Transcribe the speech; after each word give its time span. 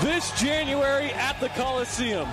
this 0.00 0.30
January 0.40 1.10
at 1.12 1.40
the 1.40 1.48
Coliseum. 1.50 2.28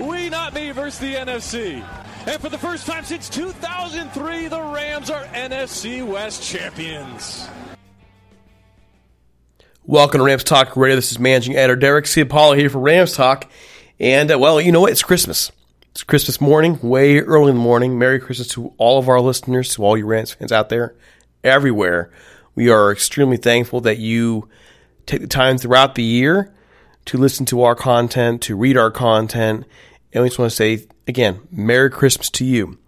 We 0.00 0.28
not 0.28 0.54
me 0.54 0.70
versus 0.70 0.98
the 0.98 1.14
NFC. 1.14 1.84
And 2.26 2.40
for 2.40 2.48
the 2.48 2.58
first 2.58 2.86
time 2.86 3.04
since 3.04 3.28
2003, 3.28 4.48
the 4.48 4.62
Rams 4.62 5.10
are 5.10 5.24
NFC 5.24 6.06
West 6.06 6.42
champions. 6.42 7.48
Welcome 9.84 10.18
to 10.20 10.24
Rams 10.24 10.44
Talk 10.44 10.76
Radio. 10.76 10.96
This 10.96 11.12
is 11.12 11.18
managing 11.18 11.56
editor 11.56 11.76
Derek 11.76 12.06
Ciapala 12.06 12.56
here 12.56 12.70
for 12.70 12.78
Rams 12.78 13.14
Talk. 13.14 13.50
And, 14.00 14.32
uh, 14.32 14.38
well, 14.38 14.60
you 14.60 14.72
know 14.72 14.80
what? 14.80 14.92
It's 14.92 15.02
Christmas. 15.02 15.52
It's 15.90 16.04
Christmas 16.04 16.40
morning, 16.40 16.78
way 16.80 17.18
early 17.18 17.50
in 17.50 17.56
the 17.56 17.62
morning. 17.62 17.98
Merry 17.98 18.20
Christmas 18.20 18.48
to 18.48 18.72
all 18.78 18.98
of 18.98 19.08
our 19.08 19.20
listeners, 19.20 19.74
to 19.74 19.84
all 19.84 19.98
you 19.98 20.06
Rams 20.06 20.32
fans 20.32 20.52
out 20.52 20.70
there, 20.70 20.94
everywhere. 21.44 22.10
We 22.54 22.70
are 22.70 22.90
extremely 22.90 23.36
thankful 23.36 23.82
that 23.82 23.98
you 23.98 24.48
take 25.04 25.20
the 25.20 25.26
time 25.26 25.58
throughout 25.58 25.94
the 25.94 26.02
year 26.02 26.52
to 27.06 27.18
listen 27.18 27.46
to 27.46 27.62
our 27.62 27.74
content, 27.74 28.42
to 28.42 28.56
read 28.56 28.76
our 28.76 28.90
content. 28.90 29.66
And 30.12 30.22
we 30.22 30.28
just 30.28 30.38
want 30.38 30.50
to 30.50 30.56
say, 30.56 30.86
again, 31.06 31.40
Merry 31.50 31.90
Christmas 31.90 32.30
to 32.30 32.44
you. 32.44 32.78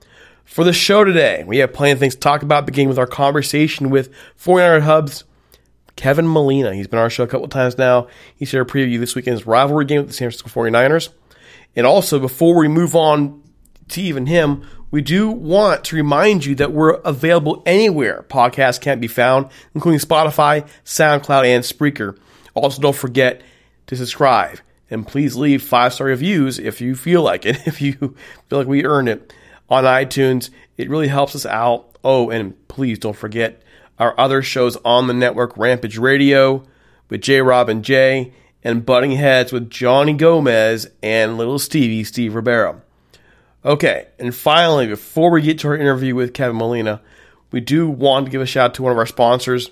For 0.44 0.62
the 0.62 0.72
show 0.72 1.04
today, 1.04 1.42
we 1.46 1.58
have 1.58 1.72
plenty 1.72 1.92
of 1.92 1.98
things 1.98 2.14
to 2.14 2.20
talk 2.20 2.42
about, 2.42 2.66
beginning 2.66 2.88
with 2.88 2.98
our 2.98 3.06
conversation 3.06 3.90
with 3.90 4.12
49er 4.38 4.82
Hubs, 4.82 5.24
Kevin 5.96 6.28
Molina. 6.28 6.74
He's 6.74 6.86
been 6.86 6.98
on 6.98 7.04
our 7.04 7.10
show 7.10 7.24
a 7.24 7.28
couple 7.28 7.48
times 7.48 7.78
now. 7.78 8.08
He 8.36 8.44
shared 8.44 8.68
a 8.68 8.70
preview 8.70 8.98
this 8.98 9.14
weekend's 9.14 9.46
rivalry 9.46 9.86
game 9.86 10.00
with 10.00 10.08
the 10.08 10.12
San 10.12 10.30
Francisco 10.30 10.48
49ers. 10.48 11.08
And 11.74 11.86
also, 11.86 12.18
before 12.18 12.56
we 12.56 12.68
move 12.68 12.94
on 12.94 13.42
to 13.88 14.02
even 14.02 14.26
him, 14.26 14.64
we 14.90 15.02
do 15.02 15.28
want 15.30 15.82
to 15.84 15.96
remind 15.96 16.44
you 16.44 16.54
that 16.56 16.72
we're 16.72 16.94
available 17.00 17.62
anywhere 17.66 18.24
podcasts 18.28 18.80
can't 18.80 19.00
be 19.00 19.08
found, 19.08 19.48
including 19.74 19.98
Spotify, 19.98 20.68
SoundCloud, 20.84 21.46
and 21.46 21.64
Spreaker. 21.64 22.16
Also, 22.54 22.80
don't 22.80 22.94
forget 22.94 23.42
to 23.86 23.96
subscribe 23.96 24.60
and 24.90 25.06
please 25.06 25.36
leave 25.36 25.62
five 25.62 25.92
star 25.92 26.06
reviews 26.06 26.58
if 26.58 26.80
you 26.80 26.94
feel 26.94 27.22
like 27.22 27.44
it, 27.44 27.58
if 27.66 27.80
you 27.80 27.92
feel 28.48 28.58
like 28.58 28.68
we 28.68 28.84
earned 28.84 29.08
it 29.08 29.32
on 29.68 29.84
iTunes. 29.84 30.50
It 30.76 30.90
really 30.90 31.08
helps 31.08 31.34
us 31.34 31.46
out. 31.46 31.96
Oh, 32.02 32.30
and 32.30 32.68
please 32.68 32.98
don't 32.98 33.16
forget 33.16 33.62
our 33.98 34.18
other 34.18 34.42
shows 34.42 34.76
on 34.84 35.06
the 35.06 35.14
network 35.14 35.56
Rampage 35.56 35.98
Radio 35.98 36.64
with 37.08 37.22
J 37.22 37.40
Rob 37.40 37.68
and 37.68 37.84
Jay 37.84 38.32
and 38.62 38.84
butting 38.84 39.12
heads 39.12 39.52
with 39.52 39.70
Johnny 39.70 40.14
Gomez 40.14 40.88
and 41.02 41.36
little 41.36 41.58
Stevie, 41.58 42.04
Steve 42.04 42.34
Ribeiro. 42.34 42.82
Okay, 43.64 44.08
and 44.18 44.34
finally, 44.34 44.86
before 44.86 45.30
we 45.30 45.40
get 45.40 45.58
to 45.60 45.68
our 45.68 45.76
interview 45.76 46.14
with 46.14 46.34
Kevin 46.34 46.56
Molina, 46.56 47.00
we 47.50 47.60
do 47.60 47.88
want 47.88 48.26
to 48.26 48.32
give 48.32 48.42
a 48.42 48.46
shout 48.46 48.70
out 48.70 48.74
to 48.74 48.82
one 48.82 48.92
of 48.92 48.98
our 48.98 49.06
sponsors. 49.06 49.70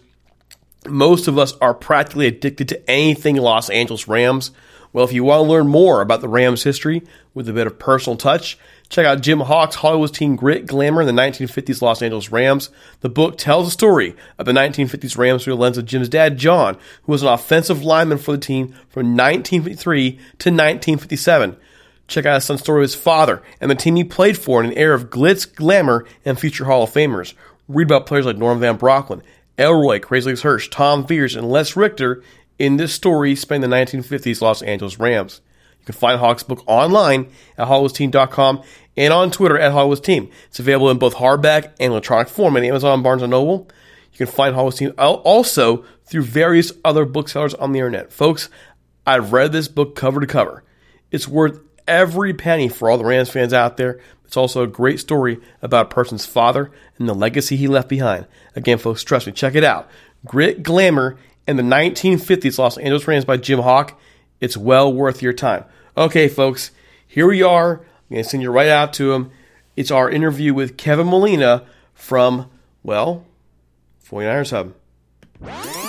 Most 0.89 1.29
of 1.29 1.39
us 1.39 1.55
are 1.61 1.75
practically 1.75 2.27
addicted 2.27 2.69
to 2.69 2.91
anything 2.91 3.37
Los 3.37 3.71
Angeles 3.71 4.09
Rams. 4.09 4.51
Well, 4.93 5.05
if 5.05 5.13
you 5.13 5.25
want 5.25 5.45
to 5.45 5.51
learn 5.51 5.69
more 5.69 6.03
about 6.03 6.21
the 6.21 6.29
Rams' 6.29 6.65
history 6.65 7.03
with 7.35 7.49
a 7.49 7.53
bit 7.53 7.67
of 7.67 7.79
personal 7.79 8.17
touch, 8.17 8.59
check 8.89 9.07
out 9.07 9.23
Jim 9.23 9.41
Hock's 9.41 9.77
Hollywood 9.77 10.13
Team 10.13 10.37
Grit, 10.37 10.67
Glamour, 10.67 11.01
in 11.01 11.07
the 11.07 11.23
1950s 11.23 11.81
Los 11.81 12.03
Angeles 12.03 12.31
Rams. 12.31 12.69
The 13.01 13.09
book 13.09 13.39
tells 13.39 13.67
the 13.67 13.71
story 13.71 14.15
of 14.39 14.45
the 14.45 14.53
1950s 14.53 15.17
Rams 15.17 15.45
through 15.45 15.55
the 15.55 15.61
lens 15.61 15.79
of 15.79 15.87
Jim's 15.87 16.11
dad, 16.11 16.37
John, 16.37 16.77
who 17.05 17.13
was 17.13 17.23
an 17.23 17.29
offensive 17.29 17.85
lineman 17.85 18.19
for 18.19 18.33
the 18.33 18.39
team 18.39 18.69
from 18.91 19.17
1953 19.17 20.11
to 20.11 20.51
1957. 20.51 21.57
Check 22.09 22.27
out 22.27 22.35
his 22.35 22.45
son's 22.45 22.61
story 22.61 22.81
of 22.81 22.91
his 22.91 22.95
father 22.95 23.41
and 23.61 23.71
the 23.71 23.75
team 23.75 23.97
he 23.97 24.05
played 24.05 24.37
for 24.37 24.63
in 24.63 24.71
an 24.71 24.77
era 24.77 24.95
of 24.95 25.09
glitz, 25.09 25.53
glamour, 25.55 26.05
and 26.25 26.39
future 26.39 26.67
Hall 26.67 26.83
of 26.83 26.91
Famers. 26.91 27.33
Read 27.69 27.87
about 27.87 28.05
players 28.05 28.27
like 28.27 28.37
Norm 28.37 28.61
Van 28.61 28.77
Brocklin, 28.77 29.23
Elroy, 29.59 30.01
Crazy 30.01 30.31
Legs 30.31 30.43
Hirsch, 30.43 30.69
Tom 30.71 31.07
Fears, 31.07 31.37
and 31.37 31.49
Les 31.51 31.77
Richter 31.77 32.23
in 32.59 32.77
this 32.77 32.95
story 32.95 33.35
spanning 33.35 33.69
the 33.69 33.77
1950s 33.77 34.41
Los 34.41 34.63
Angeles 34.63 34.99
Rams. 34.99 35.41
You 35.81 35.87
can 35.87 35.95
find 35.95 36.21
Hock's 36.21 36.43
book 36.43 36.63
online 36.67 37.31
at 37.59 37.69
HollywoodTeam.com 37.69 38.63
and 38.97 39.13
on 39.13 39.31
Twitter 39.31 39.59
at 39.59 39.73
HollywoodTeam. 39.73 40.31
It's 40.47 40.61
available 40.61 40.91
in 40.91 40.99
both 40.99 41.17
hardback 41.17 41.73
and 41.81 41.93
electronic 41.93 42.29
form 42.29 42.57
at 42.57 42.65
Amazon, 42.65 43.03
Barnes 43.03 43.23
& 43.23 43.29
Noble. 43.29 43.69
You 44.13 44.19
can 44.19 44.27
find 44.27 44.55
Hollywood 44.55 44.77
Team 44.77 44.93
also 44.99 45.85
through 46.05 46.23
various 46.23 46.73
other 46.85 47.05
booksellers 47.05 47.55
on 47.55 47.73
the 47.73 47.79
internet. 47.79 48.13
Folks, 48.13 48.51
I've 49.07 49.33
read 49.33 49.53
this 49.53 49.69
book 49.69 49.97
cover 49.97 50.21
to 50.21 50.27
cover. 50.27 50.63
It's 51.11 51.27
worth 51.27 51.61
every 51.89 52.35
penny 52.35 52.69
for 52.69 52.91
all 52.91 52.99
the 52.99 53.05
Rams 53.05 53.31
fans 53.31 53.53
out 53.53 53.77
there. 53.77 54.01
It's 54.33 54.37
also 54.39 54.63
a 54.63 54.67
great 54.67 54.99
story 54.99 55.39
about 55.61 55.93
a 55.93 55.95
person's 55.95 56.25
father 56.25 56.71
and 56.99 57.07
the 57.07 57.13
legacy 57.13 57.55
he 57.55 57.69
left 57.69 57.91
behind. 57.91 58.27
Again, 58.57 58.79
folks, 58.79 59.05
trust 59.05 59.27
me, 59.27 59.33
check 59.35 59.55
it 59.55 59.63
out. 59.63 59.91
Grit, 60.25 60.63
Glamour, 60.63 61.19
and 61.47 61.59
the 61.59 61.63
1950s 61.63 62.59
Los 62.59 62.79
Angeles 62.79 63.07
Rams 63.07 63.27
by 63.27 63.37
Jim 63.37 63.59
Hock. 63.59 64.01
It's 64.41 64.57
well 64.57 64.91
worth 64.91 65.21
your 65.21 65.35
time. 65.35 65.67
Okay, 65.99 66.29
folks, 66.29 66.71
here 67.07 67.29
we 67.29 67.43
are. 67.43 67.81
I'm 67.81 67.85
going 68.09 68.23
to 68.23 68.29
send 68.31 68.43
you 68.43 68.51
right 68.51 68.69
out 68.69 68.95
to 68.95 69.13
him. 69.13 69.31
It's 69.77 69.91
our 69.91 70.09
interview 70.09 70.55
with 70.55 70.79
Kevin 70.79 71.09
Molina 71.09 71.67
from, 71.93 72.49
well, 72.83 73.27
49ers 74.03 74.51
Hub. 74.53 75.82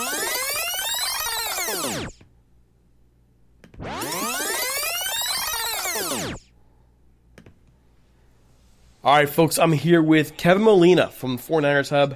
All 9.06 9.14
right, 9.14 9.28
folks, 9.28 9.60
I'm 9.60 9.74
here 9.74 10.02
with 10.02 10.38
Kevin 10.38 10.64
Molina 10.64 11.10
from 11.10 11.38
49ers 11.38 11.90
Hub. 11.90 12.16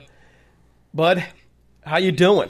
Bud, 0.94 1.22
how 1.86 1.98
you 1.98 2.14
doing? 2.14 2.50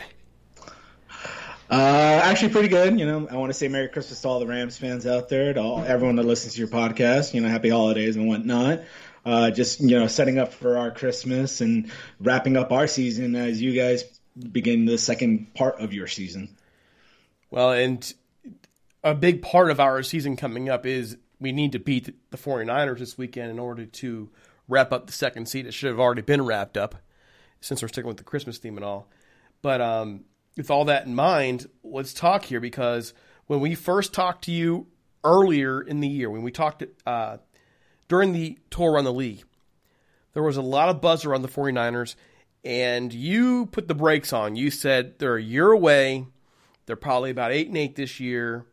Uh, 1.71 2.21
actually, 2.23 2.49
pretty 2.49 2.67
good. 2.67 2.99
You 2.99 3.07
know, 3.07 3.27
I 3.31 3.35
want 3.37 3.49
to 3.49 3.55
say 3.55 3.67
Merry 3.67 3.87
Christmas 3.89 4.21
to 4.21 4.27
all 4.27 4.39
the 4.39 4.45
Rams 4.45 4.77
fans 4.77 5.07
out 5.07 5.27
there, 5.27 5.53
to 5.53 5.59
all, 5.59 5.83
everyone 5.83 6.17
that 6.17 6.25
listens 6.27 6.53
to 6.53 6.59
your 6.59 6.67
podcast. 6.67 7.33
You 7.33 7.41
know, 7.41 7.49
Happy 7.49 7.69
Holidays 7.69 8.15
and 8.15 8.27
whatnot. 8.27 8.81
Uh, 9.25 9.49
just 9.49 9.79
you 9.79 9.97
know, 9.97 10.05
setting 10.05 10.37
up 10.37 10.53
for 10.53 10.77
our 10.77 10.91
Christmas 10.91 11.59
and 11.59 11.91
wrapping 12.19 12.57
up 12.57 12.71
our 12.71 12.85
season 12.85 13.35
as 13.35 13.59
you 13.59 13.73
guys 13.73 14.03
begin 14.37 14.85
the 14.85 14.99
second 14.99 15.55
part 15.55 15.79
of 15.79 15.93
your 15.93 16.05
season. 16.05 16.55
Well, 17.49 17.71
and 17.71 18.13
a 19.03 19.15
big 19.15 19.41
part 19.41 19.71
of 19.71 19.79
our 19.79 20.03
season 20.03 20.35
coming 20.35 20.69
up 20.69 20.85
is 20.85 21.17
we 21.39 21.51
need 21.51 21.71
to 21.73 21.79
beat 21.79 22.13
the 22.31 22.37
49ers 22.37 22.99
this 22.99 23.17
weekend 23.17 23.51
in 23.51 23.59
order 23.59 23.85
to 23.85 24.29
wrap 24.67 24.91
up 24.91 25.07
the 25.07 25.13
second 25.13 25.47
seed. 25.47 25.65
It 25.65 25.73
should 25.73 25.89
have 25.89 25.99
already 25.99 26.21
been 26.21 26.45
wrapped 26.45 26.77
up 26.77 26.95
since 27.61 27.81
we're 27.81 27.87
sticking 27.87 28.07
with 28.07 28.17
the 28.17 28.23
Christmas 28.23 28.57
theme 28.57 28.77
and 28.77 28.85
all. 28.85 29.09
But 29.61 29.81
um, 29.81 30.25
with 30.55 30.71
all 30.71 30.85
that 30.85 31.05
in 31.05 31.15
mind, 31.15 31.67
let's 31.83 32.13
talk 32.13 32.45
here 32.45 32.59
because 32.59 33.13
when 33.45 33.59
we 33.59 33.75
first 33.75 34.13
talked 34.13 34.45
to 34.45 34.51
you 34.51 34.87
earlier 35.23 35.81
in 35.81 35.99
the 35.99 36.07
year, 36.07 36.29
when 36.29 36.43
we 36.43 36.51
talked 36.51 36.83
uh, 37.05 37.37
during 38.07 38.33
the 38.33 38.57
tour 38.69 38.97
on 38.97 39.03
the 39.03 39.13
league, 39.13 39.43
there 40.33 40.43
was 40.43 40.57
a 40.57 40.61
lot 40.61 40.89
of 40.89 41.01
buzz 41.01 41.25
around 41.25 41.41
the 41.41 41.47
49ers, 41.47 42.15
and 42.63 43.11
you 43.11 43.67
put 43.67 43.87
the 43.87 43.95
brakes 43.95 44.33
on. 44.33 44.55
You 44.55 44.69
said 44.69 45.17
they're 45.17 45.37
a 45.37 45.41
year 45.41 45.71
away. 45.71 46.27
They're 46.85 46.95
probably 46.95 47.31
about 47.31 47.51
8 47.51 47.67
and 47.67 47.77
8 47.77 47.95
this 47.95 48.19
year 48.19 48.65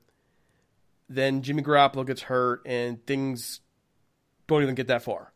then 1.15 1.43
Jimmy 1.43 1.63
Garoppolo 1.63 2.07
gets 2.07 2.23
hurt 2.23 2.63
and 2.67 3.05
things 3.07 3.61
don't 4.47 4.63
even 4.63 4.75
get 4.75 4.89
that 4.89 5.03
far. 5.03 5.33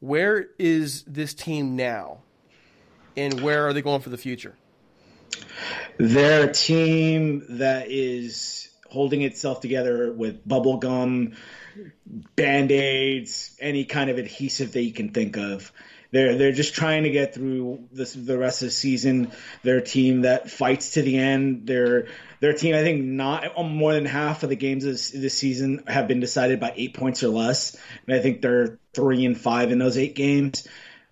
Where 0.00 0.46
is 0.58 1.04
this 1.04 1.32
team 1.34 1.76
now? 1.76 2.22
And 3.16 3.40
where 3.40 3.66
are 3.66 3.72
they 3.72 3.82
going 3.82 4.00
for 4.00 4.10
the 4.10 4.18
future? 4.18 4.56
They're 5.98 6.48
a 6.48 6.52
team 6.52 7.44
that 7.58 7.90
is 7.90 8.68
holding 8.88 9.22
itself 9.22 9.60
together 9.60 10.12
with 10.12 10.46
bubble 10.46 10.78
gum, 10.78 11.32
band 12.06 12.72
aids, 12.72 13.56
any 13.60 13.84
kind 13.84 14.10
of 14.10 14.18
adhesive 14.18 14.72
that 14.72 14.82
you 14.82 14.92
can 14.92 15.10
think 15.10 15.36
of. 15.36 15.72
They're 16.10 16.36
they're 16.36 16.52
just 16.52 16.74
trying 16.74 17.04
to 17.04 17.10
get 17.10 17.34
through 17.34 17.88
this, 17.90 18.12
the 18.12 18.36
rest 18.36 18.62
of 18.62 18.68
the 18.68 18.72
season. 18.72 19.32
They're 19.62 19.78
a 19.78 19.84
team 19.84 20.22
that 20.22 20.50
fights 20.50 20.92
to 20.92 21.02
the 21.02 21.16
end. 21.16 21.66
They're 21.66 22.08
their 22.42 22.52
team, 22.52 22.74
I 22.74 22.82
think, 22.82 23.04
not 23.04 23.56
more 23.64 23.94
than 23.94 24.04
half 24.04 24.42
of 24.42 24.48
the 24.48 24.56
games 24.56 24.82
this, 24.82 25.12
this 25.12 25.32
season 25.32 25.84
have 25.86 26.08
been 26.08 26.18
decided 26.18 26.58
by 26.58 26.72
eight 26.74 26.92
points 26.92 27.22
or 27.22 27.28
less, 27.28 27.76
and 28.04 28.16
I 28.16 28.20
think 28.20 28.42
they're 28.42 28.80
three 28.92 29.24
and 29.24 29.40
five 29.40 29.70
in 29.70 29.78
those 29.78 29.96
eight 29.96 30.16
games. 30.16 30.66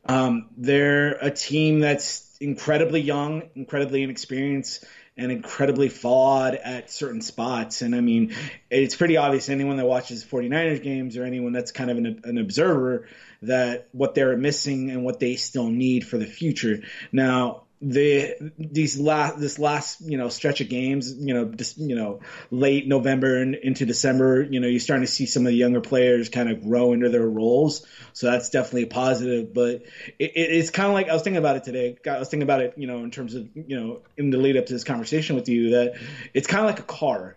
Um, 0.05 0.49
they're 0.57 1.13
a 1.13 1.31
team 1.31 1.79
that's 1.79 2.37
incredibly 2.41 3.01
young, 3.01 3.45
incredibly 3.55 4.03
inexperienced, 4.03 4.85
and 5.17 5.31
incredibly 5.31 5.89
flawed 5.89 6.57
at 6.57 6.91
certain 6.91 7.21
spots. 7.21 7.83
And 7.83 7.95
I 7.95 8.01
mean, 8.01 8.35
it's 8.69 8.97
pretty 8.97 9.17
obvious 9.17 9.49
anyone 9.49 9.77
that 9.77 9.87
watches 9.87 10.25
49ers 10.25 10.83
games 10.83 11.17
or 11.17 11.23
anyone 11.23 11.53
that's 11.53 11.71
kind 11.71 11.93
of 11.93 11.99
an, 11.99 12.23
an 12.25 12.39
observer 12.39 13.07
that 13.43 13.87
what 13.93 14.17
they're 14.17 14.37
missing 14.37 14.91
and 14.91 15.05
what 15.05 15.21
they 15.21 15.37
still 15.37 15.69
need 15.69 16.05
for 16.05 16.19
the 16.19 16.27
future. 16.27 16.81
Now, 17.13 17.67
the 17.83 18.53
these 18.59 19.01
last 19.01 19.39
this 19.39 19.59
last 19.59 20.03
you 20.03 20.19
know 20.19 20.29
stretch 20.29 20.61
of 20.61 20.69
games 20.69 21.15
you 21.15 21.33
know 21.33 21.47
just 21.47 21.79
you 21.79 21.97
know 21.97 22.21
late 22.51 22.87
November 22.87 23.41
and 23.41 23.55
into 23.55 23.87
December 23.87 24.43
you 24.43 24.61
know 24.61 24.69
you're 24.69 24.79
starting 24.79 25.07
to 25.07 25.11
see 25.11 25.25
some 25.25 25.47
of 25.47 25.51
the 25.51 25.57
younger 25.57 25.81
players 25.81 26.29
kind 26.29 26.51
of 26.51 26.63
grow 26.63 26.93
into 26.93 27.09
their 27.09 27.27
roles. 27.27 27.87
So 28.13 28.31
that's 28.31 28.51
definitely 28.51 28.83
a 28.83 28.87
positive. 28.89 29.55
But 29.55 29.85
it, 30.19 30.33
it's 30.35 30.69
kind 30.69 30.89
of 30.89 30.95
like 30.95 31.09
I 31.09 31.15
was 31.15 31.23
thinking 31.23 31.39
about 31.39 31.57
it 31.57 31.65
today 31.65 31.97
I 32.07 32.19
was 32.19 32.29
thinking 32.29 32.43
about 32.43 32.61
it 32.61 32.75
you 32.77 32.87
know 32.87 33.03
in 33.03 33.11
terms 33.11 33.35
of 33.35 33.49
you 33.55 33.81
know 33.81 34.01
in 34.19 34.29
the 34.29 34.37
lead 34.37 34.59
up 34.59 34.67
to 34.67 34.73
this 34.75 34.85
conversation 34.85 35.35
with 35.35 35.49
you 35.49 35.71
that 35.71 35.95
it's 36.35 36.47
kind 36.47 36.61
of 36.61 36.67
like 36.67 36.81
a 36.81 36.83
car. 36.83 37.37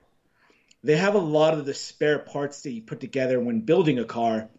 They 0.84 0.98
have 0.98 1.16
a 1.16 1.19
lot 1.19 1.54
of 1.54 1.66
the 1.66 1.74
spare 1.74 2.19
parts 2.19 2.63
that 2.63 2.72
you 2.72 2.81
put 2.81 3.00
together 3.00 3.40
when 3.40 3.62
building 3.62 3.98
a 4.00 4.04
car 4.04 4.50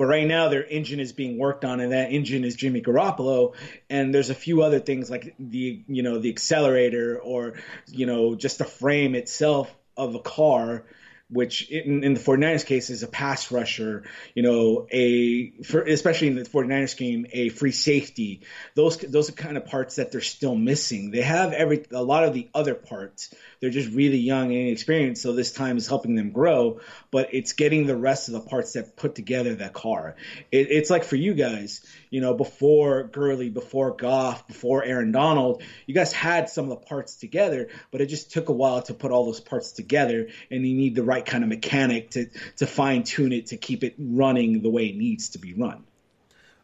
but 0.00 0.06
right 0.06 0.26
now, 0.26 0.48
their 0.48 0.64
engine 0.64 0.98
is 0.98 1.12
being 1.12 1.36
worked 1.36 1.62
on, 1.62 1.78
and 1.78 1.92
that 1.92 2.10
engine 2.10 2.42
is 2.42 2.56
Jimmy 2.56 2.80
Garoppolo. 2.80 3.52
And 3.90 4.14
there's 4.14 4.30
a 4.30 4.34
few 4.34 4.62
other 4.62 4.80
things 4.80 5.10
like 5.10 5.34
the 5.38 5.82
you 5.88 6.02
know 6.02 6.18
the 6.18 6.30
accelerator 6.30 7.18
or 7.18 7.56
you 7.86 8.06
know 8.06 8.34
just 8.34 8.56
the 8.56 8.64
frame 8.64 9.14
itself 9.14 9.70
of 9.98 10.14
a 10.14 10.18
car 10.18 10.84
which 11.30 11.70
in, 11.70 12.02
in, 12.02 12.14
the 12.14 12.20
49ers 12.20 12.66
case 12.66 12.90
is 12.90 13.02
a 13.02 13.08
pass 13.08 13.52
rusher, 13.52 14.04
you 14.34 14.42
know, 14.42 14.86
a 14.90 15.50
for, 15.62 15.82
especially 15.82 16.28
in 16.28 16.34
the 16.34 16.42
49ers 16.42 16.96
game, 16.96 17.26
a 17.32 17.48
free 17.50 17.70
safety. 17.72 18.42
Those 18.74 18.98
those 18.98 19.28
are 19.28 19.32
kind 19.32 19.56
of 19.56 19.66
parts 19.66 19.96
that 19.96 20.10
they're 20.10 20.20
still 20.20 20.56
missing. 20.56 21.12
They 21.12 21.22
have 21.22 21.52
every 21.52 21.84
a 21.92 22.02
lot 22.02 22.24
of 22.24 22.34
the 22.34 22.48
other 22.52 22.74
parts. 22.74 23.32
They're 23.60 23.70
just 23.70 23.92
really 23.92 24.18
young 24.18 24.46
and 24.46 24.68
inexperienced, 24.68 25.22
so 25.22 25.32
this 25.32 25.52
time 25.52 25.76
is 25.76 25.86
helping 25.86 26.14
them 26.14 26.32
grow. 26.32 26.80
But 27.10 27.32
it's 27.32 27.52
getting 27.52 27.86
the 27.86 27.96
rest 27.96 28.28
of 28.28 28.34
the 28.34 28.40
parts 28.40 28.72
that 28.72 28.96
put 28.96 29.14
together 29.14 29.54
that 29.56 29.72
car. 29.72 30.16
It, 30.50 30.68
it's 30.70 30.90
like 30.90 31.04
for 31.04 31.16
you 31.16 31.34
guys, 31.34 31.84
you 32.10 32.20
know, 32.20 32.34
before 32.34 33.04
Gurley, 33.04 33.50
before 33.50 33.94
Goff, 33.94 34.48
before 34.48 34.82
Aaron 34.82 35.12
Donald, 35.12 35.62
you 35.86 35.94
guys 35.94 36.12
had 36.12 36.48
some 36.48 36.64
of 36.64 36.70
the 36.70 36.86
parts 36.86 37.16
together, 37.16 37.68
but 37.92 38.00
it 38.00 38.06
just 38.06 38.32
took 38.32 38.48
a 38.48 38.52
while 38.52 38.82
to 38.82 38.94
put 38.94 39.12
all 39.12 39.26
those 39.26 39.40
parts 39.40 39.72
together, 39.72 40.28
and 40.50 40.66
you 40.66 40.74
need 40.74 40.94
the 40.94 41.04
right 41.04 41.19
kind 41.26 41.42
of 41.44 41.48
mechanic 41.48 42.10
to 42.10 42.26
to 42.56 42.66
fine 42.66 43.02
tune 43.02 43.32
it 43.32 43.46
to 43.46 43.56
keep 43.56 43.84
it 43.84 43.94
running 43.98 44.62
the 44.62 44.70
way 44.70 44.86
it 44.86 44.96
needs 44.96 45.30
to 45.30 45.38
be 45.38 45.54
run. 45.54 45.84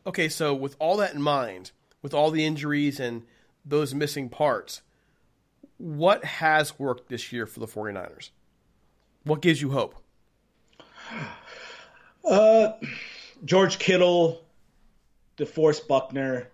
Okay, 0.06 0.28
so 0.28 0.54
with 0.54 0.76
all 0.78 0.98
that 0.98 1.14
in 1.14 1.22
mind, 1.22 1.72
with 2.02 2.14
all 2.14 2.30
the 2.30 2.44
injuries 2.44 3.00
and 3.00 3.22
those 3.64 3.94
missing 3.94 4.28
parts, 4.28 4.82
what 5.78 6.25
has 6.25 6.78
worked 6.78 7.08
this 7.08 7.32
year 7.32 7.46
for 7.46 7.60
the 7.60 7.66
49ers? 7.66 8.30
What 9.25 9.42
gives 9.42 9.60
you 9.60 9.70
hope? 9.70 9.96
Uh, 12.25 12.72
George 13.44 13.78
Kittle, 13.78 14.44
DeForest 15.36 15.86
Buckner, 15.88 16.48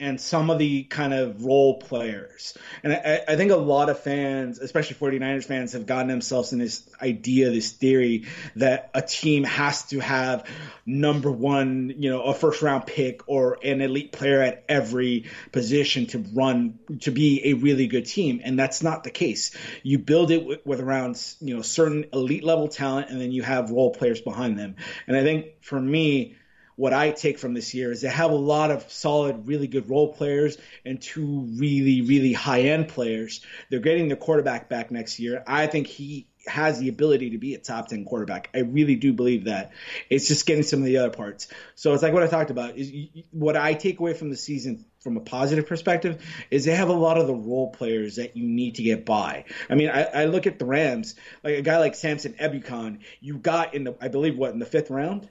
and 0.00 0.18
some 0.18 0.48
of 0.48 0.58
the 0.58 0.84
kind 0.84 1.12
of 1.12 1.44
role 1.44 1.78
players. 1.78 2.56
And 2.82 2.92
I, 2.92 3.20
I, 3.28 3.36
think 3.36 3.52
a 3.52 3.56
lot 3.56 3.90
of 3.90 4.00
fans, 4.00 4.58
especially 4.58 4.96
49ers 4.96 5.44
fans, 5.44 5.74
have 5.74 5.84
gotten 5.84 6.08
themselves 6.08 6.54
in 6.54 6.58
this 6.58 6.88
idea, 7.02 7.50
this 7.50 7.72
theory 7.72 8.26
that 8.56 8.90
a 8.94 9.02
team 9.02 9.44
has 9.44 9.84
to 9.88 10.00
have 10.00 10.48
number 10.86 11.30
one, 11.30 11.92
you 11.98 12.08
know, 12.08 12.22
a 12.22 12.34
first 12.34 12.62
round 12.62 12.86
pick 12.86 13.28
or 13.28 13.58
an 13.62 13.82
elite 13.82 14.10
player 14.10 14.40
at 14.40 14.64
every 14.68 15.26
position 15.52 16.06
to 16.06 16.18
run, 16.32 16.78
to 17.00 17.10
be 17.10 17.50
a 17.50 17.52
really 17.52 17.86
good 17.86 18.06
team. 18.06 18.40
And 18.42 18.58
that's 18.58 18.82
not 18.82 19.04
the 19.04 19.10
case. 19.10 19.54
You 19.82 19.98
build 19.98 20.30
it 20.30 20.46
with, 20.46 20.64
with 20.64 20.80
around, 20.80 21.22
you 21.40 21.54
know, 21.54 21.62
certain 21.62 22.06
elite 22.14 22.42
level 22.42 22.68
talent 22.68 23.10
and 23.10 23.20
then 23.20 23.32
you 23.32 23.42
have 23.42 23.70
role 23.70 23.92
players 23.92 24.22
behind 24.22 24.58
them. 24.58 24.76
And 25.06 25.14
I 25.14 25.22
think 25.22 25.60
for 25.60 25.78
me, 25.78 26.36
what 26.80 26.94
I 26.94 27.10
take 27.10 27.38
from 27.38 27.52
this 27.52 27.74
year 27.74 27.92
is 27.92 28.00
they 28.00 28.08
have 28.08 28.30
a 28.30 28.34
lot 28.34 28.70
of 28.70 28.90
solid, 28.90 29.46
really 29.46 29.66
good 29.66 29.90
role 29.90 30.14
players 30.14 30.56
and 30.82 30.98
two 30.98 31.46
really, 31.58 32.00
really 32.00 32.32
high 32.32 32.62
end 32.62 32.88
players. 32.88 33.44
They're 33.68 33.80
getting 33.80 34.08
their 34.08 34.16
quarterback 34.16 34.70
back 34.70 34.90
next 34.90 35.20
year. 35.20 35.44
I 35.46 35.66
think 35.66 35.88
he 35.88 36.26
has 36.46 36.78
the 36.78 36.88
ability 36.88 37.30
to 37.30 37.38
be 37.38 37.52
a 37.52 37.58
top 37.58 37.88
10 37.88 38.06
quarterback. 38.06 38.48
I 38.54 38.60
really 38.60 38.96
do 38.96 39.12
believe 39.12 39.44
that. 39.44 39.72
It's 40.08 40.26
just 40.26 40.46
getting 40.46 40.62
some 40.62 40.78
of 40.78 40.86
the 40.86 40.96
other 40.96 41.10
parts. 41.10 41.48
So 41.74 41.92
it's 41.92 42.02
like 42.02 42.14
what 42.14 42.22
I 42.22 42.28
talked 42.28 42.50
about 42.50 42.78
is 42.78 42.90
what 43.30 43.58
I 43.58 43.74
take 43.74 44.00
away 44.00 44.14
from 44.14 44.30
the 44.30 44.36
season 44.36 44.86
from 45.02 45.18
a 45.18 45.20
positive 45.20 45.66
perspective 45.66 46.24
is 46.50 46.64
they 46.64 46.74
have 46.74 46.88
a 46.88 46.94
lot 46.94 47.18
of 47.18 47.26
the 47.26 47.34
role 47.34 47.70
players 47.72 48.16
that 48.16 48.38
you 48.38 48.48
need 48.48 48.76
to 48.76 48.82
get 48.82 49.04
by. 49.04 49.44
I 49.68 49.74
mean, 49.74 49.90
I, 49.90 50.04
I 50.04 50.24
look 50.24 50.46
at 50.46 50.58
the 50.58 50.64
Rams, 50.64 51.14
like 51.44 51.58
a 51.58 51.62
guy 51.62 51.76
like 51.76 51.94
Samson 51.94 52.32
Ebukam, 52.40 53.00
you 53.20 53.36
got 53.36 53.74
in 53.74 53.84
the, 53.84 53.96
I 54.00 54.08
believe, 54.08 54.38
what, 54.38 54.54
in 54.54 54.60
the 54.60 54.64
fifth 54.64 54.88
round? 54.88 55.28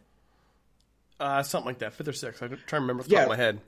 Uh, 1.19 1.43
something 1.43 1.67
like 1.67 1.79
that, 1.79 1.93
fifth 1.93 2.07
or 2.07 2.13
sixth. 2.13 2.41
I'm 2.41 2.49
trying 2.49 2.59
to 2.67 2.75
remember 2.75 3.01
off 3.01 3.07
the 3.07 3.13
yeah. 3.13 3.19
top 3.25 3.31
of 3.31 3.37
my 3.37 3.43
head. 3.43 3.59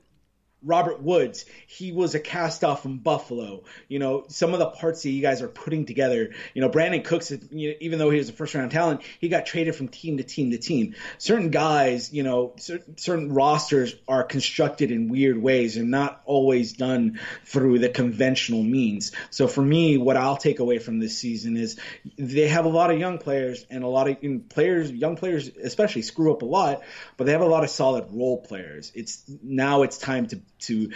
Robert 0.63 1.01
Woods, 1.01 1.45
he 1.65 1.91
was 1.91 2.13
a 2.13 2.19
cast 2.19 2.63
off 2.63 2.83
from 2.83 2.99
Buffalo. 2.99 3.63
You 3.87 3.99
know, 3.99 4.25
some 4.27 4.53
of 4.53 4.59
the 4.59 4.67
parts 4.67 5.01
that 5.03 5.09
you 5.09 5.21
guys 5.21 5.41
are 5.41 5.47
putting 5.47 5.85
together. 5.85 6.31
You 6.53 6.61
know, 6.61 6.69
Brandin 6.69 7.03
Cooks, 7.03 7.31
you 7.31 7.69
know, 7.69 7.75
even 7.81 7.97
though 7.97 8.11
he 8.11 8.17
was 8.17 8.29
a 8.29 8.33
first 8.33 8.53
round 8.53 8.71
talent, 8.71 9.01
he 9.19 9.27
got 9.27 9.45
traded 9.45 9.75
from 9.75 9.87
team 9.87 10.17
to 10.17 10.23
team 10.23 10.51
to 10.51 10.57
team. 10.59 10.95
Certain 11.17 11.49
guys, 11.49 12.13
you 12.13 12.21
know, 12.21 12.53
certain, 12.57 12.97
certain 12.97 13.33
rosters 13.33 13.95
are 14.07 14.23
constructed 14.23 14.91
in 14.91 15.09
weird 15.09 15.41
ways 15.41 15.77
and 15.77 15.89
not 15.89 16.21
always 16.25 16.73
done 16.73 17.19
through 17.45 17.79
the 17.79 17.89
conventional 17.89 18.61
means. 18.61 19.11
So 19.31 19.47
for 19.47 19.61
me, 19.61 19.97
what 19.97 20.15
I'll 20.15 20.37
take 20.37 20.59
away 20.59 20.77
from 20.77 20.99
this 20.99 21.17
season 21.17 21.57
is 21.57 21.79
they 22.17 22.47
have 22.49 22.65
a 22.65 22.69
lot 22.69 22.91
of 22.91 22.99
young 22.99 23.17
players 23.17 23.65
and 23.69 23.83
a 23.83 23.87
lot 23.87 24.07
of 24.09 24.49
players, 24.49 24.91
young 24.91 25.15
players 25.15 25.47
especially, 25.47 26.03
screw 26.03 26.31
up 26.31 26.43
a 26.43 26.45
lot, 26.45 26.81
but 27.17 27.25
they 27.25 27.31
have 27.31 27.41
a 27.41 27.45
lot 27.45 27.63
of 27.63 27.71
solid 27.71 28.05
role 28.11 28.41
players. 28.41 28.91
It's 28.93 29.23
now 29.41 29.81
it's 29.81 29.97
time 29.97 30.27
to 30.27 30.41
to 30.61 30.91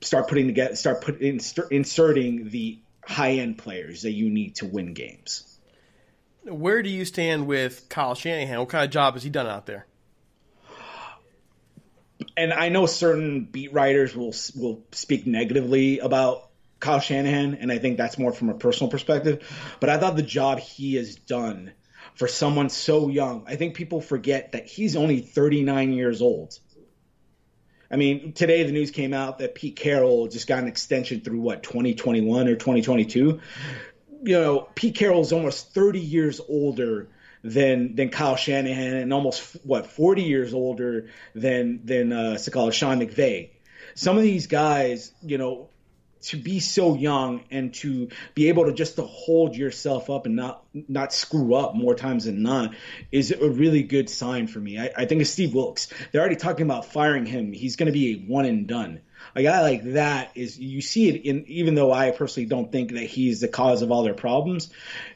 start 0.00 0.28
putting 0.28 0.46
together, 0.46 0.76
start 0.76 1.02
put, 1.02 1.20
inserting 1.20 2.50
the 2.50 2.78
high 3.04 3.32
end 3.32 3.58
players 3.58 4.02
that 4.02 4.12
you 4.12 4.30
need 4.30 4.56
to 4.56 4.66
win 4.66 4.94
games. 4.94 5.58
Where 6.44 6.82
do 6.82 6.88
you 6.88 7.04
stand 7.04 7.46
with 7.46 7.88
Kyle 7.88 8.14
Shanahan? 8.14 8.58
What 8.58 8.68
kind 8.68 8.84
of 8.84 8.90
job 8.90 9.14
has 9.14 9.22
he 9.22 9.30
done 9.30 9.46
out 9.46 9.66
there? 9.66 9.86
And 12.36 12.52
I 12.52 12.68
know 12.70 12.86
certain 12.86 13.44
beat 13.44 13.72
writers 13.72 14.14
will 14.16 14.34
will 14.56 14.82
speak 14.92 15.26
negatively 15.26 15.98
about 15.98 16.48
Kyle 16.78 17.00
Shanahan, 17.00 17.54
and 17.54 17.70
I 17.70 17.78
think 17.78 17.98
that's 17.98 18.18
more 18.18 18.32
from 18.32 18.48
a 18.48 18.54
personal 18.54 18.90
perspective. 18.90 19.46
But 19.80 19.90
I 19.90 19.98
thought 19.98 20.16
the 20.16 20.22
job 20.22 20.58
he 20.60 20.94
has 20.94 21.14
done 21.16 21.72
for 22.14 22.26
someone 22.26 22.70
so 22.70 23.08
young, 23.08 23.44
I 23.46 23.56
think 23.56 23.74
people 23.74 24.00
forget 24.00 24.52
that 24.52 24.66
he's 24.66 24.96
only 24.96 25.20
39 25.20 25.92
years 25.92 26.22
old. 26.22 26.58
I 27.90 27.96
mean, 27.96 28.32
today 28.32 28.62
the 28.62 28.72
news 28.72 28.90
came 28.90 29.12
out 29.12 29.38
that 29.38 29.54
Pete 29.54 29.74
Carroll 29.74 30.28
just 30.28 30.46
got 30.46 30.60
an 30.60 30.68
extension 30.68 31.20
through 31.22 31.40
what 31.40 31.62
2021 31.62 32.46
or 32.46 32.54
2022. 32.54 33.40
You 34.22 34.32
know, 34.32 34.68
Pete 34.74 34.94
Carroll 34.94 35.22
is 35.22 35.32
almost 35.32 35.74
30 35.74 35.98
years 35.98 36.40
older 36.46 37.08
than 37.42 37.96
than 37.96 38.10
Kyle 38.10 38.36
Shanahan 38.36 38.96
and 38.96 39.12
almost 39.12 39.56
what 39.64 39.86
40 39.86 40.22
years 40.22 40.54
older 40.54 41.08
than 41.34 41.80
than 41.84 42.12
uh, 42.12 42.38
Sean 42.38 43.00
McVay. 43.00 43.50
Some 43.94 44.16
of 44.16 44.22
these 44.22 44.46
guys, 44.46 45.12
you 45.22 45.38
know, 45.38 45.69
to 46.22 46.36
be 46.36 46.60
so 46.60 46.94
young 46.94 47.42
and 47.50 47.74
to 47.74 48.08
be 48.34 48.48
able 48.48 48.66
to 48.66 48.72
just 48.72 48.96
to 48.96 49.02
hold 49.02 49.56
yourself 49.56 50.10
up 50.10 50.26
and 50.26 50.36
not 50.36 50.62
not 50.72 51.12
screw 51.12 51.54
up 51.54 51.74
more 51.74 51.94
times 51.94 52.24
than 52.24 52.42
not 52.42 52.74
is 53.10 53.30
a 53.30 53.50
really 53.50 53.82
good 53.82 54.08
sign 54.08 54.46
for 54.46 54.58
me. 54.58 54.78
I, 54.78 54.90
I 54.96 55.04
think 55.06 55.20
it's 55.20 55.30
Steve 55.30 55.54
Wilks. 55.54 55.88
They're 56.12 56.20
already 56.20 56.36
talking 56.36 56.64
about 56.64 56.86
firing 56.86 57.26
him. 57.26 57.52
He's 57.52 57.76
going 57.76 57.86
to 57.86 57.92
be 57.92 58.12
a 58.12 58.16
one 58.30 58.44
and 58.44 58.66
done 58.66 59.00
a 59.34 59.42
guy 59.42 59.62
like 59.62 59.92
that 59.92 60.32
is 60.34 60.58
you 60.58 60.80
see 60.80 61.08
it 61.08 61.24
in 61.24 61.44
even 61.46 61.74
though 61.74 61.92
I 61.92 62.10
personally 62.10 62.48
don't 62.48 62.70
think 62.70 62.92
that 62.92 63.04
he's 63.04 63.40
the 63.40 63.48
cause 63.48 63.82
of 63.82 63.90
all 63.90 64.02
their 64.02 64.14
problems, 64.14 64.70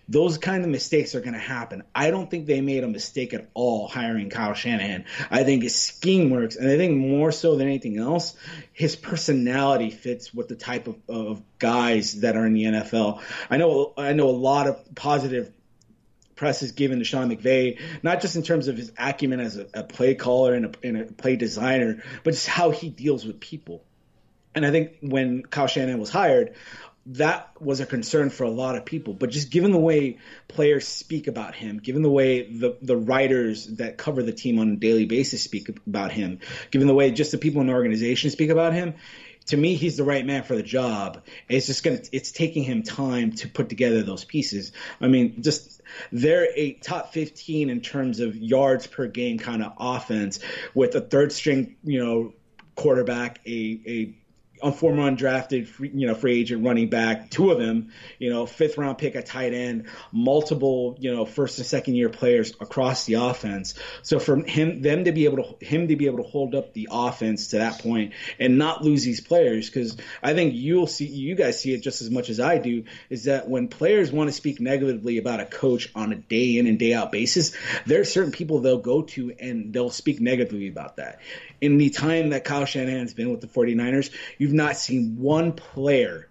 those 0.09 0.38
kind 0.38 0.64
of 0.64 0.71
mistakes 0.71 1.14
are 1.14 1.21
going 1.21 1.35
to 1.35 1.38
happen. 1.38 1.83
I 1.94 2.11
don't 2.11 2.30
think 2.30 2.47
they 2.47 2.61
made 2.61 2.85
a 2.85 2.88
mistake 2.88 3.35
at 3.35 3.49
all 3.54 3.88
hiring 3.88 4.30
Kyle 4.30 4.54
Shanahan. 4.54 5.04
I 5.30 5.44
think 5.44 5.62
his 5.62 5.75
scheme 5.75 6.30
works, 6.30 6.56
and 6.56 6.68
I 6.68 6.76
think 6.76 6.97
more 6.97 7.33
so 7.33 7.56
than 7.56 7.66
anything 7.66 7.99
else, 7.99 8.37
his 8.73 8.97
personality 8.97 9.90
fits 9.90 10.33
with 10.33 10.49
the 10.49 10.56
type 10.56 10.87
of, 10.87 10.97
of 11.09 11.42
guys 11.59 12.21
that 12.21 12.37
are 12.37 12.47
in 12.47 12.52
the 12.52 12.64
NFL. 12.64 13.23
I 13.50 13.56
know 13.56 13.92
I 13.97 14.12
know 14.12 14.28
a 14.28 14.30
lot 14.30 14.66
of 14.66 14.94
positive 14.94 15.50
press 16.37 16.62
is 16.62 16.73
given 16.73 16.99
to 16.99 17.04
Sean 17.04 17.30
McVay, 17.30 17.78
not 18.02 18.21
just 18.21 18.37
in 18.37 18.42
terms 18.42 18.68
of 18.68 18.76
his 18.76 18.92
acumen 18.99 19.40
as 19.40 19.56
a, 19.56 19.66
a 19.75 19.85
play 19.85 20.14
caller 20.14 20.54
and 20.54 20.66
a, 20.66 20.71
and 20.83 20.97
a, 21.00 21.04
play 21.04 21.37
designer, 21.37 22.02
but 22.23 22.33
just 22.33 22.49
how 22.49 22.71
he 22.71 22.88
deals 22.90 23.25
with 23.25 23.40
people. 23.40 23.85
And 24.54 24.64
I 24.64 24.70
think 24.70 24.96
when 25.00 25.42
Kyle 25.42 25.66
Shanahan 25.66 25.99
was 25.99 26.11
hired, 26.11 26.54
that 27.06 27.50
was 27.61 27.80
a 27.80 27.87
concern 27.87 28.30
for 28.30 28.44
a 28.44 28.50
lot 28.50 28.76
of 28.76 28.84
people. 28.84 29.12
But 29.12 29.30
just 29.30 29.50
given 29.50 29.73
the 29.73 29.78
way 29.78 30.18
players 30.49 30.88
speak 30.88 31.26
about 31.26 31.54
him, 31.54 31.78
given 31.78 32.02
the 32.02 32.11
way 32.11 32.50
the, 32.50 32.78
the 32.80 32.96
writers 32.96 33.66
that 33.76 33.99
cover 33.99 34.23
the 34.23 34.32
team 34.32 34.58
on 34.58 34.70
a 34.70 34.76
daily 34.76 35.04
basis 35.04 35.42
speak 35.42 35.68
about 35.87 36.12
him, 36.12 36.38
given 36.70 36.87
the 36.87 36.94
way 36.94 37.11
just 37.11 37.32
the 37.32 37.38
people 37.38 37.61
in 37.61 37.66
the 37.66 37.75
organization 37.75 38.30
speak 38.30 38.50
about 38.50 38.73
him, 38.73 38.94
to 39.46 39.56
me, 39.58 39.75
he's 39.75 39.99
the 39.99 40.04
right 40.04 40.25
man 40.25 40.42
for 40.42 40.56
the 40.56 40.62
job. 40.62 41.23
It's 41.49 41.66
just 41.66 41.84
gonna, 41.84 42.00
it's 42.12 42.32
taking 42.32 42.64
him 42.64 42.82
time 42.82 43.32
to 43.32 43.49
put 43.49 43.68
together 43.68 44.02
those 44.02 44.25
pieces. 44.25 44.73
I 45.02 45.08
mean, 45.08 45.42
just 45.42 45.82
they're 46.11 46.49
a 46.56 46.73
top 46.73 47.12
15 47.12 47.68
in 47.68 47.82
terms 47.82 48.20
of 48.20 48.34
yards 48.34 48.87
per 48.87 49.06
game 49.06 49.38
kind 49.38 49.62
of 49.62 49.75
offense 49.78 50.40
with 50.73 50.94
a 50.94 51.02
third 51.02 51.32
string, 51.32 51.76
you 51.84 52.02
know, 52.02 52.32
quarterback, 52.75 53.40
a, 53.46 53.80
a 53.87 54.14
a 54.64 54.73
former 54.73 55.11
undrafted, 55.11 55.66
free, 55.66 55.90
you 55.94 56.06
know, 56.06 56.14
free 56.14 56.40
agent 56.40 56.64
running 56.64 56.88
back, 56.88 57.30
two 57.30 57.50
of 57.50 57.59
them, 57.59 57.90
you 58.18 58.30
know, 58.30 58.47
fifth 58.47 58.78
round 58.78 58.97
pick 58.97 59.14
at 59.14 59.26
tight 59.26 59.52
end, 59.52 59.87
multiple, 60.11 60.97
you 60.99 61.14
know, 61.14 61.26
first 61.26 61.59
and 61.59 61.66
second 61.66 61.94
year 61.94 62.09
players 62.09 62.52
across 62.61 63.04
the 63.04 63.14
offense. 63.14 63.75
So 64.02 64.18
for 64.18 64.42
him, 64.42 64.80
them 64.80 65.04
to 65.04 65.12
be 65.12 65.26
able 65.26 65.44
to, 65.44 65.64
him 65.64 65.88
to 65.88 65.97
be 65.97 66.06
able 66.06 66.18
to 66.18 66.28
hold 66.28 66.54
up 66.54 66.73
the 66.73 66.88
offense 66.90 67.49
to 67.49 67.59
that 67.59 67.80
point 67.80 68.14
and 68.38 68.56
not 68.56 68.83
lose 68.83 69.04
these 69.04 69.21
players, 69.21 69.68
because 69.68 69.97
I 70.23 70.33
think 70.33 70.54
you'll 70.54 70.87
see, 70.87 71.06
you 71.06 71.35
guys 71.35 71.61
see 71.61 71.75
it 71.75 71.83
just 71.83 72.00
as 72.00 72.11
much 72.11 72.30
as 72.30 72.40
I 72.40 72.56
do, 72.56 72.85
is 73.11 73.25
that 73.25 73.49
when 73.49 73.68
players 73.68 74.11
want 74.11 74.28
to 74.28 74.33
speak 74.33 74.61
negatively 74.61 75.18
about 75.18 75.40
a 75.40 75.47
coach 75.47 75.90
on 75.94 76.12
a 76.12 76.16
day 76.16 76.56
in 76.56 76.66
and 76.66 76.78
day 76.78 76.94
out 76.94 77.12
basis, 77.12 77.52
there 77.85 78.00
are 78.00 78.04
certain 78.04 78.33
people 78.33 78.61
they'll 78.61 78.78
go 78.78 79.02
to 79.02 79.35
and 79.38 79.75
they'll 79.75 79.90
speak 79.90 80.21
negatively 80.21 80.68
about 80.68 80.97
that 80.97 81.21
in 81.64 81.78
the 81.78 81.88
time 81.88 82.28
that 82.30 82.44
Kyle 82.44 82.66
Shanahan's 82.66 83.14
been 83.14 83.30
with 83.30 83.40
the 83.40 83.47
49ers, 83.47 84.11
you've 84.37 84.52
not 84.52 84.76
seen 84.76 85.16
one 85.18 85.52
player, 85.52 86.28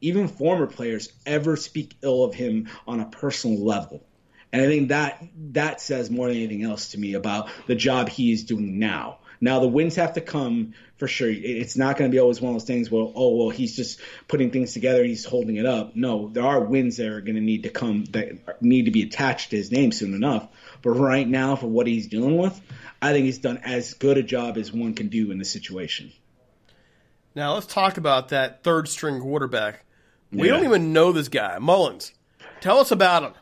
even 0.00 0.28
former 0.28 0.68
players, 0.68 1.12
ever 1.26 1.56
speak 1.56 1.94
ill 2.02 2.22
of 2.22 2.34
him 2.34 2.68
on 2.86 3.00
a 3.00 3.06
personal 3.06 3.64
level. 3.64 4.06
And 4.52 4.62
I 4.62 4.66
think 4.66 4.90
that 4.90 5.24
that 5.52 5.80
says 5.80 6.08
more 6.08 6.28
than 6.28 6.36
anything 6.36 6.62
else 6.62 6.92
to 6.92 6.98
me 6.98 7.14
about 7.14 7.48
the 7.66 7.74
job 7.74 8.08
he 8.08 8.30
is 8.30 8.44
doing 8.44 8.78
now. 8.78 9.18
Now 9.40 9.60
the 9.60 9.68
wins 9.68 9.96
have 9.96 10.14
to 10.14 10.20
come 10.20 10.74
for 10.96 11.08
sure. 11.08 11.28
It's 11.30 11.76
not 11.76 11.96
going 11.96 12.10
to 12.10 12.14
be 12.14 12.18
always 12.18 12.40
one 12.40 12.54
of 12.54 12.60
those 12.60 12.66
things 12.66 12.90
where 12.90 13.02
oh 13.02 13.36
well 13.36 13.50
he's 13.50 13.76
just 13.76 14.00
putting 14.28 14.50
things 14.50 14.72
together, 14.72 15.04
he's 15.04 15.24
holding 15.24 15.56
it 15.56 15.66
up. 15.66 15.94
No, 15.94 16.28
there 16.28 16.44
are 16.44 16.60
wins 16.60 16.96
that 16.96 17.08
are 17.08 17.20
going 17.20 17.36
to 17.36 17.40
need 17.40 17.64
to 17.64 17.70
come 17.70 18.04
that 18.06 18.62
need 18.62 18.86
to 18.86 18.90
be 18.90 19.02
attached 19.02 19.50
to 19.50 19.56
his 19.56 19.70
name 19.70 19.92
soon 19.92 20.14
enough. 20.14 20.48
But 20.82 20.90
right 20.90 21.26
now, 21.26 21.56
for 21.56 21.66
what 21.66 21.86
he's 21.86 22.06
dealing 22.06 22.36
with, 22.36 22.60
I 23.00 23.12
think 23.12 23.26
he's 23.26 23.38
done 23.38 23.58
as 23.58 23.94
good 23.94 24.18
a 24.18 24.22
job 24.22 24.56
as 24.56 24.72
one 24.72 24.94
can 24.94 25.08
do 25.08 25.30
in 25.30 25.38
this 25.38 25.50
situation. 25.50 26.12
Now 27.34 27.54
let's 27.54 27.66
talk 27.66 27.98
about 27.98 28.30
that 28.30 28.64
third 28.64 28.88
string 28.88 29.20
quarterback. 29.20 29.84
We 30.32 30.48
yeah. 30.48 30.54
don't 30.54 30.64
even 30.64 30.92
know 30.92 31.12
this 31.12 31.28
guy, 31.28 31.58
Mullens. 31.58 32.12
Tell 32.60 32.78
us 32.78 32.90
about 32.90 33.22
him. 33.22 33.34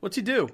What's 0.00 0.16
he 0.16 0.22
do? 0.22 0.48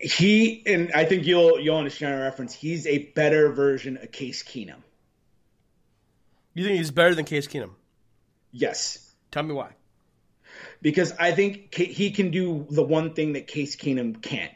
He 0.00 0.62
and 0.66 0.92
I 0.92 1.04
think 1.04 1.26
you'll 1.26 1.58
you'll 1.58 1.76
understand 1.78 2.14
our 2.14 2.20
reference. 2.20 2.54
He's 2.54 2.86
a 2.86 2.98
better 2.98 3.50
version 3.52 3.96
of 3.96 4.12
Case 4.12 4.42
Keenum. 4.42 4.82
You 6.54 6.64
think 6.64 6.78
he's 6.78 6.90
better 6.90 7.14
than 7.14 7.24
Case 7.24 7.46
Keenum? 7.46 7.70
Yes. 8.52 9.04
Tell 9.30 9.42
me 9.42 9.54
why. 9.54 9.70
Because 10.80 11.12
I 11.18 11.32
think 11.32 11.74
he 11.74 12.10
can 12.10 12.30
do 12.30 12.66
the 12.70 12.82
one 12.82 13.14
thing 13.14 13.34
that 13.34 13.46
Case 13.46 13.76
Keenum 13.76 14.20
can't. 14.22 14.52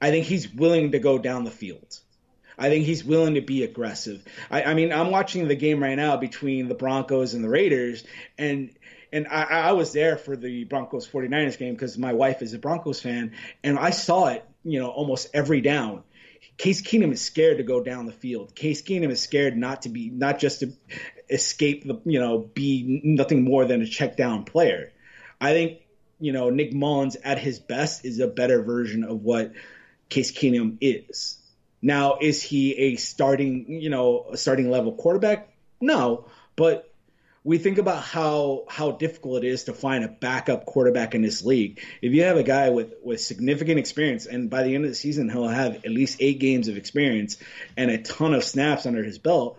I 0.00 0.10
think 0.10 0.26
he's 0.26 0.52
willing 0.52 0.92
to 0.92 0.98
go 0.98 1.18
down 1.18 1.44
the 1.44 1.50
field. 1.50 1.98
I 2.58 2.68
think 2.68 2.84
he's 2.84 3.04
willing 3.04 3.34
to 3.34 3.40
be 3.40 3.64
aggressive. 3.64 4.22
I, 4.50 4.62
I, 4.62 4.74
mean, 4.74 4.92
I'm 4.92 5.10
watching 5.10 5.48
the 5.48 5.56
game 5.56 5.82
right 5.82 5.96
now 5.96 6.16
between 6.16 6.68
the 6.68 6.74
Broncos 6.74 7.34
and 7.34 7.42
the 7.42 7.48
Raiders, 7.48 8.04
and 8.38 8.70
and 9.12 9.26
I, 9.28 9.42
I 9.42 9.72
was 9.72 9.92
there 9.92 10.16
for 10.16 10.36
the 10.36 10.64
Broncos 10.64 11.08
49ers 11.08 11.58
game 11.58 11.74
because 11.74 11.96
my 11.96 12.12
wife 12.12 12.42
is 12.42 12.52
a 12.52 12.58
Broncos 12.58 13.00
fan, 13.00 13.32
and 13.62 13.78
I 13.78 13.90
saw 13.90 14.26
it, 14.26 14.44
you 14.64 14.80
know, 14.80 14.88
almost 14.88 15.28
every 15.34 15.60
down. 15.60 16.02
Case 16.56 16.82
Keenum 16.82 17.12
is 17.12 17.20
scared 17.20 17.58
to 17.58 17.64
go 17.64 17.82
down 17.82 18.06
the 18.06 18.12
field. 18.12 18.54
Case 18.54 18.82
Keenum 18.82 19.10
is 19.10 19.20
scared 19.20 19.56
not 19.56 19.82
to 19.82 19.88
be, 19.88 20.10
not 20.10 20.38
just 20.38 20.60
to 20.60 20.72
escape 21.28 21.84
the, 21.84 22.00
you 22.04 22.20
know, 22.20 22.38
be 22.38 23.00
nothing 23.04 23.42
more 23.42 23.64
than 23.64 23.82
a 23.82 23.86
check 23.86 24.16
down 24.16 24.44
player. 24.44 24.92
I 25.40 25.52
think, 25.52 25.80
you 26.20 26.32
know, 26.32 26.50
Nick 26.50 26.72
Mullens 26.72 27.16
at 27.24 27.38
his 27.38 27.58
best 27.58 28.04
is 28.04 28.20
a 28.20 28.28
better 28.28 28.62
version 28.62 29.04
of 29.04 29.22
what 29.22 29.52
Case 30.08 30.32
Keenum 30.32 30.78
is. 30.80 31.38
Now, 31.82 32.18
is 32.20 32.42
he 32.42 32.74
a 32.74 32.96
starting, 32.96 33.66
you 33.68 33.90
know, 33.90 34.26
a 34.32 34.36
starting 34.36 34.70
level 34.70 34.94
quarterback? 34.94 35.48
No, 35.80 36.26
but 36.56 36.93
we 37.44 37.58
think 37.58 37.76
about 37.76 38.02
how 38.02 38.64
how 38.68 38.92
difficult 38.92 39.44
it 39.44 39.46
is 39.46 39.64
to 39.64 39.74
find 39.74 40.02
a 40.02 40.08
backup 40.08 40.64
quarterback 40.64 41.14
in 41.14 41.20
this 41.20 41.44
league. 41.44 41.84
If 42.00 42.14
you 42.14 42.24
have 42.24 42.38
a 42.38 42.42
guy 42.42 42.70
with 42.70 42.94
with 43.02 43.20
significant 43.20 43.78
experience, 43.78 44.26
and 44.26 44.48
by 44.48 44.62
the 44.62 44.74
end 44.74 44.84
of 44.84 44.90
the 44.90 44.96
season 44.96 45.28
he'll 45.28 45.46
have 45.46 45.76
at 45.76 45.90
least 45.90 46.16
eight 46.20 46.40
games 46.40 46.68
of 46.68 46.78
experience 46.78 47.36
and 47.76 47.90
a 47.90 47.98
ton 47.98 48.34
of 48.34 48.42
snaps 48.42 48.86
under 48.86 49.04
his 49.04 49.18
belt, 49.18 49.58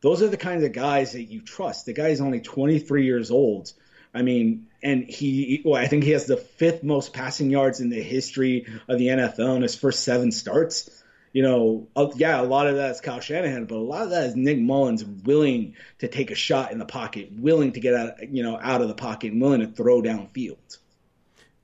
those 0.00 0.22
are 0.22 0.28
the 0.28 0.36
kinds 0.36 0.62
of 0.62 0.72
guys 0.72 1.12
that 1.12 1.24
you 1.24 1.40
trust. 1.40 1.86
The 1.86 1.92
guy 1.92 2.08
is 2.08 2.20
only 2.20 2.40
23 2.40 3.04
years 3.04 3.32
old. 3.32 3.72
I 4.14 4.22
mean, 4.22 4.68
and 4.82 5.04
he, 5.04 5.62
well, 5.64 5.80
I 5.80 5.86
think 5.86 6.04
he 6.04 6.10
has 6.10 6.26
the 6.26 6.36
fifth 6.36 6.82
most 6.82 7.14
passing 7.14 7.50
yards 7.50 7.80
in 7.80 7.88
the 7.88 8.02
history 8.02 8.66
of 8.86 8.98
the 8.98 9.08
NFL 9.08 9.56
in 9.56 9.62
his 9.62 9.74
first 9.74 10.04
seven 10.04 10.30
starts 10.30 11.01
you 11.32 11.42
know, 11.42 11.88
yeah, 12.16 12.40
a 12.40 12.44
lot 12.44 12.66
of 12.66 12.76
that 12.76 12.90
is 12.90 13.00
Kyle 13.00 13.20
Shanahan, 13.20 13.64
but 13.64 13.76
a 13.76 13.78
lot 13.78 14.02
of 14.02 14.10
that 14.10 14.24
is 14.24 14.36
Nick 14.36 14.58
Mullens 14.58 15.04
willing 15.04 15.74
to 15.98 16.08
take 16.08 16.30
a 16.30 16.34
shot 16.34 16.72
in 16.72 16.78
the 16.78 16.84
pocket, 16.84 17.30
willing 17.32 17.72
to 17.72 17.80
get 17.80 17.94
out, 17.94 18.28
you 18.30 18.42
know, 18.42 18.58
out 18.60 18.82
of 18.82 18.88
the 18.88 18.94
pocket, 18.94 19.32
and 19.32 19.40
willing 19.40 19.60
to 19.60 19.66
throw 19.66 20.02
downfield. 20.02 20.78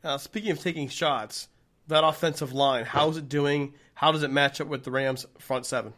Now, 0.02 0.16
speaking 0.16 0.52
of 0.52 0.60
taking 0.60 0.88
shots, 0.88 1.48
that 1.88 2.02
offensive 2.02 2.52
line, 2.52 2.86
how's 2.86 3.18
it 3.18 3.28
doing? 3.28 3.74
How 3.94 4.12
does 4.12 4.22
it 4.22 4.30
match 4.30 4.60
up 4.60 4.68
with 4.68 4.84
the 4.84 4.90
Rams' 4.90 5.26
front 5.38 5.66
seven? 5.66 5.92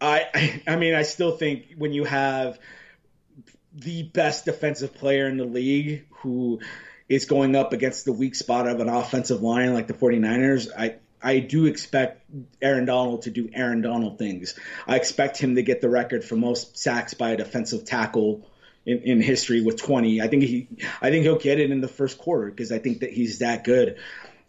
I, 0.00 0.60
I 0.66 0.76
mean, 0.76 0.94
I 0.94 1.02
still 1.02 1.36
think 1.36 1.74
when 1.78 1.92
you 1.92 2.04
have 2.04 2.58
the 3.72 4.02
best 4.02 4.44
defensive 4.44 4.94
player 4.94 5.26
in 5.26 5.36
the 5.36 5.44
league 5.44 6.06
who 6.10 6.60
is 7.08 7.24
going 7.24 7.56
up 7.56 7.72
against 7.72 8.04
the 8.04 8.12
weak 8.12 8.34
spot 8.34 8.68
of 8.68 8.80
an 8.80 8.88
offensive 8.88 9.42
line 9.42 9.72
like 9.72 9.86
the 9.86 9.94
49ers, 9.94 10.68
I 10.76 10.96
I 11.22 11.40
do 11.40 11.66
expect 11.66 12.24
Aaron 12.62 12.84
Donald 12.84 13.22
to 13.22 13.30
do 13.30 13.50
Aaron 13.52 13.80
Donald 13.80 14.18
things. 14.18 14.58
I 14.86 14.96
expect 14.96 15.38
him 15.38 15.56
to 15.56 15.62
get 15.62 15.80
the 15.80 15.88
record 15.88 16.24
for 16.24 16.36
most 16.36 16.78
sacks 16.78 17.14
by 17.14 17.30
a 17.30 17.36
defensive 17.36 17.84
tackle 17.84 18.48
in, 18.86 18.98
in 19.00 19.20
history 19.20 19.62
with 19.62 19.76
20. 19.76 20.20
I 20.20 20.28
think 20.28 20.42
he, 20.44 20.68
I 21.00 21.10
think 21.10 21.24
he'll 21.24 21.38
get 21.38 21.58
it 21.58 21.70
in 21.70 21.80
the 21.80 21.88
first 21.88 22.18
quarter 22.18 22.50
because 22.50 22.72
I 22.72 22.78
think 22.78 23.00
that 23.00 23.12
he's 23.12 23.40
that 23.40 23.64
good. 23.64 23.98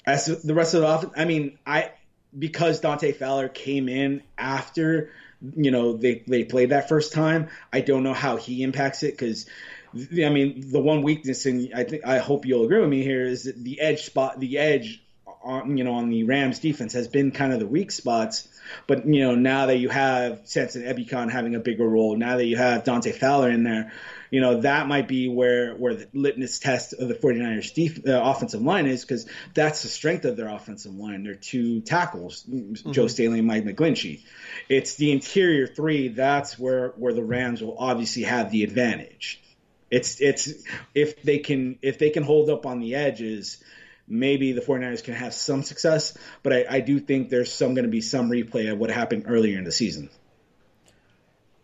As 0.05 0.25
the 0.25 0.53
rest 0.53 0.73
of 0.73 0.81
the 0.81 0.87
offense, 0.87 1.13
I 1.15 1.25
mean, 1.25 1.57
I 1.65 1.91
because 2.37 2.79
Dante 2.79 3.11
Fowler 3.11 3.49
came 3.49 3.89
in 3.89 4.23
after 4.37 5.11
you 5.55 5.71
know 5.71 5.97
they 5.97 6.23
they 6.25 6.43
played 6.43 6.69
that 6.69 6.89
first 6.89 7.13
time. 7.13 7.49
I 7.71 7.81
don't 7.81 8.03
know 8.03 8.13
how 8.13 8.37
he 8.37 8.63
impacts 8.63 9.03
it 9.03 9.11
because. 9.11 9.45
I 9.91 10.29
mean, 10.29 10.69
the 10.71 10.79
one 10.79 11.01
weakness, 11.01 11.47
and 11.47 11.73
I 11.73 11.83
think 11.83 12.05
I 12.05 12.19
hope 12.19 12.45
you'll 12.45 12.63
agree 12.63 12.79
with 12.79 12.89
me 12.89 13.01
here, 13.01 13.25
is 13.25 13.51
the 13.57 13.81
edge 13.81 14.03
spot, 14.03 14.39
the 14.39 14.59
edge 14.59 15.01
on 15.41 15.77
you 15.77 15.83
know 15.83 15.93
on 15.93 16.09
the 16.09 16.23
Rams 16.23 16.59
defense 16.59 16.93
has 16.93 17.07
been 17.07 17.31
kind 17.31 17.53
of 17.53 17.59
the 17.59 17.67
weak 17.67 17.91
spots. 17.91 18.47
But 18.87 19.05
you 19.07 19.21
know 19.21 19.35
now 19.35 19.67
that 19.67 19.77
you 19.77 19.89
have 19.89 20.41
Samson 20.43 20.83
Ebukam 20.83 21.31
having 21.31 21.55
a 21.55 21.59
bigger 21.59 21.87
role, 21.87 22.15
now 22.15 22.37
that 22.37 22.45
you 22.45 22.57
have 22.57 22.83
Dante 22.83 23.11
Fowler 23.11 23.49
in 23.49 23.63
there, 23.63 23.91
you 24.29 24.41
know 24.41 24.61
that 24.61 24.87
might 24.87 25.07
be 25.07 25.27
where 25.27 25.73
where 25.75 25.95
the 25.95 26.07
litmus 26.13 26.59
test 26.59 26.93
of 26.93 27.07
the 27.07 27.15
49ers 27.15 27.73
def- 27.73 28.07
uh, 28.07 28.21
offensive 28.23 28.61
line 28.61 28.85
is 28.85 29.03
because 29.03 29.27
that's 29.53 29.81
the 29.83 29.89
strength 29.89 30.25
of 30.25 30.37
their 30.37 30.49
offensive 30.49 30.93
line. 30.93 31.23
Their 31.23 31.35
two 31.35 31.81
tackles, 31.81 32.43
mm-hmm. 32.43 32.91
Joe 32.91 33.07
Staley 33.07 33.39
and 33.39 33.47
Mike 33.47 33.63
McGlinchey. 33.63 34.21
It's 34.67 34.95
the 34.95 35.11
interior 35.11 35.65
three 35.65 36.09
that's 36.09 36.59
where 36.59 36.89
where 36.89 37.13
the 37.13 37.23
Rams 37.23 37.61
will 37.61 37.77
obviously 37.77 38.23
have 38.23 38.51
the 38.51 38.63
advantage. 38.63 39.41
It's 39.89 40.21
it's 40.21 40.53
if 40.93 41.23
they 41.23 41.39
can 41.39 41.79
if 41.81 41.97
they 41.97 42.11
can 42.11 42.23
hold 42.23 42.49
up 42.49 42.67
on 42.67 42.79
the 42.79 42.95
edges 42.95 43.63
maybe 44.09 44.51
the 44.51 44.61
49ers 44.61 45.03
can 45.03 45.13
have 45.13 45.33
some 45.33 45.63
success, 45.63 46.17
but 46.43 46.51
I, 46.51 46.65
I 46.69 46.79
do 46.81 46.99
think 46.99 47.29
there's 47.29 47.53
some 47.53 47.75
going 47.75 47.85
to 47.85 47.91
be 47.91 48.01
some 48.01 48.29
replay 48.29 48.71
of 48.71 48.79
what 48.79 48.89
happened 48.89 49.25
earlier 49.27 49.57
in 49.57 49.63
the 49.63 49.71
season. 49.71 50.09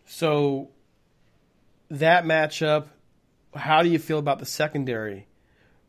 So 0.06 0.68
that 1.90 2.24
matchup, 2.24 2.86
how 3.54 3.82
do 3.82 3.88
you 3.88 3.98
feel 3.98 4.18
about 4.18 4.38
the 4.38 4.46
secondary 4.46 5.26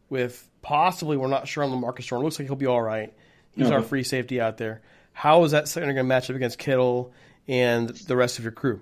with 0.10 0.48
possibly 0.62 1.18
we're 1.18 1.28
not 1.28 1.48
sure 1.48 1.64
on 1.64 1.72
Lamarcus 1.72 2.06
Joyner. 2.06 2.24
Looks 2.24 2.40
like 2.40 2.48
he'll 2.48 2.56
be 2.56 2.66
all 2.66 2.82
right. 2.82 3.14
He's 3.52 3.72
our 3.72 3.82
free 3.82 4.04
safety 4.04 4.40
out 4.40 4.58
there. 4.58 4.82
How 5.14 5.44
is 5.44 5.52
that 5.52 5.68
secondary 5.68 5.96
going 5.96 6.06
to 6.06 6.08
match 6.08 6.30
up 6.30 6.36
against 6.36 6.60
Kittle 6.60 7.12
and 7.48 7.90
the 7.90 8.16
rest 8.16 8.38
of 8.38 8.44
your 8.44 8.52
crew? 8.52 8.82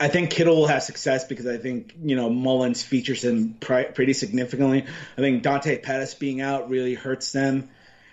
I 0.00 0.08
think 0.08 0.30
Kittle 0.30 0.56
will 0.56 0.66
have 0.66 0.82
success 0.82 1.24
because 1.24 1.46
I 1.46 1.58
think 1.58 1.94
you 2.02 2.16
know 2.16 2.30
Mullens 2.30 2.82
features 2.82 3.22
him 3.22 3.54
pretty 3.60 4.14
significantly. 4.14 4.86
I 5.18 5.20
think 5.20 5.42
Dante 5.42 5.78
Pettis 5.78 6.14
being 6.14 6.40
out 6.40 6.70
really 6.70 6.94
hurts 6.94 7.32
them, 7.32 7.68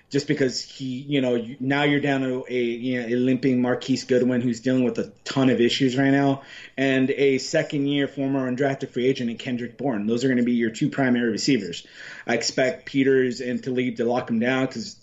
just 0.09 0.27
because 0.27 0.61
he 0.61 0.99
you 0.99 1.21
know 1.21 1.47
now 1.61 1.83
you're 1.83 2.01
down 2.01 2.21
to 2.21 2.45
a 2.49 2.61
you 2.61 3.01
know 3.01 3.07
a 3.07 3.15
limping 3.15 3.61
Marquise 3.61 4.03
Goodwin 4.03 4.41
who's 4.41 4.59
dealing 4.59 4.83
with 4.83 4.99
a 4.99 5.13
ton 5.23 5.49
of 5.49 5.61
issues 5.61 5.97
right 5.97 6.11
now, 6.11 6.41
and 6.75 7.09
a 7.09 7.37
second 7.37 7.87
year 7.87 8.09
former 8.09 8.51
undrafted 8.51 8.89
free 8.89 9.07
agent 9.07 9.29
in 9.29 9.37
Kendrick 9.37 9.77
Bourne. 9.77 10.07
Those 10.07 10.25
are 10.25 10.27
going 10.27 10.39
to 10.39 10.43
be 10.43 10.55
your 10.55 10.71
two 10.71 10.89
primary 10.89 11.31
receivers. 11.31 11.87
I 12.27 12.33
expect 12.33 12.85
Peters 12.85 13.39
and 13.39 13.63
Talib 13.63 13.95
to 13.97 14.03
lock 14.03 14.27
them 14.27 14.39
down 14.39 14.65
because 14.65 14.97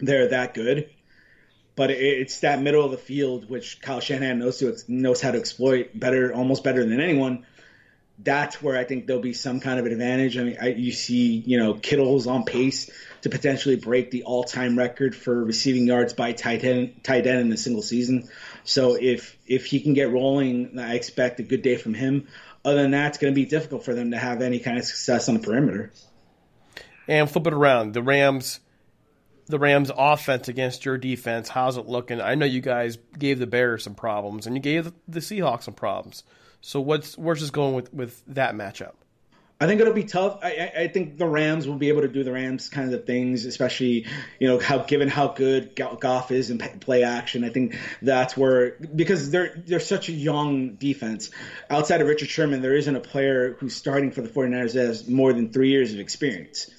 they're 0.00 0.28
that 0.30 0.54
good 0.54 0.90
but 1.74 1.90
it's 1.90 2.40
that 2.40 2.60
middle 2.60 2.84
of 2.84 2.90
the 2.90 2.98
field 2.98 3.48
which 3.48 3.80
Kyle 3.80 4.00
Shanahan 4.00 4.38
knows 4.38 4.58
to 4.58 4.76
knows 4.88 5.20
how 5.20 5.30
to 5.30 5.38
exploit 5.38 5.98
better, 5.98 6.32
almost 6.34 6.64
better 6.64 6.84
than 6.84 7.00
anyone. 7.00 7.46
That's 8.18 8.62
where 8.62 8.76
I 8.76 8.84
think 8.84 9.06
there'll 9.06 9.22
be 9.22 9.32
some 9.32 9.58
kind 9.58 9.80
of 9.80 9.86
advantage. 9.86 10.38
I 10.38 10.44
mean, 10.44 10.56
I, 10.60 10.68
you 10.68 10.92
see, 10.92 11.42
you 11.44 11.58
know, 11.58 11.74
Kittle's 11.74 12.26
on 12.26 12.44
pace 12.44 12.90
to 13.22 13.30
potentially 13.30 13.76
break 13.76 14.10
the 14.10 14.24
all-time 14.24 14.78
record 14.78 15.16
for 15.16 15.42
receiving 15.44 15.86
yards 15.86 16.12
by 16.12 16.32
tight 16.32 16.62
end, 16.62 17.02
tight 17.02 17.26
end 17.26 17.40
in 17.40 17.52
a 17.52 17.56
single 17.56 17.82
season. 17.82 18.28
So 18.64 18.94
if 18.94 19.36
if 19.46 19.66
he 19.66 19.80
can 19.80 19.94
get 19.94 20.10
rolling, 20.10 20.78
I 20.78 20.94
expect 20.94 21.40
a 21.40 21.42
good 21.42 21.62
day 21.62 21.76
from 21.76 21.94
him. 21.94 22.28
Other 22.64 22.82
than 22.82 22.92
that, 22.92 23.08
it's 23.08 23.18
going 23.18 23.32
to 23.32 23.34
be 23.34 23.46
difficult 23.46 23.84
for 23.84 23.94
them 23.94 24.12
to 24.12 24.18
have 24.18 24.42
any 24.42 24.60
kind 24.60 24.78
of 24.78 24.84
success 24.84 25.28
on 25.28 25.34
the 25.34 25.40
perimeter. 25.40 25.90
And 27.08 27.28
flip 27.28 27.46
it 27.48 27.54
around, 27.54 27.94
the 27.94 28.02
Rams 28.02 28.60
the 29.52 29.58
Rams' 29.58 29.90
offense 29.94 30.48
against 30.48 30.86
your 30.86 30.96
defense. 30.96 31.50
How's 31.50 31.76
it 31.76 31.86
looking? 31.86 32.22
I 32.22 32.34
know 32.34 32.46
you 32.46 32.62
guys 32.62 32.96
gave 33.18 33.38
the 33.38 33.46
Bears 33.46 33.84
some 33.84 33.94
problems, 33.94 34.46
and 34.46 34.56
you 34.56 34.62
gave 34.62 34.90
the 35.06 35.20
Seahawks 35.20 35.64
some 35.64 35.74
problems. 35.74 36.24
So 36.62 36.80
what's 36.80 37.18
where's 37.18 37.42
this 37.42 37.50
going 37.50 37.74
with 37.74 37.92
with 37.92 38.22
that 38.28 38.54
matchup? 38.54 38.94
I 39.60 39.66
think 39.66 39.80
it'll 39.80 39.92
be 39.92 40.04
tough. 40.04 40.40
I, 40.42 40.72
I, 40.76 40.88
think 40.88 41.18
the 41.18 41.26
Rams 41.26 41.68
will 41.68 41.76
be 41.76 41.90
able 41.90 42.00
to 42.00 42.08
do 42.08 42.24
the 42.24 42.32
Rams 42.32 42.68
kind 42.68 42.92
of 42.92 43.04
things, 43.04 43.44
especially 43.44 44.06
you 44.40 44.48
know 44.48 44.58
how 44.58 44.78
given 44.78 45.06
how 45.06 45.28
good 45.28 45.76
Goff 45.76 46.30
is 46.30 46.48
in 46.48 46.58
play 46.58 47.04
action. 47.04 47.44
I 47.44 47.50
think 47.50 47.76
that's 48.00 48.34
where 48.34 48.76
because 48.96 49.30
they're 49.30 49.62
they're 49.66 49.80
such 49.80 50.08
a 50.08 50.12
young 50.12 50.76
defense. 50.76 51.30
Outside 51.68 52.00
of 52.00 52.08
Richard 52.08 52.30
Sherman, 52.30 52.62
there 52.62 52.74
isn't 52.74 52.96
a 52.96 53.00
player 53.00 53.54
who's 53.60 53.76
starting 53.76 54.12
for 54.12 54.22
the 54.22 54.30
49ers 54.30 54.72
that 54.72 54.86
has 54.86 55.06
more 55.06 55.34
than 55.34 55.52
three 55.52 55.68
years 55.68 55.92
of 55.92 56.00
experience. 56.00 56.70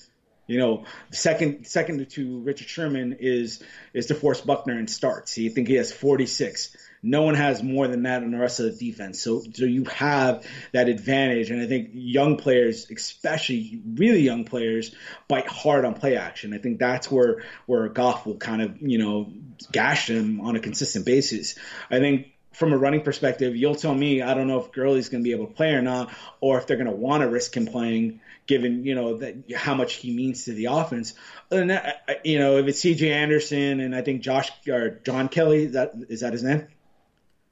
You 0.45 0.59
know, 0.59 0.85
second 1.11 1.67
second 1.67 2.09
to 2.11 2.39
Richard 2.39 2.67
Sherman 2.67 3.17
is 3.19 3.63
is 3.93 4.07
DeForest 4.07 4.45
Buckner 4.45 4.77
in 4.77 4.87
starts. 4.87 5.37
You 5.37 5.49
think 5.49 5.67
he 5.69 5.75
has 5.75 5.91
46. 5.91 6.75
No 7.01 7.21
one 7.21 7.35
has 7.35 7.61
more 7.61 7.87
than 7.87 8.03
that 8.03 8.23
on 8.23 8.31
the 8.31 8.37
rest 8.37 8.59
of 8.59 8.77
the 8.77 8.91
defense. 8.91 9.21
So 9.21 9.41
so 9.53 9.63
you 9.65 9.85
have 9.85 10.45
that 10.73 10.89
advantage, 10.89 11.49
and 11.49 11.61
I 11.61 11.67
think 11.67 11.91
young 11.93 12.37
players, 12.37 12.89
especially 12.91 13.81
really 13.95 14.21
young 14.21 14.43
players, 14.43 14.93
bite 15.29 15.47
hard 15.47 15.85
on 15.85 15.93
play 15.93 16.17
action. 16.17 16.53
I 16.53 16.57
think 16.57 16.79
that's 16.79 17.09
where 17.09 17.43
where 17.65 17.87
Goff 17.87 18.25
will 18.25 18.37
kind 18.37 18.61
of 18.61 18.81
you 18.81 18.97
know 18.97 19.31
gash 19.71 20.07
them 20.07 20.41
on 20.41 20.57
a 20.57 20.59
consistent 20.59 21.05
basis. 21.05 21.55
I 21.89 21.99
think 21.99 22.27
from 22.53 22.71
a 22.71 22.77
running 22.77 23.01
perspective, 23.01 23.55
you'll 23.55 23.75
tell 23.75 23.95
me. 23.95 24.21
I 24.21 24.33
don't 24.33 24.47
know 24.47 24.59
if 24.59 24.71
Gurley's 24.71 25.09
going 25.09 25.23
to 25.23 25.27
be 25.27 25.33
able 25.33 25.47
to 25.47 25.53
play 25.53 25.71
or 25.71 25.81
not, 25.81 26.13
or 26.39 26.57
if 26.57 26.67
they're 26.67 26.77
going 26.77 26.89
to 26.89 26.95
want 26.95 27.23
to 27.23 27.29
risk 27.29 27.55
him 27.55 27.65
playing 27.65 28.21
given 28.45 28.85
you 28.85 28.95
know 28.95 29.17
that 29.17 29.35
how 29.55 29.75
much 29.75 29.93
he 29.93 30.13
means 30.13 30.45
to 30.45 30.53
the 30.53 30.65
offense. 30.65 31.13
Than 31.49 31.67
that, 31.67 32.21
you 32.23 32.39
know, 32.39 32.57
if 32.57 32.67
it's 32.67 32.79
C.J. 32.79 33.11
Anderson 33.11 33.79
and 33.79 33.95
I 33.95 34.01
think 34.01 34.21
Josh 34.21 34.51
or 34.67 34.99
John 35.05 35.29
Kelly, 35.29 35.67
that 35.67 35.93
is 36.09 36.21
that 36.21 36.33
his 36.33 36.43
name? 36.43 36.67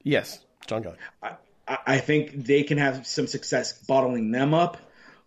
Yes, 0.02 0.38
John 0.66 0.82
Kelly. 0.82 0.96
I, 1.22 1.36
I 1.68 1.98
think 1.98 2.44
they 2.44 2.62
can 2.62 2.78
have 2.78 3.06
some 3.06 3.26
success 3.26 3.72
bottling 3.72 4.30
them 4.30 4.54
up 4.54 4.78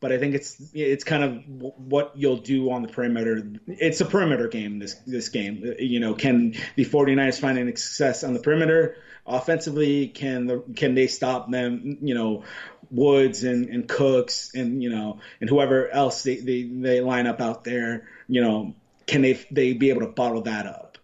but 0.06 0.12
I 0.12 0.20
think 0.20 0.36
it's 0.36 0.62
it's 0.74 1.04
kind 1.04 1.24
of 1.24 1.44
what 1.80 2.12
you'll 2.16 2.38
do 2.38 2.70
on 2.70 2.84
the 2.84 2.88
perimeter. 2.88 3.52
It's 3.66 4.02
a 4.02 4.06
perimeter 4.06 4.48
game. 4.48 4.78
This 4.78 4.94
this 5.08 5.30
game, 5.30 5.74
you 5.80 6.00
know, 6.00 6.14
can 6.14 6.54
the 6.76 6.86
49ers 6.86 7.40
find 7.40 7.58
any 7.58 7.72
success 7.72 8.24
on 8.24 8.34
the 8.34 8.40
perimeter 8.40 8.98
offensively? 9.26 10.08
Can 10.08 10.48
the 10.48 10.64
can 10.76 10.96
they 10.96 11.08
stop 11.08 11.50
them? 11.50 11.98
You 12.02 12.16
know, 12.16 12.44
Woods 12.92 13.44
and, 13.44 13.70
and 13.70 13.88
Cooks 13.88 14.54
and 14.54 14.82
you 14.82 14.90
know 14.90 15.20
and 15.42 15.50
whoever 15.50 15.90
else 15.90 16.24
they, 16.24 16.38
they, 16.38 16.64
they 16.64 17.02
line 17.02 17.28
up 17.28 17.42
out 17.42 17.64
there, 17.64 18.08
you 18.28 18.42
know, 18.42 18.76
can 19.08 19.22
they 19.22 19.34
they 19.52 19.74
be 19.74 19.90
able 19.90 20.02
to 20.02 20.08
bottle 20.08 20.42
that 20.44 20.66
up? 20.66 20.98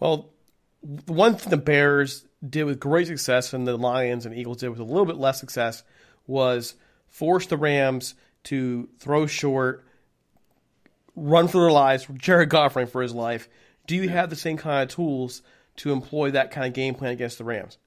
Well, 0.00 0.30
one 1.06 1.36
thing 1.36 1.50
the 1.50 1.56
Bears 1.56 2.24
did 2.46 2.64
with 2.64 2.80
great 2.80 3.06
success 3.06 3.52
and 3.52 3.66
the 3.66 3.76
Lions 3.76 4.26
and 4.26 4.36
Eagles 4.36 4.58
did 4.58 4.70
with 4.70 4.80
a 4.80 4.84
little 4.84 5.06
bit 5.06 5.16
less 5.16 5.38
success 5.38 5.84
was 6.26 6.74
force 7.08 7.46
the 7.46 7.56
Rams 7.56 8.14
to 8.44 8.88
throw 8.98 9.26
short, 9.26 9.84
run 11.14 11.46
for 11.46 11.60
their 11.60 11.70
lives, 11.70 12.06
Jared 12.14 12.48
Goff 12.48 12.72
for 12.72 13.02
his 13.02 13.14
life. 13.14 13.48
Do 13.86 13.94
you 13.94 14.08
have 14.08 14.30
the 14.30 14.36
same 14.36 14.56
kind 14.56 14.82
of 14.82 14.94
tools 14.94 15.42
to 15.76 15.92
employ 15.92 16.30
that 16.30 16.50
kind 16.50 16.66
of 16.66 16.72
game 16.72 16.94
plan 16.94 17.12
against 17.12 17.38
the 17.38 17.44
Rams? 17.44 17.78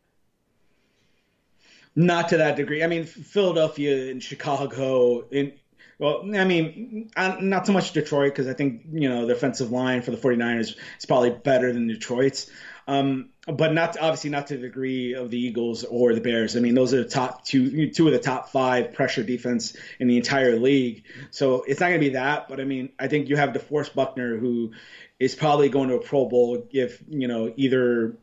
Not 1.95 2.30
to 2.30 2.38
that 2.38 2.58
degree. 2.58 2.84
I 2.84 2.88
mean, 2.88 3.06
Philadelphia 3.06 4.12
and 4.12 4.21
Chicago, 4.21 5.28
in 5.30 5.54
well, 5.98 6.24
I 6.36 6.43
mean, 6.43 7.10
not 7.15 7.65
so 7.65 7.71
much 7.71 7.93
Detroit 7.93 8.34
because 8.34 8.48
I 8.48 8.54
think 8.54 8.82
you 8.91 9.08
know 9.08 9.26
the 9.26 9.34
offensive 9.34 9.71
line 9.71 10.02
for 10.02 10.12
the 10.12 10.17
49ers 10.17 10.76
is 10.98 11.06
probably 11.06 11.30
better 11.30 11.71
than 11.71 11.88
Detroit's. 11.88 12.50
Um, 12.88 13.30
but 13.48 13.74
not 13.74 13.98
obviously 13.98 14.30
not 14.30 14.48
to 14.48 14.58
the 14.58 14.63
degree 14.63 15.13
of 15.13 15.32
the 15.32 15.39
Eagles 15.39 15.84
or 15.84 16.13
the 16.13 16.21
Bears. 16.21 16.56
I 16.56 16.60
mean, 16.60 16.76
those 16.76 16.93
are 16.93 17.04
the 17.04 17.10
top 17.10 17.43
two, 17.43 17.89
two 17.89 18.08
of 18.08 18.13
the 18.13 18.19
top 18.19 18.50
five 18.50 18.93
pressure 18.93 19.24
defense 19.24 19.76
in 20.00 20.08
the 20.08 20.17
entire 20.17 20.60
league. 20.60 21.04
So 21.32 21.63
it's 21.63 21.80
not 21.80 21.88
going 21.88 22.00
to 22.00 22.08
be 22.08 22.13
that. 22.13 22.48
But 22.48 22.60
I 22.60 22.63
mean, 22.65 22.89
I 23.00 23.08
think 23.08 23.30
you 23.30 23.38
have 23.38 23.52
DeForest 23.52 23.95
Buckner, 23.95 24.38
who 24.38 24.74
is 25.19 25.36
probably 25.36 25.69
going 25.69 25.89
to 25.89 25.95
a 25.95 26.01
Pro 26.01 26.25
Bowl 26.25 26.67
if 26.71 27.01
you 27.08 27.28
know 27.28 27.54
either 27.56 28.17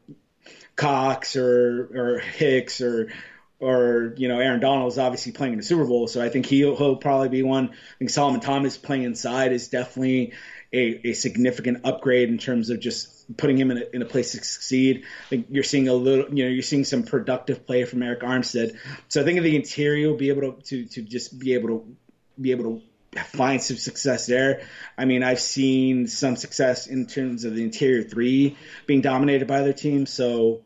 Cox 0.76 1.37
or 1.37 1.90
or 1.94 2.18
Hicks 2.18 2.81
or 2.81 3.12
or 3.61 4.14
you 4.16 4.28
know 4.28 4.40
Aaron 4.40 4.61
Donald 4.61 4.92
is 4.92 4.98
obviously 4.98 5.33
playing 5.33 5.55
in 5.55 5.59
the 5.59 5.64
Super 5.64 5.85
Bowl, 5.85 6.09
so 6.09 6.22
I 6.22 6.28
think 6.28 6.46
he'll, 6.46 6.76
he'll 6.76 6.96
probably 6.96 7.28
be 7.28 7.42
one. 7.42 7.70
I 7.70 7.98
think 7.98 8.11
Solomon 8.11 8.40
Thomas 8.40 8.76
playing 8.76 9.05
inside 9.05 9.52
is 9.52 9.68
definitely 9.68 10.33
a, 10.72 11.09
a 11.09 11.12
significant 11.12 11.83
upgrade 11.85 12.28
in 12.28 12.38
terms 12.38 12.70
of 12.70 12.81
just 12.81 13.37
putting 13.37 13.57
him 13.57 13.70
in 13.70 13.78
a, 13.78 13.85
in 13.92 14.02
a 14.02 14.07
place 14.07 14.33
to 14.33 14.38
succeed. 14.38 15.05
I 15.26 15.28
think 15.28 15.46
you're 15.50 15.64
seeing 15.64 15.88
a 15.88 15.94
little, 15.94 16.35
you 16.35 16.44
know, 16.44 16.50
you're 16.50 16.62
seeing 16.62 16.85
some 16.85 17.02
productive 17.02 17.66
play 17.66 17.85
from 17.85 18.00
Arik 18.00 18.22
Armstead. 18.22 18.76
So 19.09 19.20
I 19.20 19.24
think 19.24 19.40
the 19.40 19.55
interior 19.55 20.09
will 20.09 20.16
be 20.16 20.31
able 20.31 20.52
to, 20.55 20.62
to, 20.62 20.87
to 20.87 21.02
just 21.02 21.38
be 21.38 21.55
able 21.55 21.68
to 21.68 21.96
be 22.40 22.50
able 22.50 22.64
to 22.64 22.83
find 23.16 23.62
some 23.62 23.77
success 23.77 24.27
there. 24.27 24.62
I 24.96 25.05
mean, 25.05 25.22
I've 25.22 25.40
seen 25.40 26.07
some 26.07 26.37
success 26.37 26.87
in 26.87 27.07
terms 27.07 27.44
of 27.44 27.55
the 27.55 27.62
interior 27.62 28.03
three 28.03 28.57
being 28.87 29.01
dominated 29.01 29.46
by 29.46 29.62
their 29.62 29.72
team. 29.72 30.07
So 30.07 30.62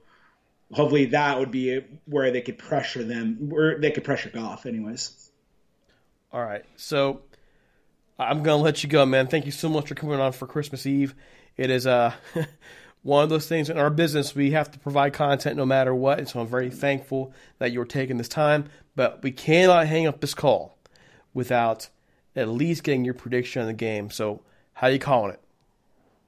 hopefully 0.72 1.06
that 1.06 1.38
would 1.38 1.50
be 1.50 1.80
where 2.04 2.30
they 2.30 2.40
could 2.40 2.58
pressure 2.58 3.02
them, 3.02 3.48
where 3.48 3.78
they 3.78 3.90
could 3.90 4.04
pressure 4.04 4.30
Goff, 4.30 4.66
anyways. 4.66 5.30
All 6.32 6.44
right. 6.44 6.64
So 6.76 7.22
I'm 8.18 8.42
going 8.42 8.58
to 8.58 8.64
let 8.64 8.82
you 8.82 8.88
go, 8.88 9.04
man. 9.06 9.26
Thank 9.26 9.46
you 9.46 9.52
so 9.52 9.68
much 9.68 9.88
for 9.88 9.94
coming 9.94 10.20
on 10.20 10.32
for 10.32 10.46
Christmas 10.46 10.86
Eve. 10.86 11.14
It 11.56 11.70
is 11.70 11.86
uh, 11.86 12.12
one 13.02 13.24
of 13.24 13.30
those 13.30 13.48
things 13.48 13.70
in 13.70 13.78
our 13.78 13.90
business. 13.90 14.34
We 14.34 14.52
have 14.52 14.70
to 14.70 14.78
provide 14.78 15.14
content 15.14 15.56
no 15.56 15.66
matter 15.66 15.94
what. 15.94 16.18
And 16.18 16.28
so 16.28 16.40
I'm 16.40 16.46
very 16.46 16.70
thankful 16.70 17.32
that 17.58 17.72
you're 17.72 17.84
taking 17.84 18.18
this 18.18 18.28
time. 18.28 18.68
But 18.94 19.22
we 19.22 19.32
cannot 19.32 19.86
hang 19.88 20.06
up 20.06 20.20
this 20.20 20.34
call 20.34 20.78
without 21.34 21.88
at 22.36 22.48
least 22.48 22.84
getting 22.84 23.04
your 23.04 23.14
prediction 23.14 23.62
on 23.62 23.68
the 23.68 23.74
game. 23.74 24.10
So, 24.10 24.42
how 24.74 24.88
you 24.88 24.98
calling 24.98 25.32
it? 25.32 25.40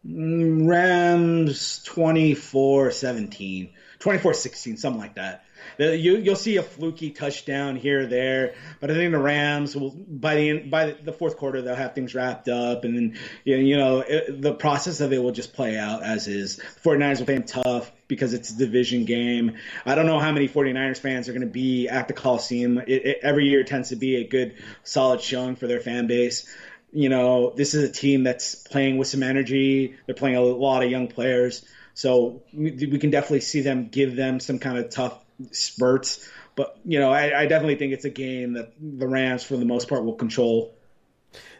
Mm, 0.06 0.66
Rams 0.68 1.82
24 1.84 2.92
17, 2.92 3.70
24 3.98 4.34
16, 4.34 4.76
something 4.76 5.00
like 5.00 5.16
that. 5.16 5.44
You 5.78 6.16
you'll 6.16 6.36
see 6.36 6.56
a 6.56 6.62
fluky 6.62 7.10
touchdown 7.10 7.76
here 7.76 8.02
or 8.02 8.06
there, 8.06 8.54
but 8.80 8.90
I 8.90 8.94
think 8.94 9.12
the 9.12 9.18
Rams 9.18 9.76
will 9.76 9.90
by 9.90 10.36
the 10.36 10.50
end, 10.50 10.70
by 10.70 10.92
the 10.92 11.12
fourth 11.12 11.36
quarter 11.36 11.62
they'll 11.62 11.74
have 11.74 11.94
things 11.94 12.14
wrapped 12.14 12.48
up, 12.48 12.84
and 12.84 12.96
then 12.96 13.18
you 13.44 13.76
know 13.76 14.00
it, 14.00 14.40
the 14.40 14.54
process 14.54 15.00
of 15.00 15.12
it 15.12 15.22
will 15.22 15.32
just 15.32 15.52
play 15.52 15.76
out 15.76 16.02
as 16.02 16.26
is. 16.26 16.60
49ers 16.84 17.18
will 17.18 17.26
play 17.26 17.34
them 17.34 17.44
tough 17.44 17.92
because 18.08 18.32
it's 18.32 18.50
a 18.50 18.58
division 18.58 19.04
game. 19.04 19.56
I 19.86 19.94
don't 19.94 20.06
know 20.06 20.18
how 20.18 20.32
many 20.32 20.48
49ers 20.48 20.98
fans 20.98 21.28
are 21.28 21.32
going 21.32 21.42
to 21.42 21.46
be 21.46 21.88
at 21.88 22.08
the 22.08 22.14
Coliseum. 22.14 22.78
It, 22.78 23.06
it, 23.06 23.18
every 23.22 23.48
year 23.48 23.62
tends 23.62 23.90
to 23.90 23.96
be 23.96 24.16
a 24.16 24.24
good 24.26 24.56
solid 24.82 25.20
showing 25.20 25.56
for 25.56 25.66
their 25.66 25.80
fan 25.80 26.06
base 26.06 26.46
you 26.92 27.08
know, 27.08 27.52
this 27.54 27.74
is 27.74 27.88
a 27.88 27.92
team 27.92 28.24
that's 28.24 28.54
playing 28.54 28.98
with 28.98 29.08
some 29.08 29.22
energy. 29.22 29.96
They're 30.06 30.14
playing 30.14 30.36
a 30.36 30.40
lot 30.40 30.82
of 30.82 30.90
young 30.90 31.08
players. 31.08 31.64
So 31.94 32.42
we, 32.52 32.70
we 32.70 32.98
can 32.98 33.10
definitely 33.10 33.40
see 33.40 33.60
them 33.60 33.88
give 33.88 34.16
them 34.16 34.40
some 34.40 34.58
kind 34.58 34.78
of 34.78 34.90
tough 34.90 35.18
spurts. 35.50 36.28
But 36.54 36.78
you 36.84 36.98
know, 36.98 37.10
I, 37.10 37.40
I, 37.40 37.46
definitely 37.46 37.76
think 37.76 37.92
it's 37.92 38.04
a 38.04 38.10
game 38.10 38.54
that 38.54 38.72
the 38.80 39.06
Rams, 39.06 39.44
for 39.44 39.56
the 39.56 39.64
most 39.64 39.88
part, 39.88 40.04
will 40.04 40.14
control. 40.14 40.74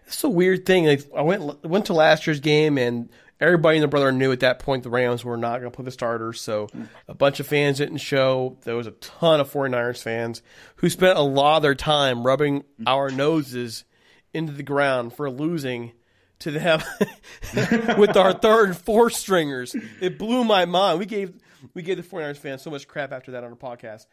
It's 0.06 0.24
a 0.24 0.28
weird 0.28 0.64
thing. 0.64 0.86
Like, 0.86 1.04
I 1.14 1.22
went 1.22 1.64
went 1.64 1.86
to 1.86 1.92
last 1.92 2.26
year's 2.26 2.40
game, 2.40 2.78
and 2.78 3.08
everybody 3.40 3.76
and 3.76 3.82
their 3.82 3.88
brother 3.88 4.12
knew 4.12 4.32
at 4.32 4.40
that 4.40 4.58
point 4.58 4.82
the 4.82 4.90
Rams 4.90 5.24
were 5.24 5.36
not 5.36 5.60
going 5.60 5.70
to 5.70 5.76
play 5.76 5.84
the 5.84 5.90
starters. 5.90 6.40
So 6.40 6.66
hmm. 6.66 6.84
a 7.06 7.14
bunch 7.14 7.40
of 7.40 7.46
fans 7.46 7.78
didn't 7.78 7.98
show. 7.98 8.58
There 8.62 8.76
was 8.76 8.86
a 8.86 8.92
ton 8.92 9.40
of 9.40 9.50
49ers 9.50 10.02
fans 10.02 10.42
who 10.76 10.90
spent 10.90 11.18
a 11.18 11.22
lot 11.22 11.58
of 11.58 11.62
their 11.62 11.74
time 11.74 12.24
rubbing 12.24 12.64
hmm. 12.78 12.84
our 12.86 13.10
noses 13.10 13.84
into 14.32 14.52
the 14.52 14.62
ground 14.62 15.14
for 15.14 15.30
losing 15.30 15.92
to 16.40 16.50
them 16.52 16.80
with 17.98 18.16
our 18.16 18.32
third 18.32 18.68
and 18.68 18.76
fourth 18.76 19.14
stringers. 19.14 19.74
It 20.00 20.18
blew 20.18 20.44
my 20.44 20.64
mind. 20.66 20.98
We 20.98 21.06
gave 21.06 21.34
we 21.74 21.82
gave 21.82 21.96
the 21.96 22.02
49ers 22.02 22.36
fans 22.36 22.62
so 22.62 22.70
much 22.70 22.86
crap 22.86 23.12
after 23.12 23.32
that 23.32 23.44
on 23.44 23.50
our 23.50 23.56
podcast. 23.56 24.06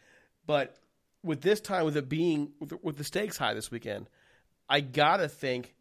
But 0.47 0.75
with 1.23 1.41
this 1.41 1.59
time, 1.61 1.85
with 1.85 1.97
it 1.97 2.09
being 2.09 2.51
with 2.59 2.69
the, 2.69 2.79
with 2.81 2.97
the 2.97 3.03
stakes 3.03 3.37
high 3.37 3.53
this 3.53 3.69
weekend, 3.69 4.09
I 4.67 4.81
gotta 4.81 5.27
think 5.27 5.74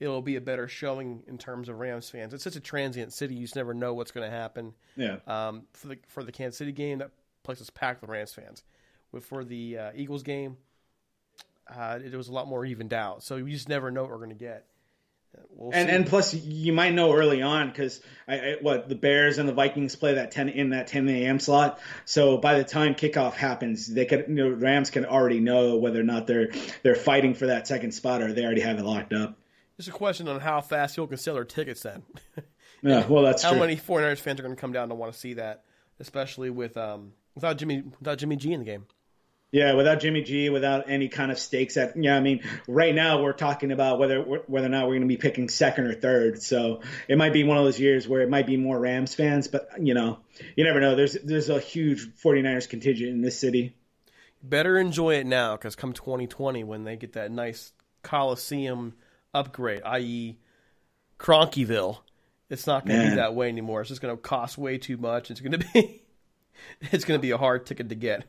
it'll 0.00 0.22
be 0.22 0.36
a 0.36 0.40
better 0.40 0.66
showing 0.66 1.22
in 1.28 1.38
terms 1.38 1.68
of 1.68 1.78
Rams 1.78 2.08
fans. 2.10 2.34
It's 2.34 2.42
such 2.42 2.56
a 2.56 2.60
transient 2.60 3.12
city; 3.12 3.34
you 3.34 3.42
just 3.42 3.56
never 3.56 3.74
know 3.74 3.94
what's 3.94 4.10
going 4.10 4.28
to 4.28 4.36
happen. 4.36 4.72
Yeah. 4.96 5.18
Um, 5.26 5.64
for 5.74 5.88
the 5.88 5.98
for 6.08 6.24
the 6.24 6.32
Kansas 6.32 6.58
City 6.58 6.72
game, 6.72 6.98
that 6.98 7.10
place 7.42 7.60
is 7.60 7.70
packed 7.70 8.00
with 8.00 8.10
Rams 8.10 8.32
fans. 8.32 8.64
But 9.12 9.22
for 9.22 9.44
the 9.44 9.78
uh, 9.78 9.90
Eagles 9.94 10.22
game, 10.22 10.56
uh, 11.68 11.98
it 12.02 12.14
was 12.14 12.28
a 12.28 12.32
lot 12.32 12.48
more 12.48 12.64
evened 12.64 12.94
out. 12.94 13.22
So 13.22 13.36
you 13.36 13.50
just 13.50 13.68
never 13.68 13.90
know 13.90 14.02
what 14.02 14.10
we're 14.10 14.16
going 14.16 14.30
to 14.30 14.34
get. 14.34 14.66
We'll 15.50 15.70
and 15.72 15.88
see. 15.88 15.94
and 15.94 16.06
plus 16.06 16.34
you 16.34 16.72
might 16.72 16.92
know 16.92 17.12
early 17.12 17.40
on 17.40 17.68
because 17.68 18.00
what 18.62 18.88
the 18.88 18.96
Bears 18.96 19.38
and 19.38 19.48
the 19.48 19.52
Vikings 19.52 19.94
play 19.94 20.14
that 20.14 20.32
ten 20.32 20.48
in 20.48 20.70
that 20.70 20.88
ten 20.88 21.08
a.m. 21.08 21.38
slot. 21.38 21.78
So 22.04 22.38
by 22.38 22.58
the 22.58 22.64
time 22.64 22.94
kickoff 22.94 23.34
happens, 23.34 23.86
they 23.86 24.06
could 24.06 24.24
you 24.28 24.34
know, 24.34 24.48
Rams 24.48 24.90
can 24.90 25.04
already 25.04 25.38
know 25.38 25.76
whether 25.76 26.00
or 26.00 26.04
not 26.04 26.26
they're 26.26 26.50
they're 26.82 26.96
fighting 26.96 27.34
for 27.34 27.46
that 27.46 27.68
second 27.68 27.92
spot 27.92 28.22
or 28.22 28.32
they 28.32 28.44
already 28.44 28.62
have 28.62 28.78
it 28.78 28.84
locked 28.84 29.12
up. 29.12 29.36
Just 29.80 29.88
a 29.88 29.92
question 29.92 30.28
on 30.28 30.40
how 30.40 30.60
fast 30.60 30.94
people 30.94 31.06
can 31.06 31.16
sell 31.16 31.32
their 31.32 31.44
tickets 31.46 31.80
then. 31.80 32.02
yeah, 32.82 33.06
well 33.06 33.22
that's 33.22 33.42
how 33.42 33.52
true. 33.52 33.60
many 33.60 33.76
49ers 33.76 34.18
fans 34.18 34.38
are 34.38 34.42
going 34.42 34.54
to 34.54 34.60
come 34.60 34.72
down 34.72 34.90
to 34.90 34.94
want 34.94 35.10
to 35.10 35.18
see 35.18 35.32
that, 35.32 35.64
especially 35.98 36.50
with 36.50 36.76
um 36.76 37.14
without 37.34 37.56
Jimmy 37.56 37.84
without 37.98 38.18
Jimmy 38.18 38.36
G 38.36 38.52
in 38.52 38.58
the 38.58 38.66
game. 38.66 38.84
Yeah, 39.52 39.72
without 39.72 40.00
Jimmy 40.00 40.20
G, 40.20 40.50
without 40.50 40.90
any 40.90 41.08
kind 41.08 41.32
of 41.32 41.38
stakes 41.38 41.78
at 41.78 41.96
yeah, 41.96 42.14
I 42.14 42.20
mean, 42.20 42.42
right 42.68 42.94
now 42.94 43.22
we're 43.22 43.32
talking 43.32 43.72
about 43.72 43.98
whether 43.98 44.20
whether 44.20 44.66
or 44.66 44.68
not 44.68 44.82
we're 44.82 44.96
going 44.96 45.08
to 45.08 45.08
be 45.08 45.16
picking 45.16 45.48
second 45.48 45.86
or 45.86 45.94
third. 45.94 46.42
So 46.42 46.82
it 47.08 47.16
might 47.16 47.32
be 47.32 47.44
one 47.44 47.56
of 47.56 47.64
those 47.64 47.80
years 47.80 48.06
where 48.06 48.20
it 48.20 48.28
might 48.28 48.46
be 48.46 48.58
more 48.58 48.78
Rams 48.78 49.14
fans, 49.14 49.48
but 49.48 49.66
you 49.80 49.94
know, 49.94 50.18
you 50.56 50.64
never 50.64 50.80
know. 50.80 50.94
There's 50.94 51.14
there's 51.14 51.48
a 51.48 51.58
huge 51.58 52.06
49ers 52.22 52.68
contingent 52.68 53.12
in 53.12 53.22
this 53.22 53.38
city. 53.38 53.74
Better 54.42 54.76
enjoy 54.76 55.14
it 55.14 55.26
now 55.26 55.56
because 55.56 55.74
come 55.74 55.94
2020 55.94 56.64
when 56.64 56.84
they 56.84 56.98
get 56.98 57.14
that 57.14 57.30
nice 57.30 57.72
Coliseum 58.02 58.92
upgrade, 59.34 59.82
i.e., 59.84 60.38
Kroenkeville, 61.18 61.98
it's 62.48 62.66
not 62.66 62.86
going 62.86 63.00
to 63.00 63.10
be 63.10 63.16
that 63.16 63.34
way 63.34 63.48
anymore. 63.48 63.80
It's 63.80 63.88
just 63.88 64.00
going 64.00 64.16
to 64.16 64.20
cost 64.20 64.58
way 64.58 64.78
too 64.78 64.96
much. 64.96 65.30
It's 65.30 65.40
going 65.40 65.52
to 65.52 65.58
be 65.58 66.02
it's 66.80 67.04
going 67.04 67.18
to 67.18 67.22
be 67.22 67.30
a 67.30 67.38
hard 67.38 67.66
ticket 67.66 67.88
to 67.90 67.94
get. 67.94 68.24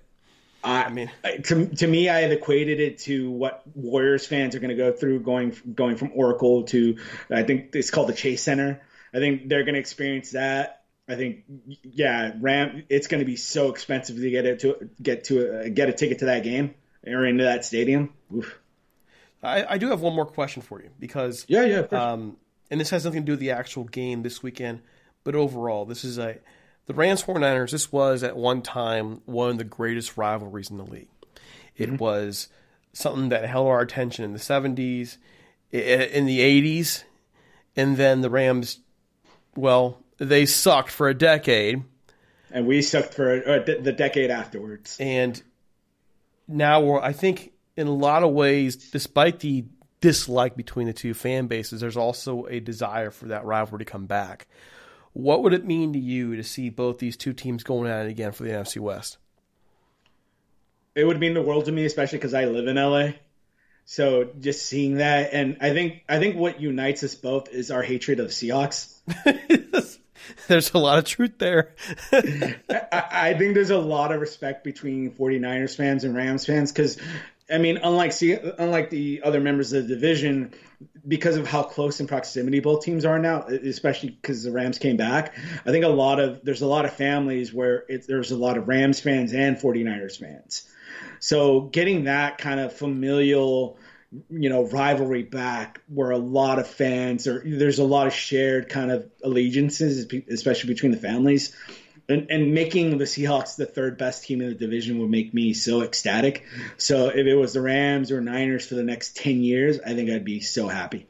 I, 0.64 0.84
I 0.84 0.90
mean, 0.90 1.12
to, 1.46 1.68
to 1.68 1.88
me, 1.88 2.08
I 2.10 2.22
have 2.22 2.32
equated 2.32 2.80
it 2.80 3.00
to 3.00 3.32
what 3.32 3.64
Warriors 3.74 4.28
fans 4.28 4.56
are 4.56 4.60
going 4.60 4.70
to 4.70 4.76
go 4.76 4.92
through 4.92 5.22
going 5.22 5.56
going 5.74 5.96
from 5.96 6.12
Oracle 6.14 6.64
to 6.66 6.98
I 7.30 7.44
think 7.44 7.76
it's 7.76 7.90
called 7.90 8.10
the 8.10 8.14
Chase 8.14 8.44
Center. 8.44 8.82
I 9.14 9.18
think 9.18 9.50
they're 9.50 9.64
going 9.64 9.74
to 9.74 9.80
experience 9.80 10.32
that. 10.32 10.84
I 11.10 11.16
think, 11.16 11.44
yeah, 11.84 12.34
Ram. 12.40 12.84
It's 12.90 13.08
going 13.08 13.20
to 13.20 13.26
be 13.26 13.36
so 13.36 13.70
expensive 13.70 14.18
to 14.18 14.30
get 14.30 14.46
it 14.46 14.60
to 14.60 14.90
get 15.02 15.26
to 15.26 15.62
a, 15.62 15.70
get 15.70 15.90
a 15.90 15.94
ticket 15.94 16.20
to 16.20 16.26
that 16.26 16.44
game 16.44 16.76
or 17.06 17.26
into 17.26 17.44
that 17.46 17.66
stadium. 17.66 18.14
Oof. 18.34 18.61
I, 19.44 19.74
I 19.74 19.78
do 19.78 19.90
have 19.90 20.02
one 20.02 20.14
more 20.14 20.26
question 20.26 20.62
for 20.62 20.82
you 20.82 20.90
because 21.00 21.46
yeah, 21.48 21.66
yeah, 21.66 21.80
um, 21.92 22.38
and 22.70 22.80
this 22.80 22.90
has 22.92 23.06
nothing 23.06 23.22
to 23.22 23.26
do 23.26 23.32
with 23.34 23.40
the 23.40 23.52
actual 23.52 23.86
game 23.86 24.24
this 24.24 24.44
weekend, 24.44 24.82
but 25.24 25.36
overall, 25.36 25.86
this 25.86 26.04
is 26.04 26.18
a 26.18 26.38
the 26.88 26.94
Rams 26.94 27.24
49ers, 27.24 27.72
this 27.72 27.92
was 27.92 28.24
at 28.24 28.36
one 28.36 28.62
time 28.62 29.22
one 29.26 29.52
of 29.52 29.58
the 29.58 29.64
greatest 29.64 30.18
rivalries 30.18 30.70
in 30.70 30.78
the 30.78 30.84
league. 30.84 31.08
It 31.78 31.88
mm-hmm. 31.88 31.98
was 31.98 32.50
something 32.94 33.30
that 33.30 33.48
held 33.48 33.68
our 33.68 33.82
attention 33.82 34.26
in 34.26 34.34
the 34.34 34.40
70s, 34.40 35.18
in 35.72 36.26
the 36.26 36.40
80s, 36.40 37.04
and 37.76 37.98
then 37.98 38.22
the 38.22 38.30
Rams, 38.30 38.80
well, 39.56 40.04
they 40.18 40.46
sucked 40.46 40.90
for 40.90 41.08
a 41.08 41.14
decade. 41.14 41.84
And 42.52 42.68
we 42.68 42.82
sucked 42.82 43.14
for 43.14 43.48
uh, 43.48 43.60
the 43.60 43.94
decade 43.94 44.30
afterwards. 44.30 44.98
And 45.00 45.42
now 46.48 46.82
we're, 46.82 47.00
I 47.00 47.14
think, 47.14 47.54
in 47.82 47.88
a 47.88 47.94
lot 47.94 48.24
of 48.24 48.32
ways, 48.32 48.76
despite 48.76 49.40
the 49.40 49.66
dislike 50.00 50.56
between 50.56 50.88
the 50.88 50.94
two 50.94 51.14
fan 51.14 51.48
bases, 51.48 51.82
there's 51.82 51.98
also 51.98 52.46
a 52.46 52.60
desire 52.60 53.12
for 53.12 53.26
that 53.28 53.44
rivalry 53.44 53.84
to 53.84 53.92
come 53.92 54.06
back. 54.06 54.48
What 55.14 55.44
would 55.44 55.54
it 55.54 55.66
mean 55.66 55.94
to 55.94 56.00
you 56.00 56.36
to 56.38 56.44
see 56.44 56.70
both 56.70 57.00
these 57.00 57.18
two 57.18 57.34
teams 57.34 57.64
going 57.64 57.92
at 57.92 58.06
it 58.06 58.10
again 58.10 58.32
for 58.32 58.44
the 58.44 58.52
NFC 58.52 58.80
West? 58.80 59.18
It 60.96 61.04
would 61.04 61.20
mean 61.20 61.34
the 61.34 61.42
world 61.42 61.66
to 61.66 61.72
me, 61.72 61.86
especially 61.86 62.18
because 62.20 62.34
I 62.34 62.46
live 62.46 62.68
in 62.68 62.76
LA. 62.76 63.14
So 63.86 64.30
just 64.40 64.66
seeing 64.66 64.96
that, 64.96 65.34
and 65.34 65.58
I 65.60 65.74
think 65.74 66.04
I 66.08 66.20
think 66.20 66.38
what 66.38 66.62
unites 66.62 67.04
us 67.04 67.16
both 67.16 67.50
is 67.50 67.72
our 67.72 67.82
hatred 67.82 68.20
of 68.20 68.28
Seahawks. 68.28 69.00
there's 70.48 70.74
a 70.74 70.78
lot 70.78 71.00
of 71.00 71.06
truth 71.06 71.38
there. 71.38 71.76
I, 72.12 72.56
I, 72.92 73.34
think 73.34 73.56
there's 73.56 73.70
a 73.70 73.78
lot 73.78 74.12
of 74.12 74.22
respect 74.22 74.64
between 74.64 75.12
49ers 75.12 75.76
fans 75.76 76.04
and 76.04 76.16
Rams 76.16 76.46
fans 76.46 76.72
because, 76.72 76.98
I 77.52 77.58
mean, 77.58 77.78
unlike 77.78 78.14
see, 78.14 78.34
unlike 78.34 78.90
the 78.90 79.22
other 79.24 79.40
members 79.40 79.74
of 79.74 79.88
the 79.88 79.96
division, 79.96 80.54
because 81.08 81.38
of 81.38 81.48
how 81.48 81.64
close 81.64 82.00
in 82.00 82.08
proximity 82.08 82.60
both 82.60 82.84
teams 82.84 83.06
are 83.06 83.20
now, 83.20 83.44
especially 83.44 84.10
because 84.10 84.44
the 84.44 84.52
Rams 84.52 84.80
came 84.80 84.98
back, 84.98 85.38
I 85.66 85.72
think 85.72 85.86
a 85.86 85.90
lot 85.90 86.20
of 86.20 86.44
there's 86.44 86.62
a 86.62 86.68
lot 86.68 86.86
of 86.86 86.94
families 86.94 87.54
where 87.54 87.86
it, 87.90 88.08
there's 88.08 88.32
a 88.32 88.38
lot 88.38 88.58
of 88.58 88.68
Rams 88.68 89.00
fans 89.00 89.34
and 89.34 89.58
49ers 89.58 90.18
fans. 90.18 90.70
So 91.20 91.62
getting 91.62 92.06
that 92.06 92.38
kind 92.38 92.60
of 92.60 92.74
familial 92.74 93.78
you 94.30 94.50
know 94.50 94.66
rivalry 94.66 95.24
back 95.24 95.82
where 95.88 96.12
a 96.12 96.18
lot 96.18 96.60
of 96.60 96.68
fans 96.68 97.28
or 97.28 97.42
there's 97.46 97.80
a 97.80 97.84
lot 97.84 98.08
of 98.08 98.14
shared 98.14 98.68
kind 98.68 98.92
of 98.92 99.10
allegiances 99.24 100.06
especially 100.30 100.68
between 100.68 100.92
the 100.92 100.98
families 100.98 101.56
and, 102.12 102.32
and, 102.32 102.54
making 102.54 102.98
the 102.98 103.06
Seahawks 103.06 103.56
the 103.56 103.66
third 103.66 103.98
best 103.98 104.24
team 104.24 104.42
in 104.42 104.50
the 104.50 104.56
division 104.56 105.00
would 105.00 105.10
make 105.10 105.34
me 105.34 105.54
so 105.54 105.82
ecstatic. 105.82 106.46
So 106.78 107.08
if 107.08 107.26
it 107.26 107.36
was 107.36 107.54
the 107.54 107.62
Rams 107.62 108.12
or 108.12 108.22
Niners 108.22 108.68
for 108.68 108.76
the 108.76 108.84
next 108.84 109.16
ten 109.16 109.42
years, 109.42 109.80
I 109.80 109.94
think 109.94 110.10
I'd 110.10 110.26
be 110.26 110.40
so 110.42 110.68
happy. 110.68 111.08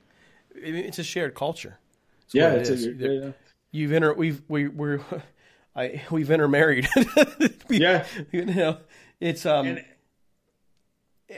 It's 0.56 1.00
a 1.00 1.04
shared 1.04 1.36
culture. 1.36 1.78
Yeah, 2.32 2.52
it's 2.52 2.70
a, 2.70 2.76
yeah, 2.76 3.32
You've 3.72 3.92
inter 3.92 4.14
we've 4.14 4.42
we 4.48 4.68
we're 4.68 5.02
I 5.76 6.02
we've 6.12 6.32
intermarried. 6.32 6.88
we, 7.68 7.78
yeah, 7.80 8.06
you 8.32 8.46
know 8.46 8.78
it's 9.20 9.46
um. 9.46 9.68
And, 9.68 9.86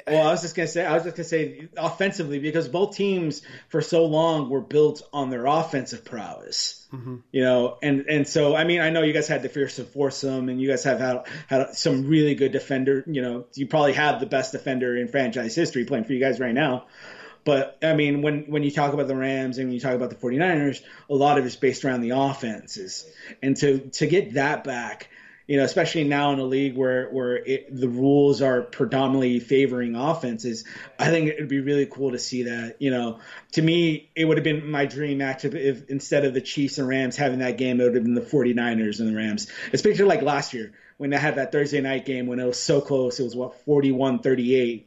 well, 0.08 0.28
I 0.28 0.32
was 0.32 0.42
just 0.42 0.56
gonna 0.56 0.68
say, 0.68 0.86
I 0.86 0.94
was 0.94 1.04
just 1.04 1.16
gonna 1.16 1.24
say 1.26 1.68
offensively 1.78 2.40
because 2.40 2.68
both 2.68 2.96
teams 2.96 3.42
for 3.70 3.82
so 3.82 4.06
long 4.06 4.50
were 4.50 4.62
built 4.62 5.08
on 5.14 5.30
their 5.30 5.46
offensive 5.46 6.04
prowess, 6.04 6.86
mm-hmm. 6.92 7.18
you 7.32 7.44
know, 7.44 7.78
and 7.82 8.06
and 8.10 8.28
so 8.28 8.56
I 8.56 8.64
mean, 8.64 8.82
I 8.82 8.90
know 8.90 9.04
you 9.04 9.14
guys 9.14 9.28
had 9.28 9.44
the 9.44 9.50
fearsome 9.50 9.86
foursome, 9.86 10.50
and 10.50 10.60
you 10.62 10.68
guys 10.68 10.84
have 10.86 11.00
had 11.00 11.24
had 11.48 11.76
some 11.76 12.08
really 12.08 12.36
good 12.36 12.52
defender. 12.52 13.04
You 13.06 13.22
know, 13.22 13.46
you 13.54 13.68
probably 13.68 13.94
have 13.94 14.20
the 14.20 14.26
best 14.26 14.52
defender 14.52 14.96
in 14.98 15.08
franchise 15.08 15.56
history 15.56 15.86
playing 15.86 16.06
for 16.06 16.14
you 16.14 16.20
guys 16.20 16.40
right 16.40 16.54
now. 16.54 16.86
But 17.44 17.78
I 17.84 17.94
mean, 17.94 18.22
when 18.22 18.44
when 18.44 18.64
you 18.64 18.72
talk 18.72 18.94
about 18.94 19.08
the 19.08 19.16
Rams 19.16 19.58
and 19.58 19.68
when 19.68 19.74
you 19.74 19.80
talk 19.80 19.94
about 19.94 20.10
the 20.10 20.16
49ers, 20.16 20.82
a 21.10 21.16
lot 21.16 21.38
of 21.38 21.46
it's 21.46 21.56
based 21.56 21.84
around 21.84 22.02
the 22.02 22.12
offenses, 22.12 23.06
and 23.42 23.56
to 23.58 23.80
to 23.80 24.08
get 24.08 24.34
that 24.34 24.64
back 24.64 25.10
you 25.48 25.58
know, 25.58 25.64
especially 25.64 26.06
now 26.06 26.32
in 26.32 26.40
a 26.40 26.44
league 26.44 26.78
where 26.78 27.10
where 27.10 27.36
it, 27.36 27.76
the 27.76 27.90
rules 27.90 28.42
are 28.42 28.62
predominantly 28.62 29.40
favoring 29.40 29.96
offenses, 29.96 30.64
I 30.98 31.10
think 31.10 31.30
it 31.30 31.40
would 31.40 31.50
be 31.50 31.60
really 31.60 31.86
cool 31.86 32.12
to 32.12 32.20
see 32.20 32.44
that. 32.44 32.78
You 32.80 32.92
know, 32.92 33.20
to 33.54 33.62
me, 33.62 34.10
it 34.16 34.26
would 34.26 34.38
have 34.38 34.44
been 34.44 34.70
my 34.70 34.86
dream 34.86 35.20
matchup 35.20 35.54
if 35.54 35.90
instead 35.90 36.24
of 36.26 36.34
the 36.34 36.42
Chiefs 36.42 36.78
and 36.78 36.88
Rams 36.88 37.18
having 37.18 37.40
that 37.40 37.58
game, 37.58 37.82
it 37.82 37.84
would 37.84 37.96
have 37.96 38.04
been 38.04 38.14
the 38.14 38.22
49ers 38.22 39.00
and 39.00 39.10
the 39.10 39.16
Rams. 39.16 39.48
Especially 39.74 40.06
like 40.06 40.22
last 40.22 40.54
year 40.54 40.72
when 40.98 41.10
they 41.10 41.18
had 41.18 41.36
that 41.36 41.52
Thursday 41.52 41.82
night 41.82 42.06
game 42.06 42.28
when 42.28 42.40
it 42.40 42.46
was 42.46 42.62
so 42.62 42.80
close. 42.80 43.20
It 43.20 43.24
was 43.24 43.36
what 43.36 43.66
41-38. 43.66 44.86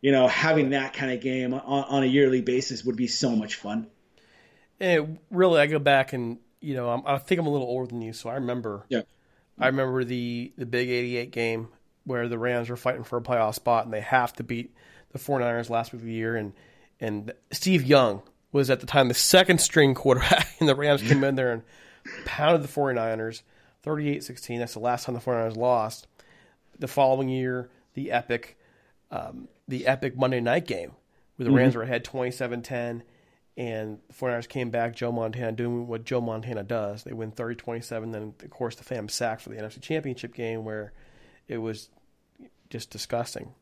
You 0.00 0.12
know, 0.12 0.28
having 0.28 0.70
that 0.70 0.92
kind 0.92 1.12
of 1.12 1.20
game 1.20 1.54
on, 1.54 1.60
on 1.60 2.02
a 2.02 2.06
yearly 2.06 2.42
basis 2.42 2.84
would 2.84 2.96
be 2.96 3.06
so 3.06 3.34
much 3.36 3.54
fun. 3.54 3.86
And 4.80 5.18
really, 5.30 5.60
I 5.60 5.66
go 5.66 5.78
back 5.78 6.12
and 6.12 6.38
you 6.60 6.74
know, 6.74 6.88
I'm, 6.88 7.02
I 7.06 7.18
think 7.18 7.38
I'm 7.38 7.46
a 7.46 7.50
little 7.50 7.66
older 7.66 7.86
than 7.86 8.00
you, 8.00 8.14
so 8.14 8.30
I 8.30 8.34
remember. 8.36 8.86
Yeah 8.88 9.02
I 9.58 9.66
remember 9.66 10.04
the 10.04 10.52
the 10.56 10.66
big 10.66 10.88
88 10.88 11.30
game 11.30 11.68
where 12.04 12.28
the 12.28 12.38
Rams 12.38 12.68
were 12.68 12.76
fighting 12.76 13.04
for 13.04 13.16
a 13.16 13.22
playoff 13.22 13.54
spot 13.54 13.84
and 13.84 13.92
they 13.92 14.00
have 14.00 14.32
to 14.34 14.42
beat 14.42 14.74
the 15.12 15.18
49ers 15.18 15.70
last 15.70 15.92
week 15.92 16.02
of 16.02 16.06
the 16.06 16.12
year. 16.12 16.36
And 16.36 16.52
and 17.00 17.32
Steve 17.52 17.84
Young 17.84 18.22
was 18.52 18.70
at 18.70 18.80
the 18.80 18.86
time 18.86 19.08
the 19.08 19.14
second 19.14 19.60
string 19.60 19.94
quarterback 19.94 20.48
and 20.60 20.68
the 20.68 20.74
Rams 20.74 21.02
came 21.02 21.24
in 21.24 21.34
there 21.34 21.52
and 21.52 21.62
pounded 22.24 22.62
the 22.62 22.68
49ers 22.68 23.42
38-16 23.84 24.58
that's 24.58 24.74
the 24.74 24.78
last 24.80 25.04
time 25.04 25.14
the 25.14 25.20
49ers 25.20 25.56
lost. 25.56 26.06
The 26.78 26.88
following 26.88 27.28
year 27.28 27.70
the 27.94 28.10
epic 28.10 28.58
um, 29.10 29.48
the 29.68 29.86
epic 29.86 30.16
Monday 30.16 30.40
night 30.40 30.66
game 30.66 30.92
where 31.36 31.44
the 31.44 31.50
mm-hmm. 31.50 31.58
Rams 31.58 31.76
were 31.76 31.82
ahead 31.82 32.04
27-10 32.04 33.02
and 33.56 33.98
the 34.08 34.14
49ers 34.14 34.48
came 34.48 34.70
back, 34.70 34.96
Joe 34.96 35.12
Montana 35.12 35.52
doing 35.52 35.86
what 35.86 36.04
Joe 36.04 36.20
Montana 36.20 36.64
does. 36.64 37.04
They 37.04 37.12
win 37.12 37.30
30 37.30 37.54
27. 37.54 38.10
Then, 38.10 38.34
of 38.42 38.50
course, 38.50 38.74
the 38.74 38.84
fam 38.84 39.08
sack 39.08 39.40
for 39.40 39.50
the 39.50 39.56
NFC 39.56 39.80
Championship 39.80 40.34
game 40.34 40.64
where 40.64 40.92
it 41.46 41.58
was 41.58 41.88
just 42.70 42.90
disgusting 42.90 43.54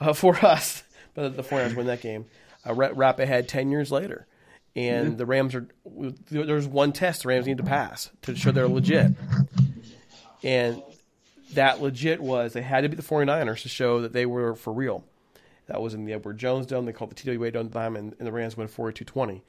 uh, 0.00 0.12
for 0.14 0.36
us. 0.44 0.82
But 1.14 1.36
the 1.36 1.42
49ers 1.42 1.76
win 1.76 1.86
that 1.86 2.00
game. 2.00 2.26
Uh, 2.66 2.74
wrap 2.74 3.20
ahead 3.20 3.48
10 3.48 3.70
years 3.70 3.92
later. 3.92 4.26
And 4.74 5.08
mm-hmm. 5.08 5.16
the 5.16 5.26
Rams 5.26 5.54
are, 5.54 5.68
there's 6.30 6.66
one 6.66 6.92
test 6.92 7.22
the 7.22 7.28
Rams 7.28 7.46
need 7.46 7.58
to 7.58 7.64
pass 7.64 8.10
to 8.22 8.36
show 8.36 8.50
they're 8.50 8.68
legit. 8.68 9.12
And 10.42 10.82
that 11.54 11.80
legit 11.80 12.20
was 12.20 12.52
they 12.52 12.62
had 12.62 12.82
to 12.82 12.88
beat 12.88 12.96
the 12.96 13.02
49ers 13.02 13.62
to 13.62 13.68
show 13.68 14.02
that 14.02 14.12
they 14.12 14.26
were 14.26 14.54
for 14.54 14.72
real. 14.72 15.04
That 15.68 15.82
was 15.82 15.94
in 15.94 16.04
the 16.04 16.14
Edward 16.14 16.38
Jones 16.38 16.66
Dome. 16.66 16.86
They 16.86 16.92
called 16.92 17.10
the 17.10 17.36
TWA 17.36 17.50
Dome 17.50 17.96
and, 17.96 18.14
and 18.18 18.26
the 18.26 18.32
Rams 18.32 18.56
went 18.56 18.74
42-20. 18.74 19.42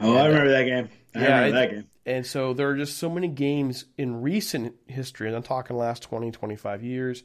Oh, 0.00 0.10
and, 0.10 0.18
I 0.18 0.26
remember 0.26 0.50
that 0.50 0.64
game. 0.64 0.88
I 1.14 1.18
yeah, 1.18 1.38
remember 1.38 1.60
that 1.60 1.70
game. 1.70 1.86
And 2.06 2.26
so 2.26 2.54
there 2.54 2.70
are 2.70 2.76
just 2.76 2.96
so 2.96 3.10
many 3.10 3.28
games 3.28 3.84
in 3.98 4.22
recent 4.22 4.74
history, 4.86 5.28
and 5.28 5.36
I'm 5.36 5.42
talking 5.42 5.76
last 5.76 6.02
20, 6.04 6.30
25 6.30 6.82
years, 6.82 7.22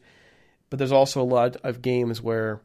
but 0.70 0.78
there's 0.78 0.92
also 0.92 1.22
a 1.22 1.24
lot 1.24 1.56
of 1.64 1.82
games 1.82 2.22
where 2.22 2.60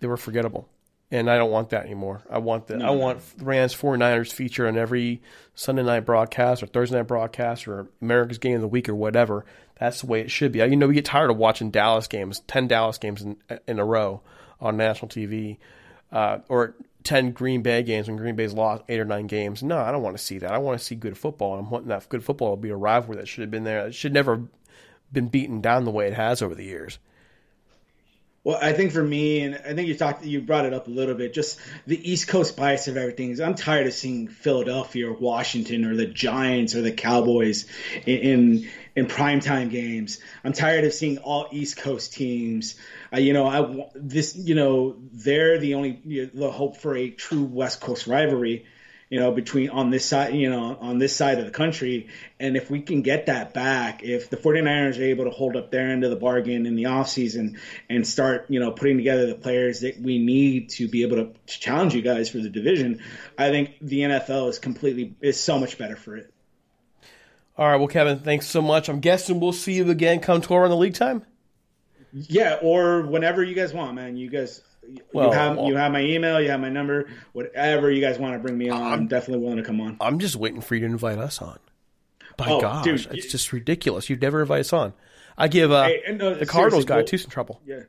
they 0.00 0.06
were 0.06 0.16
forgettable. 0.16 0.68
And 1.10 1.30
I 1.30 1.36
don't 1.36 1.50
want 1.50 1.70
that 1.70 1.84
anymore. 1.84 2.22
I 2.30 2.38
want 2.38 2.66
the 2.66 2.78
no. 2.78 2.86
I 2.86 2.90
want 2.90 3.20
Rams 3.38 3.74
49ers 3.74 4.32
feature 4.32 4.66
on 4.66 4.78
every 4.78 5.20
Sunday 5.54 5.82
night 5.82 6.00
broadcast 6.00 6.62
or 6.62 6.66
Thursday 6.66 6.96
night 6.96 7.06
broadcast 7.06 7.68
or 7.68 7.88
America's 8.00 8.38
Game 8.38 8.56
of 8.56 8.62
the 8.62 8.68
Week 8.68 8.88
or 8.88 8.94
whatever. 8.94 9.44
That's 9.78 10.00
the 10.00 10.06
way 10.06 10.22
it 10.22 10.30
should 10.30 10.50
be. 10.52 10.60
You 10.60 10.76
know, 10.76 10.88
we 10.88 10.94
get 10.94 11.04
tired 11.04 11.30
of 11.30 11.36
watching 11.36 11.70
Dallas 11.70 12.08
games, 12.08 12.40
10 12.46 12.68
Dallas 12.68 12.98
games 12.98 13.22
in, 13.22 13.36
in 13.68 13.78
a 13.78 13.84
row 13.84 14.22
on 14.60 14.76
national 14.76 15.08
TV, 15.08 15.58
uh, 16.12 16.38
or 16.48 16.74
ten 17.02 17.32
Green 17.32 17.62
Bay 17.62 17.82
games 17.82 18.08
when 18.08 18.16
Green 18.16 18.36
Bay's 18.36 18.54
lost 18.54 18.82
eight 18.88 19.00
or 19.00 19.04
nine 19.04 19.26
games. 19.26 19.62
No, 19.62 19.78
I 19.78 19.92
don't 19.92 20.02
want 20.02 20.16
to 20.16 20.22
see 20.22 20.38
that. 20.38 20.52
I 20.52 20.58
want 20.58 20.78
to 20.78 20.84
see 20.84 20.94
good 20.94 21.16
football. 21.16 21.56
And 21.56 21.64
I'm 21.64 21.70
wanting 21.70 21.88
that 21.88 22.08
good 22.08 22.24
football 22.24 22.56
to 22.56 22.60
be 22.60 22.70
a 22.70 22.76
rivalry 22.76 23.16
that 23.16 23.28
should 23.28 23.42
have 23.42 23.50
been 23.50 23.64
there. 23.64 23.86
It 23.86 23.94
should 23.94 24.12
never 24.12 24.42
been 25.12 25.28
beaten 25.28 25.60
down 25.60 25.84
the 25.84 25.90
way 25.90 26.06
it 26.06 26.14
has 26.14 26.42
over 26.42 26.54
the 26.54 26.64
years. 26.64 26.98
Well, 28.44 28.58
I 28.60 28.74
think 28.74 28.92
for 28.92 29.02
me, 29.02 29.40
and 29.40 29.54
I 29.54 29.72
think 29.72 29.88
you 29.88 29.94
talked, 29.94 30.22
you 30.22 30.42
brought 30.42 30.66
it 30.66 30.74
up 30.74 30.86
a 30.86 30.90
little 30.90 31.14
bit, 31.14 31.32
just 31.32 31.58
the 31.86 32.12
East 32.12 32.28
Coast 32.28 32.56
bias 32.56 32.88
of 32.88 32.98
everything. 32.98 33.40
I'm 33.40 33.54
tired 33.54 33.86
of 33.86 33.94
seeing 33.94 34.28
Philadelphia 34.28 35.08
or 35.08 35.14
Washington 35.14 35.86
or 35.86 35.96
the 35.96 36.06
Giants 36.06 36.74
or 36.74 36.82
the 36.82 36.92
Cowboys 36.92 37.64
in 38.04 38.18
in, 38.18 38.68
in 38.96 39.06
primetime 39.06 39.70
games. 39.70 40.18
I'm 40.44 40.52
tired 40.52 40.84
of 40.84 40.92
seeing 40.92 41.18
all 41.18 41.48
East 41.52 41.78
Coast 41.78 42.12
teams 42.12 42.74
uh, 43.14 43.18
you 43.18 43.32
know, 43.32 43.46
I 43.46 43.88
this, 43.94 44.34
you 44.34 44.54
know, 44.54 44.96
they're 45.12 45.58
the 45.58 45.74
only 45.74 46.00
you 46.04 46.30
know, 46.32 46.46
the 46.46 46.50
hope 46.50 46.76
for 46.76 46.96
a 46.96 47.10
true 47.10 47.44
West 47.44 47.80
Coast 47.80 48.06
rivalry, 48.06 48.66
you 49.14 49.20
know, 49.20 49.30
between 49.30 49.70
on 49.70 49.90
this 49.90 50.04
side, 50.04 50.34
you 50.34 50.50
know, 50.50 50.76
on 50.80 50.98
this 50.98 51.14
side 51.14 51.38
of 51.38 51.44
the 51.44 51.52
country. 51.52 52.08
And 52.40 52.56
if 52.56 52.68
we 52.68 52.80
can 52.80 53.02
get 53.02 53.26
that 53.26 53.54
back, 53.54 54.02
if 54.02 54.28
the 54.28 54.36
49ers 54.36 54.98
are 54.98 55.04
able 55.04 55.26
to 55.26 55.30
hold 55.30 55.54
up 55.54 55.70
their 55.70 55.88
end 55.88 56.02
of 56.02 56.10
the 56.10 56.16
bargain 56.16 56.66
in 56.66 56.74
the 56.74 56.84
offseason 56.84 57.56
and 57.88 58.04
start, 58.04 58.46
you 58.48 58.58
know, 58.58 58.72
putting 58.72 58.96
together 58.96 59.28
the 59.28 59.36
players 59.36 59.82
that 59.82 60.00
we 60.00 60.18
need 60.18 60.70
to 60.70 60.88
be 60.88 61.04
able 61.04 61.18
to, 61.18 61.32
to 61.46 61.60
challenge 61.60 61.94
you 61.94 62.02
guys 62.02 62.28
for 62.28 62.38
the 62.38 62.48
division, 62.48 63.04
I 63.38 63.50
think 63.50 63.76
the 63.80 64.00
NFL 64.00 64.48
is 64.48 64.58
completely 64.58 65.14
is 65.20 65.38
so 65.38 65.60
much 65.60 65.78
better 65.78 65.94
for 65.94 66.16
it. 66.16 66.34
All 67.56 67.68
right, 67.68 67.76
well, 67.76 67.86
Kevin, 67.86 68.18
thanks 68.18 68.48
so 68.48 68.60
much. 68.60 68.88
I'm 68.88 68.98
guessing 68.98 69.38
we'll 69.38 69.52
see 69.52 69.74
you 69.74 69.88
again 69.92 70.18
come 70.18 70.40
tour 70.40 70.64
on 70.64 70.70
the 70.70 70.76
league 70.76 70.94
time. 70.94 71.24
Yeah, 72.12 72.58
or 72.60 73.02
whenever 73.02 73.44
you 73.44 73.54
guys 73.54 73.72
want, 73.72 73.94
man. 73.94 74.16
You 74.16 74.28
guys, 74.28 74.60
well, 75.12 75.28
you 75.28 75.32
have 75.32 75.56
well, 75.56 75.68
you 75.68 75.76
have 75.76 75.92
my 75.92 76.02
email, 76.02 76.40
you 76.40 76.50
have 76.50 76.60
my 76.60 76.68
number. 76.68 77.08
Whatever 77.32 77.90
you 77.90 78.00
guys 78.00 78.18
want 78.18 78.34
to 78.34 78.38
bring 78.38 78.56
me 78.56 78.68
on, 78.68 78.82
I'm, 78.82 78.92
I'm 78.92 79.06
definitely 79.08 79.42
willing 79.42 79.58
to 79.58 79.64
come 79.64 79.80
on. 79.80 79.96
I'm 80.00 80.18
just 80.18 80.36
waiting 80.36 80.60
for 80.60 80.74
you 80.74 80.80
to 80.80 80.86
invite 80.86 81.18
us 81.18 81.40
on. 81.40 81.58
By 82.36 82.48
oh, 82.48 82.60
gosh, 82.60 82.84
dude, 82.84 83.06
it's 83.12 83.30
just 83.30 83.52
ridiculous. 83.52 84.10
You've 84.10 84.22
never 84.22 84.40
invite 84.40 84.60
us 84.60 84.72
on. 84.72 84.92
I 85.36 85.48
give 85.48 85.70
uh, 85.72 85.84
hey, 85.84 86.16
no, 86.16 86.34
the 86.34 86.46
Cardinals 86.46 86.84
guy 86.84 87.02
too 87.02 87.18
some 87.18 87.30
trouble. 87.30 87.60
Yeah, 87.64 87.82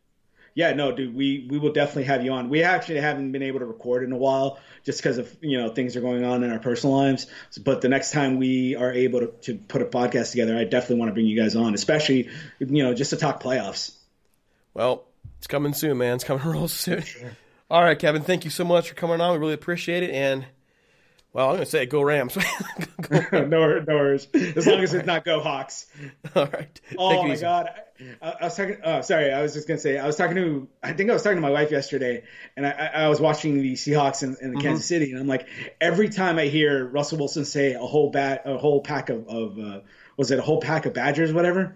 yeah, 0.56 0.72
no, 0.72 0.94
dude, 0.94 1.14
we 1.14 1.46
we 1.50 1.60
will 1.60 1.74
definitely 1.74 2.06
have 2.06 2.24
you 2.24 2.32
on. 2.32 2.48
We 2.50 2.64
actually 2.64 3.02
haven't 3.02 3.34
been 3.34 3.44
able 3.44 3.60
to 3.60 3.66
record 3.66 4.04
in 4.04 4.14
a 4.14 4.18
while 4.18 4.58
just 4.86 5.00
because 5.00 5.18
of 5.18 5.36
you 5.42 5.58
know 5.58 5.70
things 5.70 5.98
are 5.98 6.02
going 6.02 6.24
on 6.24 6.44
in 6.44 6.52
our 6.52 6.60
personal 6.60 6.96
lives. 6.96 7.28
But 7.62 7.82
the 7.82 7.90
next 7.90 8.12
time 8.12 8.38
we 8.38 8.76
are 8.78 8.92
able 8.92 9.20
to, 9.20 9.28
to 9.44 9.56
put 9.56 9.82
a 9.82 9.86
podcast 9.86 10.32
together, 10.32 10.58
I 10.58 10.64
definitely 10.64 11.00
want 11.00 11.10
to 11.10 11.14
bring 11.14 11.26
you 11.26 11.40
guys 11.40 11.58
on, 11.58 11.74
especially 11.74 12.30
you 12.60 12.84
know 12.84 12.94
just 12.94 13.10
to 13.10 13.18
talk 13.18 13.44
playoffs. 13.44 13.98
Well, 14.74 15.05
it's 15.46 15.52
coming 15.52 15.74
soon, 15.74 16.00
man. 16.00 16.16
It's 16.16 16.24
coming 16.24 16.44
real 16.48 16.68
soon. 16.68 17.04
All 17.70 17.84
right, 17.84 18.00
Kevin. 18.00 18.24
Thank 18.24 18.46
you 18.46 18.50
so 18.50 18.66
much 18.66 18.90
for 18.90 18.96
coming 18.96 19.22
on. 19.22 19.34
We 19.34 19.38
really 19.38 19.54
appreciate 19.54 20.02
it. 20.02 20.10
And 20.10 20.44
well, 21.34 21.50
I'm 21.50 21.56
going 21.58 21.66
to 21.66 21.70
say 21.70 21.86
go 21.86 22.02
Rams. 22.02 22.36
no, 23.32 23.48
no 23.48 23.84
worries. 23.88 24.28
As 24.34 24.66
long 24.66 24.80
as 24.80 24.96
it's 24.96 25.06
not 25.06 25.24
Go 25.24 25.42
Hawks. 25.42 25.86
All 26.36 26.48
right. 26.48 26.82
Oh 26.98 27.28
my 27.28 27.34
easy. 27.34 27.42
god. 27.42 27.70
I, 28.24 28.34
I, 28.42 28.44
was 28.46 28.58
talking. 28.58 28.78
Oh, 28.84 29.02
sorry. 29.02 29.32
I 29.32 29.44
was 29.44 29.54
just 29.54 29.68
gonna 29.68 29.80
say. 29.80 30.00
I 30.00 30.08
was 30.08 30.16
talking 30.16 30.36
to. 30.36 30.68
I 30.82 30.94
think 30.94 31.12
I 31.12 31.14
was 31.14 31.22
talking 31.22 31.38
to 31.38 31.42
my 31.42 31.52
wife 31.52 31.70
yesterday, 31.70 32.24
and 32.58 32.66
I, 32.66 32.72
I 32.72 33.08
was 33.10 33.22
watching 33.22 33.62
the 33.62 33.74
Seahawks 33.74 34.24
in, 34.24 34.36
in 34.42 34.52
mm-hmm. 34.52 34.62
Kansas 34.62 34.88
City, 34.88 35.12
and 35.12 35.20
I'm 35.20 35.28
like, 35.28 35.48
every 35.80 36.10
time 36.10 36.40
I 36.40 36.46
hear 36.46 36.86
Russell 36.88 37.20
Wilson 37.20 37.46
say 37.46 37.74
a 37.74 37.80
whole 37.80 38.10
bat, 38.10 38.42
a 38.46 38.58
whole 38.58 38.82
pack 38.82 39.10
of, 39.10 39.28
of 39.28 39.60
uh, 39.60 39.80
was 40.18 40.32
it 40.32 40.40
a 40.40 40.42
whole 40.42 40.60
pack 40.60 40.88
of 40.88 40.94
Badgers, 40.94 41.32
whatever, 41.32 41.76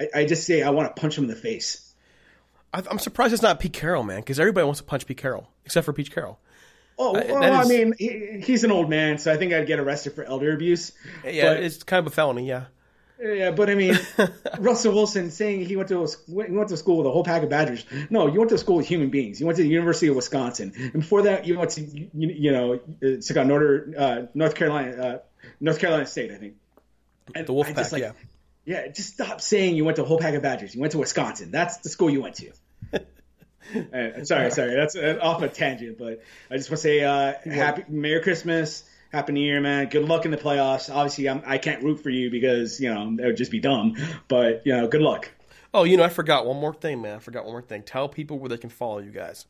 I, 0.00 0.08
I 0.14 0.24
just 0.24 0.46
say 0.46 0.62
I 0.62 0.70
want 0.70 0.94
to 0.94 1.00
punch 1.00 1.18
him 1.18 1.24
in 1.24 1.30
the 1.30 1.36
face. 1.36 1.87
I'm 2.72 2.98
surprised 2.98 3.32
it's 3.32 3.42
not 3.42 3.60
Pete 3.60 3.72
Carroll, 3.72 4.02
man, 4.02 4.20
because 4.20 4.38
everybody 4.38 4.64
wants 4.64 4.80
to 4.80 4.84
punch 4.84 5.06
Pete 5.06 5.16
Carroll 5.16 5.48
except 5.64 5.84
for 5.84 5.92
Pete 5.92 6.10
Carroll. 6.12 6.38
Oh, 6.98 7.12
well, 7.12 7.42
is, 7.42 7.66
I 7.66 7.68
mean, 7.68 7.94
he, 7.96 8.40
he's 8.42 8.64
an 8.64 8.72
old 8.72 8.90
man, 8.90 9.18
so 9.18 9.32
I 9.32 9.36
think 9.36 9.52
I'd 9.52 9.68
get 9.68 9.78
arrested 9.78 10.14
for 10.14 10.24
elder 10.24 10.52
abuse. 10.52 10.92
Yeah, 11.24 11.54
but, 11.54 11.62
it's 11.62 11.82
kind 11.84 12.00
of 12.00 12.12
a 12.12 12.14
felony, 12.14 12.46
yeah. 12.48 12.64
Yeah, 13.20 13.50
but 13.52 13.70
I 13.70 13.74
mean, 13.74 13.98
Russell 14.58 14.94
Wilson 14.94 15.30
saying 15.30 15.64
he 15.66 15.76
went 15.76 15.88
to 15.88 16.04
a, 16.04 16.06
he 16.06 16.52
went 16.52 16.68
to 16.68 16.76
school 16.76 16.98
with 16.98 17.06
a 17.06 17.10
whole 17.10 17.24
pack 17.24 17.42
of 17.42 17.48
Badgers. 17.48 17.84
No, 18.10 18.26
you 18.28 18.38
went 18.38 18.50
to 18.50 18.58
school 18.58 18.76
with 18.76 18.86
human 18.86 19.10
beings. 19.10 19.40
You 19.40 19.46
went 19.46 19.56
to 19.56 19.62
the 19.62 19.68
University 19.68 20.06
of 20.08 20.16
Wisconsin, 20.16 20.72
and 20.76 20.92
before 20.92 21.22
that, 21.22 21.44
you 21.44 21.58
went 21.58 21.70
to 21.72 21.80
you, 21.82 22.10
you 22.14 22.52
know 22.52 22.80
it's 23.00 23.30
like 23.30 23.46
North 23.46 23.96
uh, 23.96 24.22
North 24.34 24.54
Carolina 24.54 25.02
uh, 25.02 25.18
North 25.60 25.80
Carolina 25.80 26.06
State, 26.06 26.30
I 26.30 26.36
think. 26.36 26.54
And 27.34 27.46
the 27.46 27.52
Wolfpack, 27.52 27.92
like, 27.92 28.02
yeah. 28.02 28.12
Yeah, 28.68 28.86
just 28.88 29.14
stop 29.14 29.40
saying 29.40 29.76
you 29.76 29.86
went 29.86 29.96
to 29.96 30.02
a 30.02 30.04
whole 30.04 30.18
pack 30.18 30.34
of 30.34 30.42
Badgers. 30.42 30.74
You 30.74 30.82
went 30.82 30.92
to 30.92 30.98
Wisconsin. 30.98 31.50
That's 31.50 31.78
the 31.78 31.88
school 31.88 32.10
you 32.10 32.20
went 32.20 32.34
to. 32.34 32.52
uh, 32.92 34.24
sorry, 34.24 34.50
sorry, 34.50 34.74
that's 34.74 34.94
uh, 34.94 35.18
off 35.22 35.40
a 35.40 35.48
tangent, 35.48 35.96
but 35.96 36.22
I 36.50 36.58
just 36.58 36.68
want 36.68 36.76
to 36.76 36.82
say 36.82 37.02
uh, 37.02 37.32
happy 37.50 37.84
Merry 37.88 38.20
Christmas, 38.20 38.84
Happy 39.10 39.32
New 39.32 39.40
Year, 39.40 39.62
man. 39.62 39.88
Good 39.88 40.04
luck 40.04 40.26
in 40.26 40.30
the 40.30 40.36
playoffs. 40.36 40.94
Obviously, 40.94 41.30
I'm, 41.30 41.42
I 41.46 41.56
can 41.56 41.76
not 41.76 41.82
root 41.82 42.02
for 42.02 42.10
you 42.10 42.30
because 42.30 42.78
you 42.78 42.92
know 42.92 43.16
that 43.16 43.24
would 43.24 43.38
just 43.38 43.50
be 43.50 43.58
dumb, 43.58 43.96
but 44.28 44.66
you 44.66 44.76
know, 44.76 44.86
good 44.86 45.00
luck. 45.00 45.30
Oh, 45.72 45.84
you 45.84 45.96
know, 45.96 46.04
I 46.04 46.10
forgot 46.10 46.44
one 46.44 46.58
more 46.58 46.74
thing, 46.74 47.00
man. 47.00 47.16
I 47.16 47.20
forgot 47.20 47.44
one 47.44 47.54
more 47.54 47.62
thing. 47.62 47.84
Tell 47.84 48.06
people 48.06 48.38
where 48.38 48.50
they 48.50 48.58
can 48.58 48.68
follow 48.68 48.98
you 48.98 49.12
guys. 49.12 49.46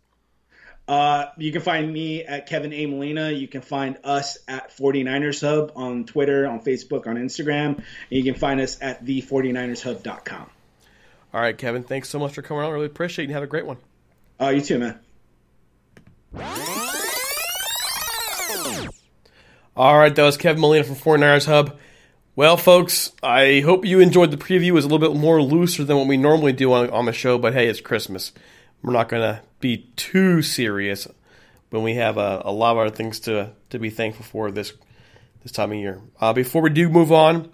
Uh, 0.88 1.26
you 1.36 1.52
can 1.52 1.60
find 1.60 1.92
me 1.92 2.24
at 2.24 2.46
Kevin 2.46 2.72
A. 2.72 2.86
Molina. 2.86 3.30
You 3.30 3.46
can 3.46 3.60
find 3.60 3.98
us 4.04 4.38
at 4.48 4.74
49ers 4.74 5.42
Hub 5.42 5.72
on 5.76 6.06
Twitter, 6.06 6.46
on 6.46 6.60
Facebook, 6.60 7.06
on 7.06 7.16
Instagram. 7.16 7.76
And 7.76 7.84
you 8.08 8.24
can 8.24 8.34
find 8.34 8.58
us 8.58 8.78
at 8.80 9.04
the49ershub.com. 9.04 10.50
All 11.34 11.40
right, 11.42 11.56
Kevin. 11.56 11.82
Thanks 11.82 12.08
so 12.08 12.18
much 12.18 12.32
for 12.32 12.40
coming 12.40 12.64
on. 12.64 12.72
Really 12.72 12.86
appreciate 12.86 13.24
it 13.24 13.26
and 13.26 13.34
have 13.34 13.42
a 13.42 13.46
great 13.46 13.66
one. 13.66 13.76
Oh, 14.40 14.48
you 14.48 14.62
too, 14.62 14.78
man. 14.78 14.98
All 19.76 19.96
right, 19.96 20.14
that 20.14 20.24
was 20.24 20.38
Kevin 20.38 20.60
Molina 20.60 20.84
from 20.84 20.96
49ers 20.96 21.46
Hub. 21.46 21.78
Well, 22.34 22.56
folks, 22.56 23.12
I 23.22 23.60
hope 23.60 23.84
you 23.84 24.00
enjoyed 24.00 24.30
the 24.30 24.36
preview. 24.36 24.68
It 24.68 24.72
was 24.72 24.84
a 24.84 24.88
little 24.88 25.06
bit 25.06 25.18
more 25.20 25.42
looser 25.42 25.84
than 25.84 25.98
what 25.98 26.06
we 26.06 26.16
normally 26.16 26.52
do 26.52 26.72
on, 26.72 26.88
on 26.90 27.04
the 27.04 27.12
show, 27.12 27.36
but 27.36 27.52
hey, 27.52 27.68
it's 27.68 27.80
Christmas. 27.80 28.32
We're 28.82 28.92
not 28.92 29.08
going 29.08 29.22
to 29.22 29.42
be 29.60 29.88
too 29.96 30.42
serious 30.42 31.08
when 31.70 31.82
we 31.82 31.94
have 31.94 32.16
a, 32.16 32.42
a, 32.44 32.52
lot 32.52 32.72
of 32.72 32.78
other 32.78 32.94
things 32.94 33.20
to, 33.20 33.52
to 33.70 33.78
be 33.78 33.90
thankful 33.90 34.24
for 34.24 34.50
this 34.50 34.72
this 35.42 35.52
time 35.52 35.72
of 35.72 35.78
year. 35.78 36.00
Uh, 36.20 36.32
before 36.32 36.62
we 36.62 36.70
do 36.70 36.88
move 36.88 37.12
on, 37.12 37.50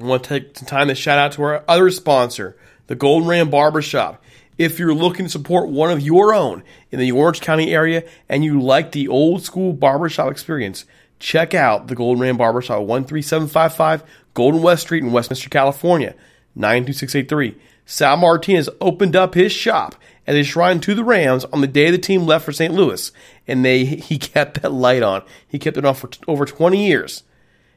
I 0.00 0.04
want 0.04 0.24
to 0.24 0.40
take 0.40 0.56
some 0.58 0.66
time 0.66 0.88
to 0.88 0.94
shout 0.94 1.18
out 1.18 1.32
to 1.32 1.42
our 1.42 1.64
other 1.66 1.90
sponsor, 1.90 2.56
the 2.86 2.94
Golden 2.94 3.28
Ram 3.28 3.50
Barbershop. 3.50 4.22
If 4.58 4.78
you're 4.78 4.94
looking 4.94 5.26
to 5.26 5.30
support 5.30 5.70
one 5.70 5.90
of 5.90 6.02
your 6.02 6.34
own 6.34 6.62
in 6.90 6.98
the 6.98 7.12
Orange 7.12 7.40
County 7.40 7.72
area 7.72 8.04
and 8.28 8.44
you 8.44 8.60
like 8.60 8.92
the 8.92 9.08
old 9.08 9.42
school 9.42 9.72
barbershop 9.72 10.30
experience, 10.30 10.84
check 11.18 11.54
out 11.54 11.88
the 11.88 11.94
Golden 11.94 12.22
Ram 12.22 12.36
Barbershop 12.36 12.86
13755 12.86 14.04
Golden 14.34 14.62
West 14.62 14.82
Street 14.82 15.02
in 15.02 15.12
Westminster, 15.12 15.48
California, 15.48 16.14
92683. 16.54 17.56
Sal 17.86 18.16
Martinez 18.18 18.68
opened 18.80 19.16
up 19.16 19.34
his 19.34 19.50
shop 19.50 19.96
at 20.30 20.36
his 20.36 20.46
shrine 20.46 20.78
to 20.78 20.94
the 20.94 21.02
Rams 21.02 21.44
on 21.46 21.60
the 21.60 21.66
day 21.66 21.90
the 21.90 21.98
team 21.98 22.24
left 22.24 22.44
for 22.44 22.52
St. 22.52 22.72
Louis, 22.72 23.10
and 23.48 23.64
they 23.64 23.84
he 23.84 24.16
kept 24.16 24.62
that 24.62 24.70
light 24.70 25.02
on. 25.02 25.22
He 25.48 25.58
kept 25.58 25.76
it 25.76 25.84
on 25.84 25.96
for 25.96 26.06
t- 26.06 26.20
over 26.28 26.46
20 26.46 26.86
years. 26.86 27.24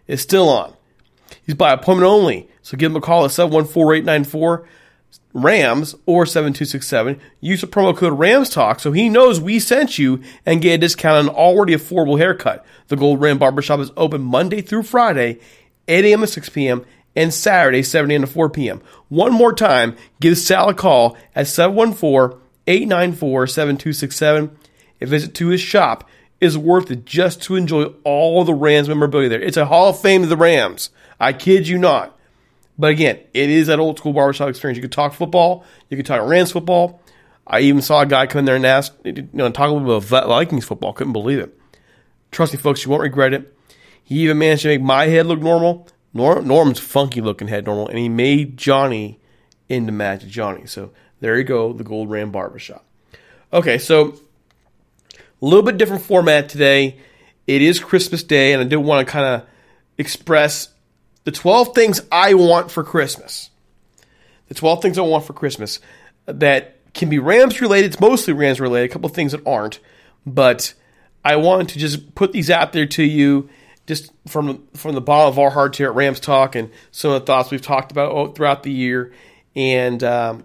It's 0.05 0.21
still 0.21 0.49
on. 0.49 0.75
He's 1.43 1.55
by 1.55 1.73
appointment 1.73 2.07
only, 2.07 2.47
so 2.61 2.77
give 2.77 2.91
him 2.91 2.95
a 2.95 3.01
call 3.01 3.25
at 3.25 3.31
714 3.31 4.03
894 4.03 4.67
Rams 5.33 5.95
or 6.05 6.27
7267. 6.27 7.19
Use 7.39 7.61
the 7.61 7.65
promo 7.65 7.97
code 7.97 8.19
RAMSTALK 8.19 8.79
so 8.79 8.91
he 8.91 9.09
knows 9.09 9.41
we 9.41 9.57
sent 9.57 9.97
you 9.97 10.21
and 10.45 10.61
get 10.61 10.75
a 10.75 10.77
discount 10.77 11.17
on 11.17 11.29
an 11.29 11.35
already 11.35 11.73
affordable 11.73 12.19
haircut. 12.19 12.63
The 12.89 12.95
Gold 12.95 13.19
Ram 13.19 13.39
Barbershop 13.39 13.79
is 13.79 13.91
open 13.97 14.21
Monday 14.21 14.61
through 14.61 14.83
Friday, 14.83 15.39
8 15.87 16.05
a.m. 16.05 16.21
to 16.21 16.27
6 16.27 16.49
p.m., 16.49 16.85
and 17.15 17.33
Saturday, 17.33 17.83
7 17.83 18.09
a.m. 18.11 18.21
to 18.21 18.27
4 18.27 18.49
p.m. 18.49 18.81
One 19.09 19.33
more 19.33 19.53
time, 19.53 19.95
give 20.19 20.37
Sal 20.37 20.69
a 20.69 20.73
call 20.73 21.17
at 21.35 21.47
714 21.47 22.42
894 22.67 23.47
7267 23.47 24.57
A 25.01 25.05
visit 25.05 25.33
to 25.35 25.47
his 25.47 25.61
shop 25.61 26.07
is 26.39 26.57
worth 26.57 26.91
it 26.91 27.05
just 27.05 27.41
to 27.43 27.55
enjoy 27.55 27.85
all 28.03 28.43
the 28.43 28.53
Rams 28.53 28.89
memorabilia 28.89 29.29
there. 29.29 29.41
It's 29.41 29.57
a 29.57 29.65
Hall 29.65 29.89
of 29.89 29.99
Fame 29.99 30.23
of 30.23 30.29
the 30.29 30.37
Rams. 30.37 30.89
I 31.19 31.33
kid 31.33 31.67
you 31.67 31.77
not. 31.77 32.17
But 32.77 32.91
again, 32.91 33.19
it 33.33 33.49
is 33.49 33.67
that 33.67 33.79
old 33.79 33.97
school 33.97 34.13
barbershop 34.13 34.49
experience. 34.49 34.77
You 34.77 34.81
could 34.81 34.91
talk 34.91 35.13
football, 35.13 35.63
you 35.89 35.97
could 35.97 36.05
talk 36.05 36.27
Rams 36.27 36.51
football. 36.51 37.01
I 37.45 37.59
even 37.61 37.81
saw 37.81 38.01
a 38.01 38.05
guy 38.05 38.25
come 38.25 38.39
in 38.39 38.45
there 38.45 38.55
and 38.55 38.65
ask, 38.65 38.93
you 39.03 39.27
know, 39.33 39.45
and 39.45 39.53
talk 39.53 39.69
a 39.69 39.73
little 39.73 39.99
bit 39.99 40.07
about 40.09 40.27
Vikings 40.27 40.65
football. 40.65 40.93
Couldn't 40.93 41.13
believe 41.13 41.39
it. 41.39 41.57
Trust 42.31 42.53
me, 42.53 42.59
folks, 42.59 42.83
you 42.83 42.89
won't 42.89 43.03
regret 43.03 43.33
it. 43.33 43.55
He 44.03 44.23
even 44.23 44.37
managed 44.37 44.63
to 44.63 44.69
make 44.69 44.81
my 44.81 45.05
head 45.05 45.25
look 45.25 45.39
normal. 45.39 45.87
Norm, 46.13 46.47
Norm's 46.47 46.79
funky 46.79 47.21
looking 47.21 47.47
head 47.47 47.65
normal, 47.65 47.87
and 47.87 47.97
he 47.97 48.07
made 48.09 48.57
Johnny 48.57 49.19
into 49.67 49.91
Magic 49.91 50.29
Johnny. 50.29 50.65
So 50.67 50.91
there 51.23 51.37
you 51.37 51.45
go, 51.45 51.71
the 51.71 51.85
Gold 51.85 52.09
Ram 52.09 52.31
Barbershop. 52.31 52.83
Okay, 53.53 53.77
so 53.77 54.19
a 55.09 55.15
little 55.39 55.63
bit 55.63 55.77
different 55.77 56.03
format 56.03 56.49
today. 56.49 56.97
It 57.47 57.61
is 57.61 57.79
Christmas 57.79 58.23
Day, 58.23 58.51
and 58.51 58.61
I 58.61 58.65
do 58.65 58.77
want 58.77 59.07
to 59.07 59.09
kind 59.09 59.25
of 59.25 59.47
express 59.97 60.67
the 61.23 61.31
12 61.31 61.73
things 61.73 62.01
I 62.11 62.33
want 62.33 62.71
for 62.71 62.83
Christmas. 62.83 63.51
The 64.49 64.53
12 64.53 64.81
things 64.81 64.97
I 64.97 65.03
want 65.03 65.23
for 65.23 65.31
Christmas 65.31 65.79
that 66.25 66.75
can 66.93 67.07
be 67.07 67.19
Rams 67.19 67.61
related. 67.61 67.93
It's 67.93 68.01
mostly 68.01 68.33
Rams 68.33 68.59
related, 68.59 68.91
a 68.91 68.93
couple 68.93 69.09
of 69.09 69.15
things 69.15 69.31
that 69.31 69.47
aren't. 69.47 69.79
But 70.25 70.73
I 71.23 71.37
want 71.37 71.69
to 71.69 71.79
just 71.79 72.15
put 72.15 72.33
these 72.33 72.49
out 72.49 72.73
there 72.73 72.85
to 72.85 73.03
you 73.03 73.47
just 73.87 74.11
from 74.27 74.67
from 74.73 74.93
the 74.93 74.99
bottom 74.99 75.31
of 75.31 75.39
our 75.39 75.51
hearts 75.51 75.77
here 75.77 75.87
at 75.87 75.95
Rams 75.95 76.19
Talk 76.19 76.55
and 76.55 76.69
some 76.91 77.11
of 77.11 77.21
the 77.21 77.25
thoughts 77.25 77.49
we've 77.49 77.61
talked 77.61 77.93
about 77.93 78.35
throughout 78.35 78.63
the 78.63 78.73
year. 78.73 79.13
And 79.55 80.03
um, 80.03 80.43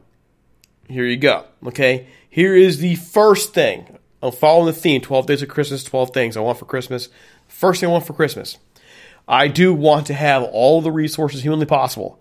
here 0.88 1.04
you 1.04 1.16
go. 1.16 1.44
Okay, 1.66 2.06
here 2.28 2.56
is 2.56 2.78
the 2.78 2.96
first 2.96 3.54
thing. 3.54 3.98
I'm 4.22 4.32
following 4.32 4.66
the 4.66 4.72
theme: 4.72 5.00
12 5.00 5.26
days 5.26 5.42
of 5.42 5.48
Christmas, 5.48 5.84
12 5.84 6.10
things 6.10 6.36
I 6.36 6.40
want 6.40 6.58
for 6.58 6.64
Christmas. 6.64 7.08
First 7.46 7.80
thing 7.80 7.88
I 7.88 7.92
want 7.92 8.06
for 8.06 8.12
Christmas 8.12 8.58
I 9.28 9.48
do 9.48 9.74
want 9.74 10.06
to 10.06 10.14
have 10.14 10.42
all 10.42 10.80
the 10.80 10.90
resources 10.90 11.42
humanly 11.42 11.66
possible 11.66 12.18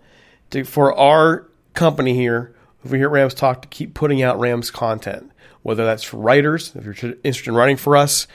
to, 0.50 0.64
for 0.64 0.96
our 0.96 1.48
company 1.72 2.12
here 2.12 2.54
over 2.84 2.96
here 2.96 3.06
at 3.06 3.12
Rams 3.12 3.34
Talk 3.34 3.62
to 3.62 3.68
keep 3.68 3.94
putting 3.94 4.22
out 4.22 4.38
Rams 4.38 4.70
content, 4.70 5.32
whether 5.62 5.86
that's 5.86 6.02
for 6.02 6.18
writers, 6.18 6.74
if 6.76 6.84
you're 6.84 7.14
interested 7.24 7.48
in 7.48 7.54
writing 7.54 7.78
for 7.78 7.96
us, 7.96 8.26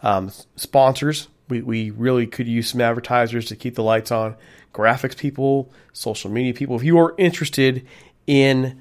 um, 0.00 0.32
sponsors. 0.56 1.28
We, 1.48 1.60
we 1.60 1.90
really 1.90 2.26
could 2.26 2.48
use 2.48 2.70
some 2.70 2.80
advertisers 2.80 3.46
to 3.46 3.56
keep 3.56 3.74
the 3.74 3.82
lights 3.82 4.10
on, 4.10 4.36
graphics 4.72 5.16
people, 5.16 5.70
social 5.92 6.30
media 6.30 6.54
people. 6.54 6.76
If 6.76 6.82
you 6.82 6.98
are 6.98 7.14
interested 7.18 7.86
in 8.26 8.80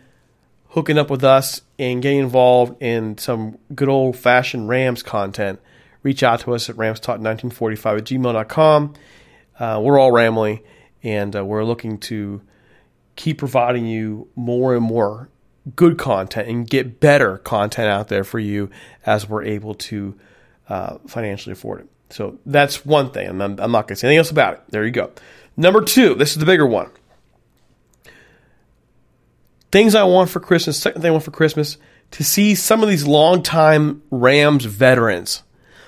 hooking 0.72 0.98
up 0.98 1.10
with 1.10 1.24
us 1.24 1.62
and 1.78 2.02
getting 2.02 2.20
involved 2.20 2.82
in 2.82 3.18
some 3.18 3.58
good 3.76 3.90
old 3.90 4.16
fashioned 4.16 4.70
Rams 4.70 5.04
content, 5.04 5.60
reach 6.04 6.24
out 6.24 6.40
to 6.42 6.54
us 6.54 6.70
at 6.70 6.76
ramstalk1945 6.76 7.98
at 7.98 8.04
gmail.com. 8.06 8.94
Uh, 9.60 9.80
we're 9.84 10.00
all 10.00 10.12
Ramley, 10.12 10.64
and 11.04 11.36
uh, 11.36 11.46
we're 11.46 11.64
looking 11.64 11.98
to 12.00 12.42
keep 13.16 13.38
providing 13.38 13.86
you 13.86 14.28
more 14.36 14.76
and 14.76 14.84
more 14.84 15.30
good 15.76 15.98
content 15.98 16.48
and 16.48 16.68
get 16.68 17.00
better 17.00 17.38
content 17.38 17.88
out 17.88 18.08
there 18.08 18.24
for 18.24 18.40
you 18.40 18.70
as 19.06 19.30
we're 19.30 19.44
able 19.44 19.76
to 19.76 20.18
uh, 20.70 20.98
financially 21.06 21.54
afford 21.54 21.82
it. 21.82 21.88
So 22.10 22.40
that's 22.46 22.86
one 22.86 23.12
thing. 23.12 23.30
I'm, 23.30 23.42
I'm 23.42 23.72
not 23.72 23.88
going 23.88 23.90
to 23.90 23.96
say 23.98 24.08
anything 24.08 24.20
else 24.20 24.32
about 24.32 24.54
it. 24.54 24.62
There 24.70 24.86
you 24.86 24.92
go. 24.92 25.12
Number 25.58 25.82
two, 25.82 26.16
this 26.16 26.32
is 26.32 26.38
the 26.38 26.46
bigger 26.46 26.66
one. 26.66 26.90
Things 29.72 29.96
I 29.96 30.04
want 30.04 30.30
for 30.30 30.40
Christmas, 30.40 30.78
second 30.78 31.02
thing 31.02 31.10
I 31.10 31.12
want 31.12 31.24
for 31.24 31.32
Christmas, 31.32 31.78
to 32.12 32.24
see 32.24 32.56
some 32.56 32.84
of 32.84 32.90
these 32.90 33.08
longtime 33.08 34.04
Rams 34.12 34.66
veterans 34.66 35.44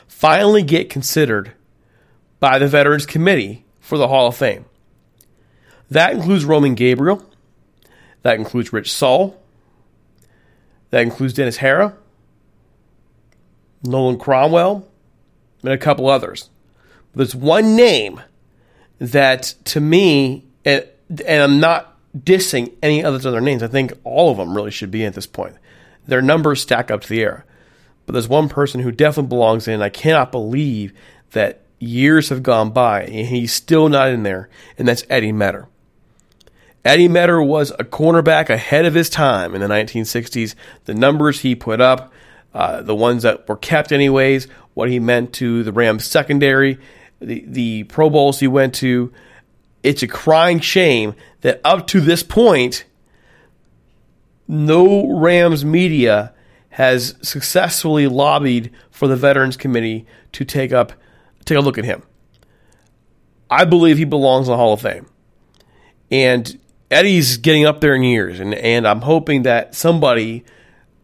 finally 0.07 0.63
get 0.63 0.89
considered 0.89 1.51
by 2.39 2.59
the 2.59 2.67
Veterans 2.67 3.05
Committee 3.05 3.65
for 3.79 3.97
the 3.97 4.07
Hall 4.07 4.27
of 4.27 4.37
Fame. 4.37 4.65
That 5.91 6.13
includes 6.13 6.45
Roman 6.45 6.75
Gabriel. 6.75 7.23
That 8.21 8.35
includes 8.35 8.71
Rich 8.71 8.91
Saul. 8.91 9.39
That 10.91 11.01
includes 11.01 11.33
Dennis 11.33 11.57
Harrah, 11.57 11.95
Nolan 13.83 14.17
Cromwell, 14.17 14.87
and 15.61 15.71
a 15.71 15.77
couple 15.77 16.07
others. 16.09 16.49
But 17.11 17.17
there's 17.17 17.35
one 17.35 17.75
name 17.75 18.21
that 18.99 19.55
to 19.65 19.79
me, 19.79 20.45
and, 20.63 20.87
and 21.25 21.43
I'm 21.43 21.59
not 21.59 21.92
dissing 22.17 22.73
any 22.81 23.03
others 23.03 23.25
other 23.25 23.41
names. 23.41 23.63
I 23.63 23.67
think 23.67 23.93
all 24.03 24.31
of 24.31 24.37
them 24.37 24.55
really 24.55 24.71
should 24.71 24.91
be 24.91 25.05
at 25.05 25.13
this 25.13 25.27
point. 25.27 25.55
Their 26.05 26.21
numbers 26.21 26.61
stack 26.61 26.91
up 26.91 27.01
to 27.01 27.09
the 27.09 27.21
air. 27.21 27.45
But 28.05 28.13
there's 28.13 28.27
one 28.27 28.49
person 28.49 28.81
who 28.81 28.91
definitely 28.91 29.29
belongs 29.29 29.67
in. 29.67 29.81
I 29.81 29.89
cannot 29.89 30.31
believe 30.31 30.93
that 31.31 31.61
years 31.79 32.29
have 32.29 32.43
gone 32.43 32.71
by 32.71 33.03
and 33.03 33.27
he's 33.27 33.53
still 33.53 33.89
not 33.89 34.09
in 34.09 34.23
there, 34.23 34.49
and 34.77 34.87
that's 34.87 35.03
Eddie 35.09 35.31
Meador. 35.31 35.67
Eddie 36.85 37.07
Meador 37.07 37.41
was 37.41 37.71
a 37.71 37.85
cornerback 37.85 38.49
ahead 38.49 38.85
of 38.85 38.93
his 38.93 39.09
time 39.09 39.55
in 39.55 39.61
the 39.61 39.67
1960s. 39.67 40.53
The 40.83 40.93
numbers 40.93 41.39
he 41.39 41.55
put 41.55 41.79
up, 41.79 42.11
uh, 42.53 42.81
the 42.81 42.95
ones 42.95 43.23
that 43.23 43.47
were 43.47 43.55
kept 43.55 43.93
anyways, 43.93 44.47
what 44.73 44.89
he 44.89 44.99
meant 44.99 45.33
to 45.33 45.63
the 45.63 45.71
Rams 45.71 46.03
secondary, 46.03 46.77
the, 47.21 47.45
the 47.47 47.83
Pro 47.85 48.09
Bowls 48.09 48.41
he 48.41 48.47
went 48.47 48.75
to. 48.75 49.13
It's 49.83 50.01
a 50.01 50.07
crying 50.07 50.61
shame 50.61 51.13
that 51.41 51.59
up 51.63 51.87
to 51.87 51.99
this 51.99 52.23
point, 52.23 52.85
no 54.47 55.17
Rams 55.19 55.63
media 55.63 56.33
has 56.69 57.15
successfully 57.21 58.07
lobbied 58.07 58.71
for 58.89 59.07
the 59.07 59.15
Veterans 59.15 59.57
Committee 59.57 60.07
to 60.31 60.43
take 60.43 60.73
up 60.73 60.93
take 61.45 61.57
a 61.57 61.61
look 61.61 61.77
at 61.77 61.85
him. 61.85 62.01
I 63.49 63.65
believe 63.65 63.97
he 63.97 64.05
belongs 64.05 64.47
in 64.47 64.53
the 64.53 64.57
Hall 64.57 64.73
of 64.73 64.81
Fame. 64.81 65.05
And 66.09 66.59
Eddie's 66.89 67.37
getting 67.37 67.65
up 67.65 67.81
there 67.81 67.93
in 67.93 68.03
years 68.03 68.39
and, 68.39 68.53
and 68.55 68.87
I'm 68.87 69.01
hoping 69.01 69.43
that 69.43 69.75
somebody 69.75 70.43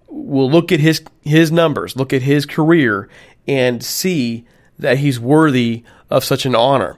will 0.07 0.49
look 0.49 0.71
at 0.71 0.79
his 0.79 1.03
his 1.21 1.51
numbers, 1.51 1.95
look 1.95 2.13
at 2.13 2.23
his 2.23 2.45
career 2.45 3.09
and 3.47 3.83
see 3.83 4.45
that 4.79 4.99
he's 4.99 5.19
worthy 5.19 5.83
of 6.09 6.23
such 6.23 6.45
an 6.45 6.55
honor. 6.55 6.95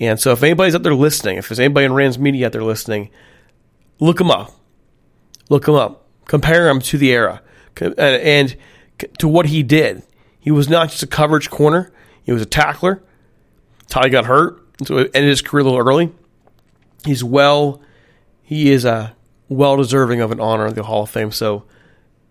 And 0.00 0.20
so 0.20 0.32
if 0.32 0.42
anybody's 0.42 0.74
out 0.74 0.82
there 0.82 0.94
listening, 0.94 1.38
if 1.38 1.48
there's 1.48 1.58
anybody 1.58 1.86
in 1.86 1.92
Rams 1.92 2.18
media 2.18 2.46
out 2.46 2.52
there 2.52 2.62
listening, 2.62 3.10
look 3.98 4.20
him 4.20 4.30
up. 4.30 4.52
Look 5.48 5.66
him 5.66 5.74
up. 5.74 6.06
Compare 6.26 6.68
him 6.68 6.80
to 6.80 6.98
the 6.98 7.10
era 7.10 7.42
uh, 7.80 8.00
and 8.00 8.56
to 9.18 9.28
what 9.28 9.46
he 9.46 9.62
did. 9.62 10.02
He 10.38 10.50
was 10.50 10.68
not 10.68 10.90
just 10.90 11.02
a 11.02 11.06
coverage 11.06 11.50
corner; 11.50 11.90
he 12.22 12.32
was 12.32 12.42
a 12.42 12.46
tackler. 12.46 13.02
Ty 13.88 14.08
got 14.10 14.26
hurt, 14.26 14.62
so 14.84 14.96
ended 14.98 15.24
his 15.24 15.42
career 15.42 15.62
a 15.62 15.64
little 15.64 15.78
early. 15.78 16.12
He's 17.04 17.24
well, 17.24 17.80
he 18.42 18.70
is 18.70 18.84
a 18.84 19.16
well 19.48 19.76
deserving 19.76 20.20
of 20.20 20.30
an 20.30 20.40
honor 20.40 20.66
in 20.66 20.74
the 20.74 20.82
Hall 20.82 21.04
of 21.04 21.10
Fame. 21.10 21.32
So 21.32 21.64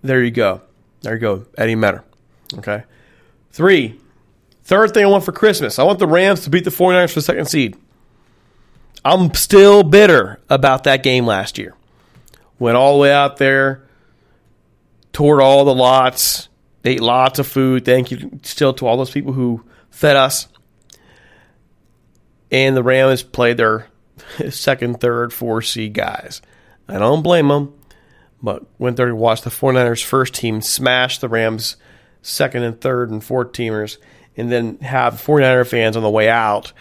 there 0.03 0.24
you 0.24 0.32
go, 0.32 0.61
there 1.01 1.15
you 1.15 1.20
go, 1.20 1.45
Eddie 1.57 1.76
Meador. 1.76 2.03
Okay, 2.55 2.84
three. 3.51 3.99
Third 4.68 4.93
thing 4.93 5.05
I 5.05 5.07
want 5.07 5.24
for 5.26 5.32
Christmas, 5.32 5.80
I 5.80 5.84
want 5.84 5.99
the 5.99 6.07
Rams 6.07 6.41
to 6.41 6.49
beat 6.49 6.63
the 6.63 6.70
49ers 6.70 7.09
for 7.09 7.15
the 7.15 7.22
second 7.22 7.45
seed. 7.45 7.76
I'm 9.03 9.34
still 9.34 9.84
bitter 9.84 10.39
about 10.49 10.84
that 10.84 11.03
game 11.03 11.26
last 11.26 11.57
year. 11.57 11.74
Went 12.59 12.78
all 12.78 12.93
the 12.93 12.99
way 12.99 13.11
out 13.11 13.38
there 13.38 13.88
toured 15.18 15.41
all 15.41 15.65
the 15.65 15.74
lots, 15.74 16.47
ate 16.86 17.01
lots 17.01 17.39
of 17.39 17.47
food. 17.47 17.84
Thank 17.84 18.11
you 18.11 18.39
still 18.43 18.72
to 18.76 18.86
all 18.86 18.97
those 18.97 19.09
people 19.09 19.34
who 19.34 19.63
fed 19.89 20.15
us. 20.15 20.47
And 22.51 22.78
the 22.78 22.84
Rams 22.84 23.24
played 23.24 23.57
their 23.57 23.88
second, 24.51 25.01
third, 25.01 25.34
four 25.34 25.63
seed 25.63 25.95
guys. 25.95 26.43
I 26.88 26.99
don't 26.99 27.24
blame 27.24 27.47
them, 27.47 27.74
but 28.43 28.63
went 28.78 28.95
there 28.97 29.07
to 29.07 29.15
watch 29.15 29.41
the 29.41 29.49
49ers 29.49 30.03
first 30.03 30.36
team 30.36 30.61
smash 30.61 31.18
the 31.18 31.28
Rams 31.28 31.78
second 32.22 32.61
and 32.61 32.80
third 32.80 33.09
and 33.09 33.24
fourth 33.24 33.53
teamers, 33.53 33.97
and 34.38 34.51
then 34.51 34.77
have 34.79 35.15
49er 35.15 35.67
fans 35.67 35.97
on 35.97 36.03
the 36.03 36.09
way 36.09 36.29
out 36.29 36.71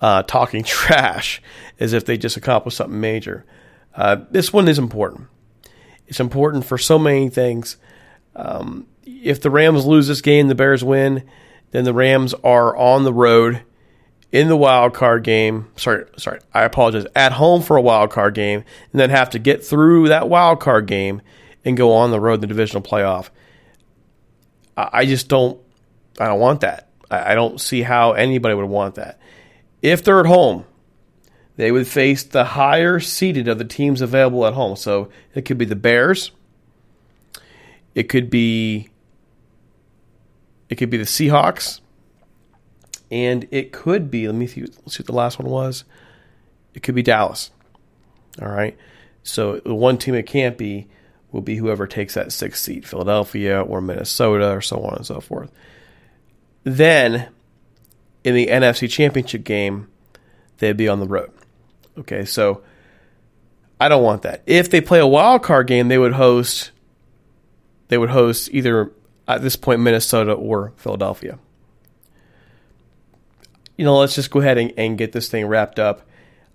uh, 0.00 0.22
talking 0.24 0.64
trash 0.64 1.40
as 1.78 1.92
if 1.92 2.04
they 2.04 2.18
just 2.18 2.36
accomplished 2.36 2.78
something 2.78 3.00
major. 3.00 3.44
Uh, 3.94 4.16
this 4.30 4.52
one 4.52 4.66
is 4.68 4.78
important. 4.78 5.28
It's 6.06 6.20
important 6.20 6.64
for 6.64 6.78
so 6.78 6.98
many 6.98 7.28
things. 7.28 7.76
Um, 8.34 8.86
if 9.04 9.40
the 9.40 9.50
Rams 9.50 9.86
lose 9.86 10.08
this 10.08 10.20
game, 10.20 10.48
the 10.48 10.54
Bears 10.54 10.82
win, 10.82 11.24
then 11.70 11.84
the 11.84 11.94
Rams 11.94 12.34
are 12.42 12.76
on 12.76 13.04
the 13.04 13.12
road 13.12 13.62
in 14.30 14.48
the 14.48 14.56
wild 14.56 14.94
card 14.94 15.22
game. 15.24 15.70
Sorry, 15.76 16.04
sorry, 16.16 16.40
I 16.52 16.64
apologize. 16.64 17.06
At 17.14 17.32
home 17.32 17.62
for 17.62 17.76
a 17.76 17.82
wild 17.82 18.10
card 18.10 18.34
game, 18.34 18.64
and 18.92 19.00
then 19.00 19.10
have 19.10 19.30
to 19.30 19.38
get 19.38 19.64
through 19.64 20.08
that 20.08 20.28
wild 20.28 20.60
card 20.60 20.86
game 20.86 21.20
and 21.64 21.76
go 21.76 21.92
on 21.92 22.10
the 22.10 22.20
road 22.20 22.34
in 22.34 22.40
the 22.40 22.46
divisional 22.46 22.82
playoff. 22.82 23.28
I 24.76 25.04
just 25.04 25.28
don't. 25.28 25.60
I 26.18 26.26
don't 26.26 26.40
want 26.40 26.62
that. 26.62 26.88
I 27.12 27.34
don't 27.34 27.60
see 27.60 27.82
how 27.82 28.12
anybody 28.12 28.54
would 28.54 28.66
want 28.66 28.96
that. 28.96 29.18
If 29.82 30.04
they're 30.04 30.20
at 30.20 30.26
home, 30.26 30.64
they 31.56 31.70
would 31.70 31.86
face 31.86 32.22
the 32.22 32.44
higher 32.44 33.00
seeded 33.00 33.48
of 33.48 33.58
the 33.58 33.64
teams 33.64 34.00
available 34.00 34.46
at 34.46 34.54
home. 34.54 34.76
So 34.76 35.10
it 35.34 35.44
could 35.44 35.58
be 35.58 35.64
the 35.64 35.76
Bears. 35.76 36.30
It 37.94 38.04
could 38.04 38.30
be 38.30 38.88
it 40.68 40.76
could 40.76 40.88
be 40.88 40.96
the 40.96 41.04
Seahawks. 41.04 41.80
And 43.10 43.46
it 43.50 43.72
could 43.72 44.10
be, 44.10 44.26
let 44.26 44.34
me 44.34 44.46
see, 44.46 44.64
see 44.64 45.00
what 45.00 45.06
the 45.06 45.12
last 45.12 45.38
one 45.38 45.50
was. 45.50 45.84
It 46.72 46.82
could 46.82 46.94
be 46.94 47.02
Dallas. 47.02 47.50
All 48.40 48.48
right. 48.48 48.74
So 49.22 49.58
the 49.58 49.74
one 49.74 49.98
team 49.98 50.14
it 50.14 50.26
can't 50.26 50.56
be 50.56 50.88
will 51.30 51.42
be 51.42 51.56
whoever 51.56 51.86
takes 51.86 52.14
that 52.14 52.32
sixth 52.32 52.62
seat, 52.62 52.86
Philadelphia 52.86 53.60
or 53.60 53.82
Minnesota 53.82 54.50
or 54.50 54.62
so 54.62 54.82
on 54.82 54.96
and 54.96 55.06
so 55.06 55.20
forth. 55.20 55.52
Then 56.64 57.28
in 58.24 58.34
the 58.34 58.46
NFC 58.48 58.88
Championship 58.88 59.44
game, 59.44 59.88
they'd 60.58 60.76
be 60.76 60.88
on 60.88 61.00
the 61.00 61.06
road. 61.06 61.32
Okay, 61.98 62.24
so 62.24 62.62
I 63.80 63.88
don't 63.88 64.02
want 64.02 64.22
that. 64.22 64.42
If 64.46 64.70
they 64.70 64.80
play 64.80 65.00
a 65.00 65.06
wild 65.06 65.42
card 65.42 65.66
game, 65.66 65.88
they 65.88 65.98
would 65.98 66.12
host 66.12 66.70
they 67.88 67.98
would 67.98 68.10
host 68.10 68.48
either 68.52 68.90
at 69.28 69.42
this 69.42 69.56
point 69.56 69.80
Minnesota 69.80 70.32
or 70.32 70.72
Philadelphia. 70.76 71.38
You 73.76 73.84
know, 73.84 73.98
let's 73.98 74.14
just 74.14 74.30
go 74.30 74.40
ahead 74.40 74.56
and, 74.56 74.72
and 74.78 74.96
get 74.96 75.12
this 75.12 75.28
thing 75.28 75.46
wrapped 75.46 75.78
up. 75.78 76.08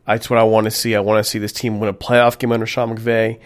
That's 0.08 0.30
what 0.30 0.40
I 0.40 0.44
want 0.44 0.66
to 0.66 0.72
see. 0.72 0.96
I 0.96 1.00
want 1.00 1.24
to 1.24 1.30
see 1.30 1.38
this 1.38 1.52
team 1.52 1.80
win 1.80 1.90
a 1.90 1.94
playoff 1.94 2.40
game 2.40 2.52
under 2.52 2.66
Sean 2.66 2.98
McVay. 2.98 3.40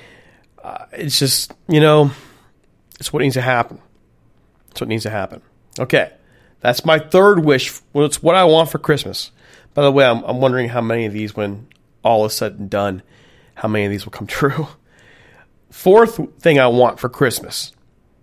Uh, 0.64 0.86
it's 0.94 1.18
just, 1.18 1.54
you 1.68 1.80
know, 1.80 2.12
it's 3.00 3.12
what 3.12 3.24
needs 3.24 3.34
to 3.34 3.42
happen. 3.42 3.82
It's 4.70 4.80
what 4.80 4.88
needs 4.88 5.04
to 5.04 5.10
happen. 5.10 5.42
Okay, 5.80 6.14
that's 6.62 6.86
my 6.86 7.00
third 7.00 7.44
wish. 7.44 7.74
Well, 7.92 8.06
it's 8.06 8.24
what 8.24 8.36
I 8.36 8.46
want 8.46 8.70
for 8.70 8.78
Christmas. 8.78 9.32
By 9.74 9.84
the 9.84 9.92
way, 9.92 10.06
I'm, 10.06 10.24
I'm 10.24 10.40
wondering 10.40 10.70
how 10.70 10.82
many 10.82 11.06
of 11.06 11.14
these, 11.14 11.36
when 11.36 11.68
all 12.04 12.26
is 12.26 12.34
said 12.34 12.54
and 12.54 12.70
done, 12.70 13.02
how 13.56 13.68
many 13.68 13.86
of 13.86 13.92
these 13.92 14.06
will 14.06 14.12
come 14.12 14.28
true. 14.28 14.68
Fourth 15.70 16.20
thing 16.40 16.60
I 16.60 16.68
want 16.68 17.00
for 17.00 17.10
Christmas, 17.10 17.72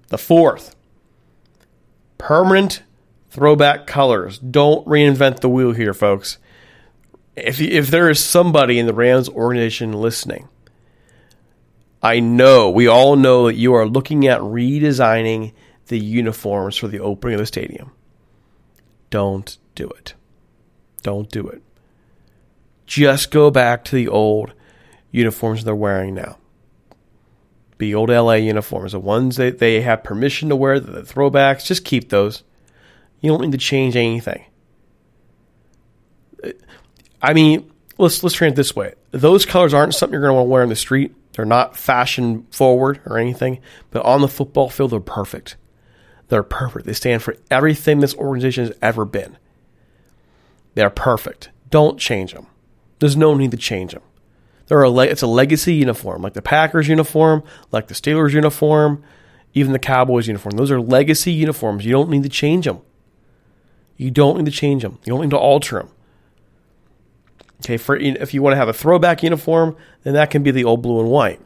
the 0.08 0.18
fourth, 0.18 0.76
permanent 2.18 2.82
throwback 3.30 3.86
colors. 3.86 4.38
Don't 4.38 4.86
reinvent 4.86 5.40
the 5.40 5.48
wheel 5.48 5.72
here, 5.72 5.94
folks. 5.94 6.38
If, 7.36 7.60
if 7.60 7.88
there 7.88 8.10
is 8.10 8.22
somebody 8.22 8.78
in 8.78 8.86
the 8.86 8.92
Rams 8.92 9.28
organization 9.28 9.92
listening, 9.92 10.48
I 12.02 12.20
know, 12.20 12.70
we 12.70 12.86
all 12.86 13.16
know 13.16 13.46
that 13.46 13.56
you 13.56 13.74
are 13.74 13.86
looking 13.86 14.26
at 14.26 14.40
redesigning 14.40 15.52
the 15.86 15.98
uniforms 15.98 16.76
for 16.76 16.88
the 16.88 17.00
opening 17.00 17.34
of 17.34 17.40
the 17.40 17.46
stadium. 17.46 17.92
Don't 19.10 19.56
do 19.74 19.88
it. 19.88 20.14
Don't 21.02 21.30
do 21.30 21.46
it. 21.48 21.62
Just 22.86 23.30
go 23.30 23.50
back 23.50 23.84
to 23.84 23.94
the 23.94 24.08
old 24.08 24.52
uniforms 25.10 25.64
they're 25.64 25.74
wearing 25.74 26.14
now. 26.14 26.38
The 27.78 27.94
old 27.94 28.10
LA 28.10 28.34
uniforms, 28.34 28.92
the 28.92 28.98
ones 28.98 29.36
that 29.36 29.58
they 29.58 29.82
have 29.82 30.02
permission 30.02 30.48
to 30.48 30.56
wear, 30.56 30.80
the 30.80 31.02
throwbacks, 31.02 31.64
just 31.64 31.84
keep 31.84 32.08
those. 32.08 32.42
You 33.20 33.30
don't 33.30 33.42
need 33.42 33.52
to 33.52 33.58
change 33.58 33.94
anything. 33.94 34.44
I 37.22 37.34
mean, 37.34 37.70
let's 37.98 38.22
let's 38.22 38.34
train 38.34 38.52
it 38.52 38.56
this 38.56 38.74
way. 38.74 38.94
Those 39.10 39.46
colors 39.46 39.74
aren't 39.74 39.94
something 39.94 40.12
you're 40.12 40.22
going 40.22 40.32
to 40.32 40.34
want 40.34 40.46
to 40.46 40.50
wear 40.50 40.62
in 40.62 40.68
the 40.68 40.76
street. 40.76 41.14
They're 41.32 41.44
not 41.44 41.76
fashion 41.76 42.46
forward 42.50 43.00
or 43.06 43.18
anything, 43.18 43.60
but 43.90 44.04
on 44.04 44.22
the 44.22 44.28
football 44.28 44.70
field, 44.70 44.90
they're 44.90 45.00
perfect. 45.00 45.56
They're 46.28 46.42
perfect. 46.42 46.86
They 46.86 46.92
stand 46.92 47.22
for 47.22 47.36
everything 47.50 48.00
this 48.00 48.14
organization 48.14 48.66
has 48.66 48.76
ever 48.82 49.04
been. 49.04 49.36
They're 50.74 50.90
perfect. 50.90 51.50
Don't 51.70 51.98
change 51.98 52.32
them. 52.32 52.46
There's 52.98 53.16
no 53.16 53.34
need 53.34 53.50
to 53.52 53.56
change 53.56 53.92
them. 53.92 54.02
They're 54.66 54.82
a 54.82 54.90
le- 54.90 55.06
it's 55.06 55.22
a 55.22 55.26
legacy 55.26 55.74
uniform, 55.74 56.22
like 56.22 56.34
the 56.34 56.42
Packers 56.42 56.88
uniform, 56.88 57.42
like 57.72 57.88
the 57.88 57.94
Steelers 57.94 58.32
uniform, 58.32 59.02
even 59.54 59.72
the 59.72 59.78
Cowboys 59.78 60.26
uniform. 60.26 60.56
Those 60.56 60.70
are 60.70 60.80
legacy 60.80 61.32
uniforms. 61.32 61.86
You 61.86 61.92
don't 61.92 62.10
need 62.10 62.22
to 62.22 62.28
change 62.28 62.66
them. 62.66 62.80
You 63.96 64.10
don't 64.10 64.36
need 64.36 64.44
to 64.46 64.52
change 64.52 64.82
them. 64.82 64.98
You 65.04 65.12
don't 65.12 65.22
need 65.22 65.30
to 65.30 65.38
alter 65.38 65.78
them. 65.78 65.90
Okay, 67.60 67.76
for 67.76 67.96
if 67.96 68.34
you 68.34 68.42
want 68.42 68.52
to 68.52 68.58
have 68.58 68.68
a 68.68 68.72
throwback 68.72 69.22
uniform, 69.22 69.76
then 70.02 70.14
that 70.14 70.30
can 70.30 70.42
be 70.42 70.50
the 70.50 70.64
old 70.64 70.82
blue 70.82 71.00
and 71.00 71.08
white. 71.08 71.40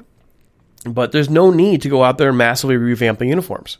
But 0.84 1.12
there's 1.12 1.30
no 1.30 1.50
need 1.50 1.80
to 1.82 1.88
go 1.88 2.02
out 2.02 2.18
there 2.18 2.30
and 2.30 2.38
massively 2.38 2.76
revamp 2.76 3.20
the 3.20 3.26
uniforms. 3.26 3.78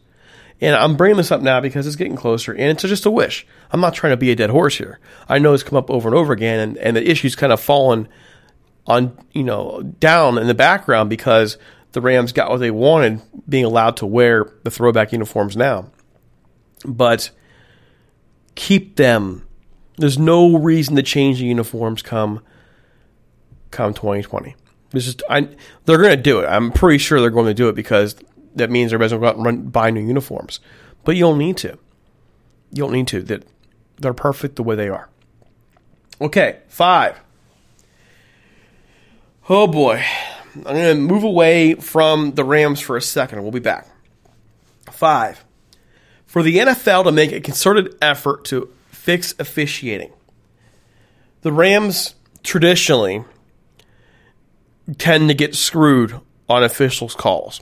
And 0.63 0.77
I'm 0.77 0.97
bringing 0.97 1.17
this 1.17 1.33
up 1.33 1.43
now 1.43 1.61
because 1.61 1.89
it's 1.89 1.97
getting 1.97 2.15
closer, 2.15 2.53
and 2.53 2.71
it's 2.71 2.85
just 2.85 3.05
a 3.05 3.11
wish. 3.11 3.45
I'm 3.73 3.81
not 3.81 3.95
trying 3.95 4.13
to 4.13 4.17
be 4.17 4.31
a 4.31 4.37
dead 4.37 4.51
horse 4.51 4.79
here. 4.79 5.01
I 5.29 5.41
know 5.41 5.55
it's 5.55 5.65
come 5.65 5.77
up 5.77 5.91
over 5.91 6.09
and 6.09 6.17
over 6.17 6.33
again, 6.33 6.61
and, 6.61 6.79
and 6.79 6.97
the 6.97 7.11
issue's 7.11 7.35
kind 7.35 7.53
of 7.53 7.61
fallen 7.61 8.07
on 8.87 9.19
you 9.33 9.43
know 9.43 9.83
down 9.99 10.39
in 10.39 10.47
the 10.47 10.55
background 10.55 11.11
because 11.11 11.59
the 11.91 12.01
Rams 12.01 12.31
got 12.31 12.49
what 12.49 12.59
they 12.59 12.71
wanted, 12.71 13.21
being 13.49 13.65
allowed 13.65 13.97
to 13.99 14.07
wear 14.07 14.53
the 14.63 14.71
throwback 14.71 15.11
uniforms 15.11 15.57
now. 15.57 15.91
But 16.85 17.33
keep 18.55 18.95
them. 18.95 19.47
There's 19.97 20.19
no 20.19 20.57
reason 20.57 20.95
to 20.95 21.03
change 21.03 21.41
the 21.41 21.47
uniforms 21.47 22.03
come 22.03 22.41
come 23.73 23.95
2020. 23.95 24.55
This 24.91 25.09
is 25.09 25.17
I, 25.29 25.49
they're 25.87 25.99
going 25.99 26.17
to 26.17 26.23
do 26.23 26.39
it. 26.39 26.47
I'm 26.47 26.71
pretty 26.71 26.99
sure 26.99 27.21
they're 27.21 27.31
going 27.31 27.47
to 27.47 27.55
do 27.55 27.69
it 27.69 27.75
because 27.75 28.15
that 28.55 28.71
means 28.71 28.93
everybody's 28.93 29.13
going 29.13 29.23
to 29.23 29.25
go 29.25 29.31
out 29.31 29.37
and 29.37 29.45
run, 29.45 29.69
buy 29.69 29.91
new 29.91 30.07
uniforms. 30.07 30.61
But 31.05 31.17
you 31.17 31.23
don't 31.23 31.39
need 31.39 31.57
to. 31.59 31.79
You 32.71 32.85
don't 32.85 32.93
need 32.93 33.09
to. 33.09 33.23
That 33.23 33.45
they're 33.99 34.15
perfect 34.15 34.57
the 34.57 34.63
way 34.63 34.77
they 34.77 34.89
are. 34.89 35.09
Okay, 36.21 36.59
five. 36.69 37.21
Oh 39.49 39.67
boy, 39.67 40.05
I'm 40.55 40.63
going 40.63 40.97
to 40.97 41.03
move 41.03 41.25
away 41.25 41.75
from 41.75 42.33
the 42.33 42.45
Rams 42.45 42.81
for 42.81 42.97
a 42.97 43.03
second. 43.03 43.43
We'll 43.43 43.51
be 43.51 43.59
back. 43.59 43.89
Five. 44.91 45.45
For 46.27 46.43
the 46.43 46.59
NFL 46.59 47.05
to 47.05 47.13
make 47.13 47.33
a 47.33 47.41
concerted 47.41 47.97
effort 48.01 48.45
to 48.47 48.73
fix 48.91 49.35
officiating. 49.39 50.13
The 51.43 51.53
Rams 51.53 52.15
traditionally 52.45 53.25
tend 54.99 55.29
to 55.29 55.35
get 55.35 55.55
screwed 55.55 56.21
on 56.49 56.63
officials' 56.63 57.15
calls. 57.15 57.61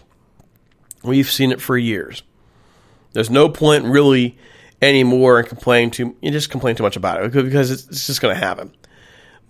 We've 1.02 1.30
seen 1.30 1.52
it 1.52 1.60
for 1.60 1.76
years. 1.76 2.22
There's 3.12 3.30
no 3.30 3.48
point 3.48 3.84
really 3.84 4.38
anymore 4.82 5.40
in 5.40 5.46
complaining 5.46 5.90
too. 5.90 6.16
You 6.20 6.30
just 6.30 6.50
complain 6.50 6.76
too 6.76 6.82
much 6.82 6.96
about 6.96 7.22
it 7.22 7.32
because 7.32 7.70
it's, 7.70 8.06
just 8.06 8.20
going 8.20 8.34
to 8.34 8.40
happen. 8.40 8.74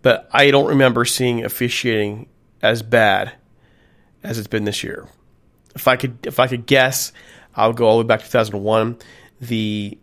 But 0.03 0.29
I 0.33 0.51
don't 0.51 0.69
remember 0.69 1.05
seeing 1.05 1.45
officiating 1.45 2.29
as 2.63 2.83
bad 2.83 3.33
as 4.23 4.39
it's 4.39 4.49
been 4.49 4.65
this 4.65 4.83
year. 4.83 5.07
If 5.75 5.89
I 5.89 5.97
could, 5.97 6.27
if 6.27 6.41
I 6.41 6.47
could 6.47 6.67
guess, 6.67 7.13
I'll 7.55 7.73
go 7.73 7.87
all 7.87 7.99
the 7.99 8.05
way 8.05 8.09
back 8.09 8.21
to 8.21 8.27
2001. 8.27 8.99
The 9.41 9.99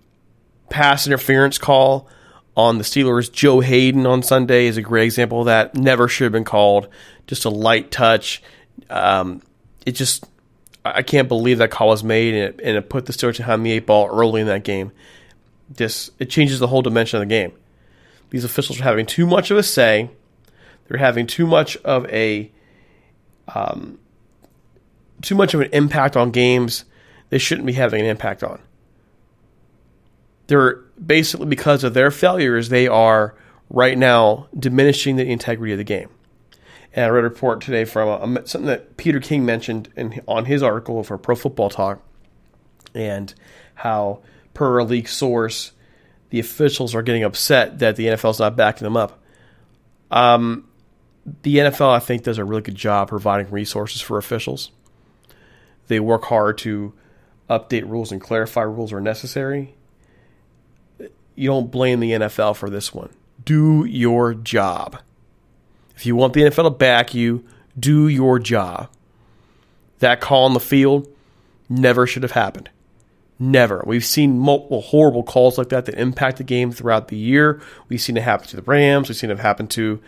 pass 0.70 1.08
interference 1.08 1.58
call 1.58 2.10
on 2.56 2.78
the 2.78 2.84
Steelers, 2.84 3.32
Joe 3.32 3.60
Haden 3.60 4.06
on 4.06 4.24
Sunday 4.24 4.66
is 4.66 4.78
a 4.78 4.82
great 4.82 5.06
example 5.06 5.42
of 5.42 5.46
that. 5.46 5.76
Never 5.76 6.08
should 6.08 6.26
have 6.26 6.32
been 6.32 6.44
called. 6.44 6.88
Just 7.28 7.46
a 7.46 7.50
light 7.50 7.92
touch. 7.92 8.42
Um, 8.90 9.42
it 9.86 9.92
just, 9.92 10.26
I 10.96 11.02
can't 11.04 11.28
believe 11.28 11.58
that 11.60 11.72
call 11.72 11.90
was 11.90 12.04
made 12.04 12.34
and 12.34 12.44
it, 12.44 12.62
and 12.64 12.78
it 12.78 12.90
put 12.90 13.06
the 13.06 13.14
Steelers 13.14 13.38
behind 13.38 13.66
the 13.66 13.72
eight 13.72 13.86
ball 13.86 14.08
early 14.12 14.42
in 14.42 14.48
that 14.48 14.64
game. 14.64 14.92
Just, 15.76 16.12
it 16.20 16.30
changes 16.30 16.60
the 16.60 16.68
whole 16.68 16.82
dimension 16.82 17.18
of 17.18 17.22
the 17.22 17.34
game. 17.34 17.52
These 18.30 18.44
officials 18.44 18.80
are 18.80 18.84
having 18.84 19.06
too 19.06 19.26
much 19.26 19.52
of 19.52 19.58
a 19.58 19.64
say. 19.64 20.10
They're 20.88 20.98
having 20.98 21.28
too 21.28 21.48
much 21.48 21.78
of 21.78 22.06
a, 22.08 22.52
um, 23.54 24.00
too 25.22 25.36
much 25.36 25.54
of 25.54 25.62
an 25.62 25.70
impact 25.74 26.16
on 26.16 26.32
games 26.32 26.86
they 27.30 27.38
shouldn't 27.38 27.68
be 27.68 27.74
having 27.74 28.02
an 28.02 28.08
impact 28.08 28.44
on. 28.44 28.60
They're 30.48 30.76
basically 31.04 31.48
because 31.48 31.84
of 31.84 31.94
their 31.94 32.12
failures, 32.12 32.70
they 32.70 32.88
are 32.88 33.36
right 33.70 33.98
now 33.98 34.48
diminishing 34.58 35.18
the 35.18 35.26
integrity 35.26 35.74
of 35.74 35.78
the 35.78 35.84
game. 35.84 36.10
And 36.94 37.06
I 37.06 37.10
read 37.10 37.22
a 37.24 37.30
report 37.30 37.62
today 37.62 37.86
from 37.86 38.36
a, 38.36 38.40
a, 38.40 38.48
something 38.48 38.68
that 38.68 38.98
Peter 38.98 39.20
King 39.20 39.46
mentioned 39.46 39.90
in, 39.96 40.22
on 40.28 40.46
his 40.46 40.64
article 40.64 41.04
for 41.04 41.18
Pro 41.18 41.36
Football 41.36 41.70
Talk, 41.70 42.02
and 42.96 43.34
how 43.76 44.22
per 44.54 44.80
a 44.80 44.84
leak 44.84 45.08
source, 45.08 45.74
the 46.30 46.40
officials 46.40 46.96
are 46.96 47.02
getting 47.02 47.24
upset 47.24 47.80
that 47.80 47.96
the 47.96 48.08
NFL 48.08 48.32
is 48.32 48.40
not 48.40 48.56
backing 48.56 48.86
them 48.86 48.98
up. 48.98 49.20
Um, 50.10 50.68
the 51.44 51.58
NFL, 51.58 51.90
I 51.90 52.00
think, 52.00 52.24
does 52.24 52.38
a 52.38 52.46
really 52.46 52.62
good 52.62 52.76
job 52.76 53.10
providing 53.10 53.52
resources 53.52 54.02
for 54.02 54.18
officials. 54.18 54.72
They 55.88 56.00
work 56.00 56.24
hard 56.26 56.58
to 56.60 56.94
update 57.50 57.88
rules 57.90 58.12
and 58.12 58.20
clarify 58.20 58.62
rules 58.62 58.92
where 58.92 59.02
necessary 59.02 59.76
you 61.38 61.48
don't 61.48 61.72
blame 61.72 62.02
the 62.02 62.12
NFL 62.12 62.58
for 62.58 62.70
this 62.70 62.94
one. 62.94 63.12
Do 63.46 63.86
your 63.86 64.34
job. 64.34 64.98
If 65.98 66.06
you 66.06 66.16
want 66.16 66.34
the 66.34 66.42
NFL 66.42 66.64
to 66.66 66.70
back 66.70 67.16
you, 67.16 67.44
do 67.78 68.08
your 68.08 68.38
job. 68.38 68.88
That 69.98 70.22
call 70.22 70.46
on 70.46 70.54
the 70.54 70.60
field 70.60 71.08
never 71.68 72.06
should 72.06 72.22
have 72.22 72.34
happened. 72.34 72.70
Never. 73.40 73.84
We've 73.84 74.06
seen 74.06 74.38
multiple 74.38 74.82
horrible 74.82 75.24
calls 75.24 75.58
like 75.58 75.70
that 75.70 75.86
that 75.86 75.96
impact 75.96 76.38
the 76.38 76.44
game 76.44 76.72
throughout 76.72 77.08
the 77.08 77.18
year. 77.18 77.60
We've 77.90 78.00
seen 78.00 78.16
it 78.16 78.22
happen 78.22 78.48
to 78.50 78.58
the 78.58 78.62
Rams. 78.62 79.10
We've 79.10 79.18
seen 79.18 79.32
it 79.32 79.40
happen 79.40 79.66
to 79.70 80.00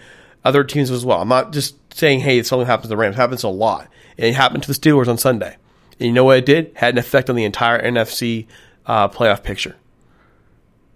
other 0.45 0.63
teams 0.63 0.91
as 0.91 1.03
well. 1.03 1.23
I'm 1.23 1.27
not 1.27 1.53
just 1.53 1.75
saying, 1.91 2.19
hey, 2.19 2.37
it's 2.37 2.53
only 2.53 2.67
happens 2.67 2.83
to 2.83 2.89
the 2.89 2.97
Rams. 2.97 3.15
It 3.15 3.19
happens 3.21 3.43
a 3.43 3.49
lot. 3.49 3.87
And 4.15 4.27
it 4.27 4.35
happened 4.35 4.61
to 4.61 4.71
the 4.71 4.79
Steelers 4.79 5.07
on 5.07 5.17
Sunday. 5.17 5.57
And 5.99 6.05
you 6.05 6.13
know 6.13 6.23
what 6.23 6.37
it 6.37 6.45
did? 6.45 6.71
Had 6.75 6.93
an 6.93 6.99
effect 6.99 7.31
on 7.31 7.35
the 7.35 7.45
entire 7.45 7.81
NFC 7.81 8.45
uh, 8.85 9.07
playoff 9.07 9.41
picture. 9.41 9.75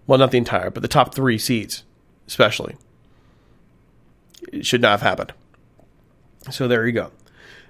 Well, 0.05 0.19
not 0.19 0.29
the 0.29 0.37
entire, 0.37 0.69
but 0.69 0.83
the 0.83 0.87
top 0.87 1.15
three 1.15 1.39
seeds, 1.39 1.83
especially. 2.27 2.75
It 4.51 4.65
should 4.65 4.81
not 4.81 4.91
have 4.91 5.01
happened. 5.01 5.33
So 6.51 6.67
there 6.67 6.85
you 6.85 6.91
go. 6.91 7.11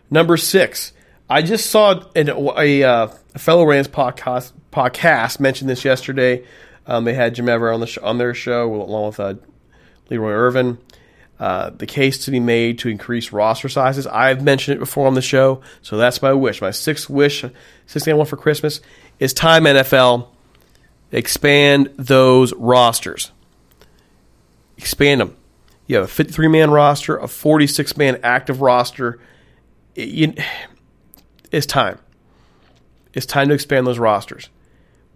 Number 0.10 0.38
six. 0.38 0.94
I 1.30 1.42
just 1.42 1.72
saw 1.72 2.04
an, 2.16 2.30
a, 2.30 2.84
uh, 2.84 3.08
a 3.34 3.40
fellow 3.40 3.66
Rams 3.66 3.88
podcast 3.88 4.52
podcast 4.72 5.40
mentioned 5.40 5.70
this 5.70 5.86
yesterday. 5.86 6.44
Um, 6.86 7.06
they 7.06 7.14
had 7.14 7.36
Jim 7.36 7.48
Everett 7.48 7.74
on 7.74 7.80
the 7.80 7.88
sh- 7.88 7.98
on 8.00 8.18
their 8.18 8.34
show 8.34 8.74
along 8.74 9.08
with 9.08 9.20
uh, 9.20 9.34
Leroy 10.10 10.32
Irvin. 10.32 10.78
Uh, 11.40 11.72
the 11.72 11.88
case 11.88 12.26
to 12.26 12.32
be 12.32 12.40
made 12.40 12.80
to 12.80 12.90
increase 12.90 13.32
roster 13.32 13.68
sizes. 13.68 14.06
I've 14.06 14.44
mentioned 14.44 14.78
it 14.78 14.80
before 14.80 15.08
on 15.08 15.14
the 15.14 15.22
show, 15.22 15.62
so 15.82 15.98
that's 15.98 16.22
my 16.22 16.34
wish. 16.34 16.62
My 16.62 16.72
sixth 16.72 17.10
wish, 17.10 17.44
sixth 17.86 18.06
thing 18.06 18.14
I 18.14 18.18
want 18.18 18.30
for 18.30 18.38
Christmas 18.38 18.82
is 19.20 19.34
time 19.34 19.64
NFL 19.64 20.28
expand 21.12 21.90
those 21.98 22.54
rosters. 22.54 23.32
Expand 24.78 25.22
them. 25.22 25.36
You 25.88 25.98
have 25.98 26.06
a 26.06 26.08
53 26.08 26.48
man 26.48 26.72
roster, 26.72 27.18
a 27.18 27.28
46 27.28 27.98
man 27.98 28.20
active 28.24 28.62
roster. 28.62 29.20
It, 29.96 30.40
it's 31.52 31.66
time. 31.66 32.00
It's 33.14 33.26
time 33.26 33.50
to 33.50 33.54
expand 33.54 33.86
those 33.86 34.00
rosters. 34.00 34.50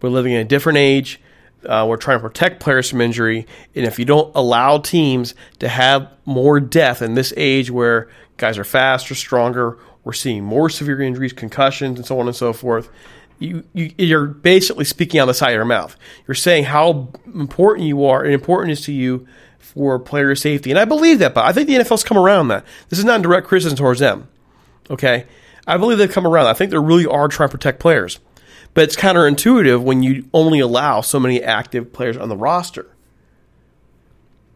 We're 0.01 0.09
living 0.09 0.34
in 0.34 0.41
a 0.41 0.45
different 0.45 0.78
age. 0.78 1.20
Uh, 1.65 1.86
we're 1.89 1.97
trying 1.97 2.20
to 2.20 2.22
protect 2.22 2.59
players 2.59 2.89
from 2.89 3.01
injury. 3.01 3.47
And 3.76 3.86
if 3.86 3.97
you 3.97 4.05
don't 4.05 4.34
allow 4.36 4.78
teams 4.78 5.34
to 5.59 5.68
have 5.68 6.11
more 6.26 6.59
depth 6.59 7.01
in 7.01 7.15
this 7.15 7.34
age 7.36 7.72
where 7.72 8.09
guys 8.38 8.57
are 8.57 8.63
faster, 8.63 9.15
stronger, 9.15 9.80
we're 10.03 10.13
seeing 10.13 10.43
more 10.43 10.70
severe 10.70 11.01
injuries, 11.01 11.34
concussions, 11.34 11.97
and 11.97 12.05
so 12.05 12.20
on 12.20 12.28
and 12.28 12.36
so 12.36 12.53
forth, 12.53 12.89
you, 13.39 13.63
you 13.74 13.91
you're 13.97 14.28
basically 14.28 14.86
speaking 14.86 15.20
on 15.20 15.28
the 15.28 15.34
side 15.34 15.49
of 15.49 15.55
your 15.55 15.65
mouth. 15.65 15.95
You're 16.28 16.36
saying 16.36 16.65
how 16.65 17.09
important 17.26 17.88
you 17.88 18.05
are 18.05 18.24
and 18.24 18.34
important 18.34 18.72
is 18.72 18.82
to 18.86 18.91
you 18.91 19.28
for 19.74 19.99
player 19.99 20.36
safety, 20.36 20.70
and 20.72 20.80
I 20.80 20.86
believe 20.86 21.20
that. 21.20 21.34
But 21.34 21.45
I 21.45 21.53
think 21.53 21.68
the 21.68 21.76
NFL's 21.76 22.03
come 22.03 22.18
around 22.18 22.47
that. 22.49 22.65
This 22.89 22.99
is 22.99 23.05
not 23.05 23.22
direct 23.22 23.47
criticism 23.47 23.78
towards 23.78 23.99
them. 23.99 24.28
Okay, 24.89 25.26
I 25.65 25.78
believe 25.78 25.97
they've 25.97 26.11
come 26.11 26.28
around. 26.28 26.47
I 26.47 26.53
think 26.53 26.72
they 26.72 26.78
really 26.78 27.05
are 27.05 27.28
trying 27.28 27.49
to 27.49 27.51
protect 27.51 27.80
players, 27.80 28.20
but 28.74 28.84
it's 28.84 28.95
counterintuitive 28.95 29.82
when 29.82 30.03
you 30.03 30.30
only 30.34 30.59
allow 30.59 31.01
so 31.01 31.20
many 31.20 31.43
active 31.43 31.91
players 31.93 32.18
on 32.18 32.30
the 32.30 32.38
roster. 32.38 32.88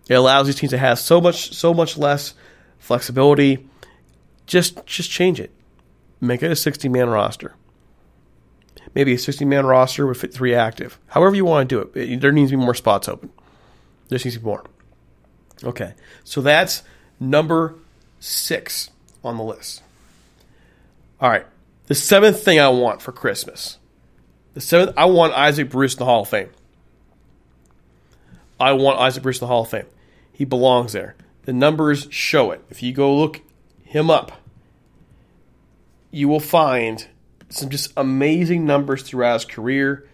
It 0.10 0.16
allows 0.16 0.48
these 0.48 0.56
teams 0.56 0.72
to 0.72 0.78
have 0.78 1.00
so 1.00 1.22
much 1.22 1.54
so 1.54 1.74
much 1.74 1.98
less 1.98 2.34
flexibility. 2.80 3.68
Just 4.46 4.86
just 4.86 5.10
change 5.10 5.40
it. 5.40 5.52
Make 6.20 6.44
it 6.44 6.52
a 6.52 6.56
60 6.56 6.90
man 6.90 7.10
roster 7.10 7.56
maybe 8.94 9.14
a 9.14 9.18
60 9.18 9.46
man 9.46 9.66
roster 9.66 10.06
with 10.08 10.34
three 10.34 10.54
active. 10.54 11.00
However 11.08 11.36
you 11.36 11.46
want 11.46 11.70
to 11.70 11.76
do 11.76 11.82
it. 11.82 12.12
it. 12.12 12.22
There 12.22 12.32
needs 12.32 12.52
to 12.52 12.58
be 12.58 12.64
more 12.64 12.76
spots 12.76 13.08
open. 13.08 13.32
There 14.10 14.18
needs 14.18 14.36
to 14.36 14.40
be 14.40 14.46
more. 14.46 14.64
Okay, 15.64 15.94
so 16.24 16.42
that's 16.42 16.84
number 17.20 17.76
six 18.20 18.90
on 19.24 19.38
the 19.38 19.44
list. 19.44 19.84
All 21.20 21.30
right, 21.30 21.46
the 21.88 21.96
seventh 21.96 22.44
thing 22.44 22.60
I 22.60 22.70
want 22.70 23.02
for 23.02 23.12
Christmas. 23.12 23.78
The 24.54 24.62
seventh, 24.62 24.98
I 24.98 25.06
want 25.06 25.34
Isaac 25.34 25.70
Bruce 25.70 25.94
in 25.94 26.00
the 26.00 26.06
Hall 26.06 26.24
of 26.24 26.30
Fame. 26.30 26.50
I 28.60 28.74
want 28.74 29.00
Isaac 29.00 29.24
Bruce 29.24 29.38
in 29.38 29.42
the 29.42 29.48
Hall 29.48 29.62
of 29.62 29.70
Fame. 29.70 29.86
He 30.32 30.46
belongs 30.46 30.94
there. 30.94 31.16
The 31.44 31.54
numbers 31.54 32.08
show 32.10 32.52
it. 32.52 32.64
If 32.70 32.84
you 32.84 32.94
go 32.94 33.16
look 33.16 33.42
him 33.84 34.10
up, 34.10 34.32
you 36.12 36.28
will 36.28 36.40
find 36.40 37.08
some 37.50 37.70
just 37.70 37.92
amazing 37.96 38.66
numbers 38.66 39.04
throughout 39.04 39.34
his 39.34 39.46
career. 39.46 40.08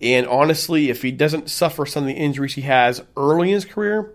And 0.00 0.26
honestly, 0.26 0.90
if 0.90 1.02
he 1.02 1.10
doesn't 1.10 1.50
suffer 1.50 1.86
some 1.86 2.04
of 2.04 2.08
the 2.08 2.14
injuries 2.14 2.54
he 2.54 2.62
has 2.62 3.02
early 3.16 3.48
in 3.48 3.54
his 3.54 3.64
career 3.64 4.12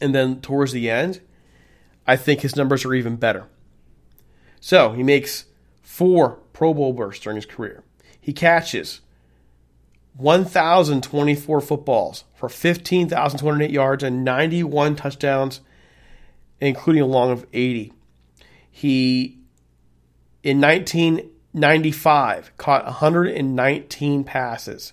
and 0.00 0.14
then 0.14 0.40
towards 0.40 0.72
the 0.72 0.90
end, 0.90 1.20
I 2.06 2.16
think 2.16 2.40
his 2.40 2.56
numbers 2.56 2.84
are 2.84 2.94
even 2.94 3.16
better. 3.16 3.46
So 4.60 4.92
he 4.92 5.02
makes 5.02 5.46
four 5.82 6.38
Pro 6.52 6.74
Bowl 6.74 6.92
bursts 6.92 7.22
during 7.22 7.36
his 7.36 7.46
career. 7.46 7.82
He 8.20 8.32
catches 8.32 9.00
1,024 10.16 11.60
footballs 11.60 12.24
for 12.34 12.48
15,208 12.48 13.70
yards 13.70 14.02
and 14.02 14.24
91 14.24 14.96
touchdowns, 14.96 15.60
including 16.60 17.02
a 17.02 17.06
long 17.06 17.30
of 17.30 17.46
80. 17.52 17.92
He, 18.70 19.38
in 20.42 20.60
1995, 20.60 22.56
caught 22.56 22.84
119 22.84 24.24
passes 24.24 24.92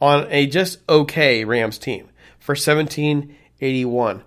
on 0.00 0.26
a 0.30 0.46
just 0.46 0.78
okay 0.88 1.44
Rams 1.44 1.78
team 1.78 2.08
for 2.38 2.54
1781, 3.58 4.22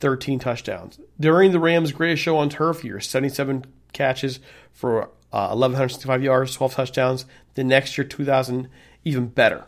13 0.00 0.38
touchdowns. 0.38 0.98
During 1.20 1.52
the 1.52 1.60
Rams' 1.60 1.92
greatest 1.92 2.22
show 2.22 2.36
on 2.36 2.48
turf 2.48 2.84
year, 2.84 3.00
77 3.00 3.66
catches 3.92 4.40
for 4.72 5.10
uh, 5.32 5.48
1,165 5.48 6.22
yards, 6.22 6.54
12 6.54 6.74
touchdowns. 6.74 7.26
The 7.54 7.64
next 7.64 7.98
year, 7.98 8.06
2,000, 8.06 8.68
even 9.04 9.26
better. 9.28 9.66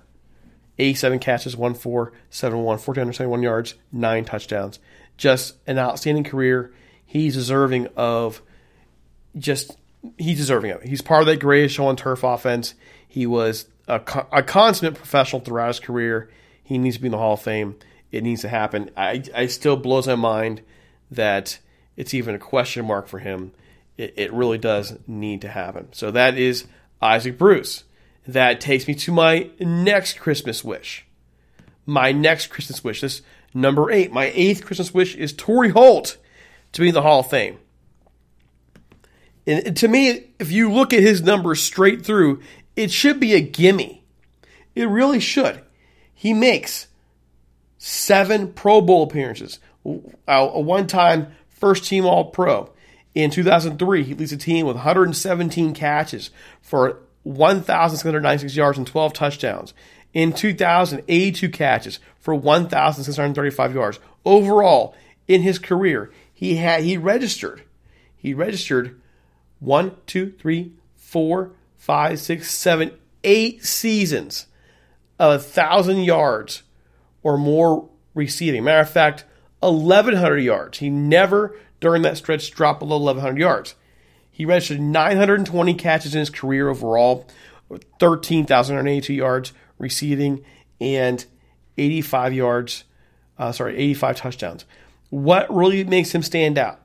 87 0.79 1.19
catches, 1.19 1.57
1 1.57 1.75
4, 1.75 2.13
7 2.31 2.59
1, 2.59 2.65
1,471 2.65 3.43
yards, 3.43 3.75
9 3.93 4.25
touchdowns. 4.25 4.79
Just 5.17 5.57
an 5.67 5.79
outstanding 5.79 6.25
career. 6.25 6.73
He's 7.05 7.35
deserving 7.35 7.89
of 7.97 8.43
just, 9.39 9.77
he's 10.19 10.37
deserving 10.37 10.71
of 10.73 10.83
it. 10.83 10.89
He's 10.89 11.03
part 11.03 11.23
of 11.23 11.27
that 11.27 11.41
greatest 11.41 11.75
show 11.75 11.87
on 11.87 11.97
turf 11.97 12.23
offense. 12.23 12.75
He 13.09 13.27
was 13.27 13.67
a, 13.89 14.01
a 14.33 14.43
consummate 14.43 14.95
professional 14.95 15.41
throughout 15.41 15.69
his 15.69 15.81
career. 15.81 16.31
He 16.63 16.79
needs 16.79 16.97
to 16.97 17.03
be 17.03 17.07
in 17.07 17.13
the 17.13 17.19
Hall 17.19 17.35
of 17.35 17.43
Fame. 17.43 17.77
It 18.17 18.23
needs 18.23 18.41
to 18.43 18.49
happen. 18.49 18.91
I, 18.97 19.23
I 19.35 19.47
still 19.47 19.77
blows 19.77 20.07
my 20.07 20.15
mind 20.15 20.63
that 21.11 21.59
it's 21.97 22.15
even 22.15 22.35
a 22.35 22.39
question 22.39 22.87
mark 22.87 23.09
for 23.09 23.19
him 23.19 23.53
it, 23.99 24.15
it 24.17 24.33
really 24.33 24.59
does 24.59 24.97
need 25.07 25.43
to 25.43 25.49
happen. 25.49 25.89
So 25.93 26.11
that 26.11 26.37
is 26.37 26.67
Isaac 27.01 27.39
Bruce. 27.39 27.85
That 28.27 28.61
takes 28.61 28.87
me 28.89 28.95
to 28.95 29.13
my 29.13 29.51
next 29.61 30.19
Christmas 30.19 30.65
wish. 30.65 31.07
My 31.85 32.13
next 32.13 32.49
Christmas 32.49 32.83
wish. 32.83 33.01
This 33.01 33.23
number 33.55 33.91
eight. 33.91 34.13
My 34.13 34.33
eighth 34.35 34.65
Christmas 34.65 34.93
wish 34.93 35.15
is 35.15 35.33
Torry 35.33 35.71
Holt 35.71 36.17
to 36.73 36.81
be 36.81 36.89
in 36.89 36.95
the 36.95 37.03
Hall 37.03 37.21
of 37.21 37.31
Fame. 37.31 37.59
And 39.47 39.77
to 39.77 39.87
me, 39.87 40.31
if 40.41 40.51
you 40.51 40.73
look 40.73 40.93
at 40.93 41.03
his 41.03 41.23
numbers 41.23 41.63
straight 41.63 42.05
through, 42.05 42.43
it 42.75 42.91
should 42.91 43.21
be 43.21 43.35
a 43.35 43.41
gimme. 43.41 44.03
It 44.75 44.89
really 44.89 45.21
should. 45.21 45.61
He 46.13 46.35
makes 46.35 46.89
seven 47.87 48.53
Pro 48.53 48.81
Bowl 48.81 49.05
appearances, 49.05 49.61
uh, 49.87 49.93
a 50.27 50.61
one 50.61 50.89
time 50.89 51.29
first 51.49 51.85
team 51.85 52.05
All 52.05 52.31
Pro, 52.31 52.71
in 53.15 53.31
2003, 53.31 54.03
he 54.03 54.15
leads 54.15 54.33
a 54.33 54.37
team 54.37 54.67
with 54.67 54.77
117 54.77 55.73
catches 55.73 56.31
for 56.61 56.99
1,696 57.23 58.57
yards 58.57 58.77
and 58.77 58.87
12 58.87 59.13
touchdowns. 59.13 59.73
In 60.13 60.33
2000, 60.33 61.03
82 61.07 61.49
catches 61.49 61.99
for 62.19 62.35
1,635 62.35 63.75
yards. 63.75 64.01
Overall, 64.25 64.95
in 65.29 65.43
his 65.43 65.59
career, 65.59 66.11
he 66.35 66.57
had 66.57 66.83
he 66.83 66.97
registered 66.97 67.63
he 68.17 68.35
registered 68.35 69.01
one, 69.61 69.97
two, 70.07 70.33
three, 70.33 70.73
four, 70.97 71.53
five, 71.77 72.19
six, 72.19 72.51
seven, 72.51 72.91
eight 73.23 73.65
seasons 73.65 74.47
of 75.19 75.35
a 75.35 75.39
thousand 75.39 76.03
yards 76.03 76.65
or 77.27 77.37
more 77.37 77.89
receiving. 78.15 78.63
Matter 78.63 78.83
of 78.83 78.89
fact, 78.89 79.25
1,100 79.59 80.39
yards. 80.39 80.79
He 80.79 80.91
never 80.91 81.59
during 81.81 82.03
that 82.03 82.17
stretch 82.17 82.53
dropped 82.53 82.79
below 82.79 82.99
1,100 82.99 83.41
yards. 83.41 83.75
He 84.31 84.45
registered 84.45 84.79
920 84.79 85.75
catches 85.75 86.15
in 86.15 86.21
his 86.21 86.31
career 86.31 86.69
overall, 86.69 87.27
13,182 87.99 89.13
yards 89.13 89.53
receiving, 89.77 90.45
and 90.81 91.27
85 91.77 92.33
yards, 92.33 92.85
uh, 93.39 93.51
sorry, 93.51 93.77
85 93.77 94.17
touchdowns. 94.17 94.65
What 95.11 95.53
really 95.53 95.83
makes 95.83 96.15
him 96.15 96.23
stand 96.23 96.59
out 96.59 96.81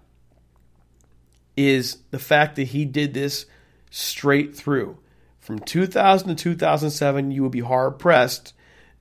is 1.56 2.00
the 2.10 2.18
fact 2.18 2.56
that 2.56 2.70
he 2.70 2.84
did 2.84 3.14
this 3.14 3.46
straight 3.92 4.56
through. 4.56 4.98
From 5.38 5.60
2000 5.60 6.30
to 6.30 6.36
2007, 6.36 7.30
you 7.30 7.44
would 7.44 7.52
be 7.52 7.60
hard 7.60 8.00
pressed 8.00 8.54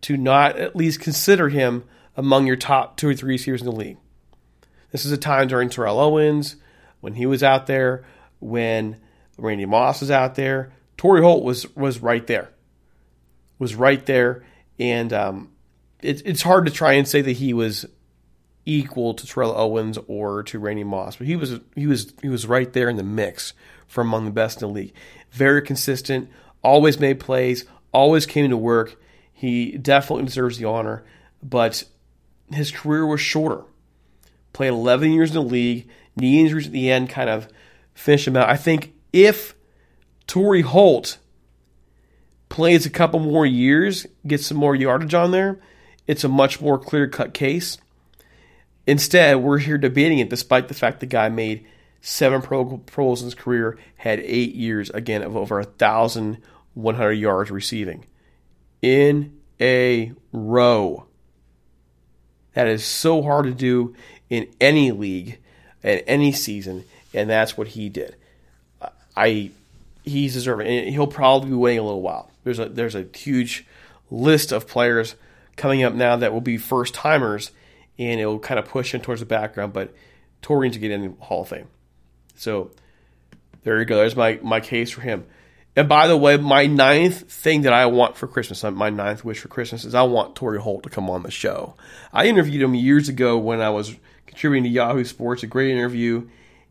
to 0.03 0.17
not 0.17 0.57
at 0.57 0.77
least 0.77 1.01
consider 1.01 1.49
him 1.49 1.85
among 2.17 2.47
your 2.47 2.57
top 2.57 2.97
two 2.97 3.09
or 3.09 3.15
three 3.15 3.35
receivers 3.35 3.61
in 3.61 3.67
the 3.67 3.73
league. 3.73 3.99
This 4.93 5.05
is 5.05 5.13
a 5.13 5.19
time 5.19 5.49
during 5.49 5.69
Terrell 5.69 6.01
Owens 6.01 6.57
when 7.01 7.15
he 7.15 7.27
was 7.27 7.43
out 7.43 7.67
there, 7.67 8.05
when 8.41 9.01
Randy 9.39 9.67
Moss 9.67 10.01
was 10.01 10.11
out 10.11 10.35
there. 10.35 10.73
Torry 10.97 11.23
Holt 11.23 11.45
was 11.45 11.75
was 11.75 12.01
right 12.01 12.27
there, 12.27 12.51
was 13.59 13.75
right 13.75 14.05
there, 14.05 14.45
and 14.79 15.13
um, 15.13 15.53
it, 16.03 16.23
it's 16.27 16.43
hard 16.43 16.67
to 16.67 16.73
try 16.73 16.93
and 16.95 17.09
say 17.09 17.23
that 17.23 17.33
he 17.33 17.55
was 17.55 17.87
equal 18.67 19.15
to 19.15 19.27
Terrell 19.27 19.57
Owens 19.57 19.99
or 20.07 20.43
to 20.45 20.59
Randy 20.59 20.85
Moss, 20.85 21.17
but 21.17 21.27
he 21.27 21.37
was 21.37 21.59
he 21.75 21.87
was 21.87 22.13
he 22.21 22.29
was 22.29 22.47
right 22.47 22.71
there 22.73 22.89
in 22.89 22.97
the 22.97 23.03
mix 23.03 23.55
for 23.87 24.03
among 24.03 24.25
the 24.25 24.31
best 24.31 24.61
in 24.61 24.69
the 24.69 24.75
league. 24.75 24.93
Very 25.31 25.63
consistent, 25.63 26.29
always 26.63 27.01
made 27.01 27.19
plays, 27.19 27.65
always 27.93 28.27
came 28.27 28.51
to 28.51 28.57
work. 28.57 29.01
He 29.41 29.79
definitely 29.79 30.27
deserves 30.27 30.59
the 30.59 30.67
honor, 30.67 31.03
but 31.43 31.85
his 32.53 32.71
career 32.71 33.07
was 33.07 33.21
shorter 33.21 33.65
played 34.53 34.69
11 34.69 35.13
years 35.13 35.31
in 35.31 35.35
the 35.35 35.43
league. 35.43 35.89
Knee 36.17 36.41
injuries 36.41 36.67
at 36.67 36.73
the 36.73 36.91
end 36.91 37.09
kind 37.09 37.31
of 37.31 37.49
finished 37.95 38.27
him 38.27 38.37
out. 38.37 38.49
I 38.49 38.57
think 38.57 38.93
if 39.13 39.55
Torry 40.27 40.63
Holt 40.63 41.19
plays 42.49 42.85
a 42.85 42.91
couple 42.91 43.21
more 43.21 43.47
years, 43.47 44.07
gets 44.27 44.47
some 44.47 44.57
more 44.57 44.75
yardage 44.75 45.15
on 45.15 45.31
there, 45.31 45.61
it's 46.07 46.25
a 46.25 46.29
much 46.29 46.61
more 46.61 46.79
clear 46.79 47.07
cut 47.07 47.33
case. 47.33 47.79
Instead, 48.87 49.37
we're 49.37 49.59
here 49.59 49.79
debating 49.79 50.19
it 50.19 50.31
despite 50.31 50.69
the 50.69 50.75
fact 50.75 51.01
the 51.01 51.07
guy 51.07 51.29
made 51.29 51.65
seven 52.01 52.43
Pro, 52.43 52.65
Pro 52.65 53.05
Bowls 53.05 53.23
in 53.23 53.27
his 53.27 53.35
career, 53.35 53.79
had 53.97 54.19
eight 54.21 54.55
years, 54.55 54.91
again, 54.91 55.23
of 55.23 55.37
over 55.37 55.57
1,100 55.57 57.13
yards 57.13 57.51
receiving 57.51 58.05
in 58.83 59.39
a 59.61 60.13
row. 60.33 61.07
That 62.55 62.67
is 62.67 62.85
so 62.85 63.23
hard 63.23 63.47
to 63.47 63.53
do 63.53 63.95
in 64.29 64.49
any 64.61 64.91
league 64.91 65.39
in 65.83 65.99
any 66.01 66.33
season, 66.33 66.85
and 67.15 67.29
that's 67.29 67.57
what 67.57 67.69
he 67.69 67.89
did. 67.89 68.17
I 69.17 69.51
he's 70.05 70.35
deserving, 70.35 70.67
and 70.67 70.89
he'll 70.91 71.07
probably 71.07 71.51
be 71.51 71.57
waiting 71.57 71.81
a 71.81 71.85
little 71.85 72.03
while. 72.03 72.31
There's 72.45 72.59
a 72.59 72.69
there's 72.69 72.95
a 72.95 73.07
huge 73.15 73.67
list 74.11 74.53
of 74.53 74.67
players 74.67 75.15
coming 75.57 75.83
up 75.83 75.95
now 75.95 76.17
that 76.17 76.33
will 76.33 76.41
be 76.41 76.57
first 76.57 76.95
timers, 76.95 77.51
and 77.99 78.21
it'll 78.21 78.39
kind 78.39 78.59
of 78.59 78.67
push 78.67 78.95
him 78.95 79.01
towards 79.01 79.21
the 79.21 79.27
background. 79.27 79.73
But 79.73 79.95
Torian 80.43 80.73
to 80.73 80.79
get 80.79 80.91
in 80.91 81.03
the 81.03 81.25
Hall 81.25 81.43
of 81.43 81.49
Fame, 81.49 81.69
so 82.37 82.71
there 83.63 83.79
you 83.79 83.85
go. 83.85 83.97
There's 83.97 84.17
my 84.17 84.39
my 84.43 84.61
case 84.61 84.91
for 84.91 85.01
him. 85.01 85.27
And 85.77 85.89
by 85.89 86.09
the 86.09 86.17
way, 86.17 86.37
my 86.37 86.67
ninth 86.67 87.31
thing 87.31 87.63
that 87.63 87.73
I 87.73 87.87
want 87.87 88.17
for 88.17 88.27
Christmas, 88.27 88.65
my 88.65 88.91
ninth 88.91 89.25
wish 89.25 89.39
for 89.39 89.49
Christmas, 89.49 89.85
is 89.85 89.95
I 89.95 90.03
want 90.03 90.35
Torry 90.35 90.61
Holt 90.61 90.83
to 90.83 90.91
come 90.91 91.09
on 91.09 91.23
the 91.23 91.31
show. 91.31 91.75
I 92.13 92.27
interviewed 92.27 92.63
him 92.63 92.75
years 92.75 93.09
ago 93.09 93.39
when 93.39 93.61
I 93.61 93.71
was 93.71 93.95
contributing 94.27 94.65
to 94.65 94.71
Yahoo 94.71 95.05
Sports. 95.05 95.43
A 95.43 95.47
great 95.47 95.71
interview, 95.71 96.29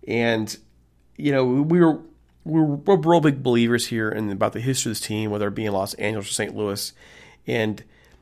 and 0.07 0.55
you 1.15 1.31
know 1.31 1.45
we 1.45 1.79
were 1.79 2.01
we 2.43 2.61
we're 2.61 2.97
real 2.97 3.21
big 3.21 3.41
believers 3.41 3.87
here 3.87 4.09
and 4.09 4.31
about 4.31 4.53
the 4.53 4.59
history 4.59 4.91
of 4.91 4.97
this 4.97 5.05
team, 5.05 5.31
whether 5.31 5.47
it 5.47 5.55
be 5.55 5.65
in 5.65 5.73
Los 5.73 5.93
Angeles 5.95 6.29
or 6.29 6.33
St. 6.33 6.55
Louis, 6.55 6.91
and 7.47 7.81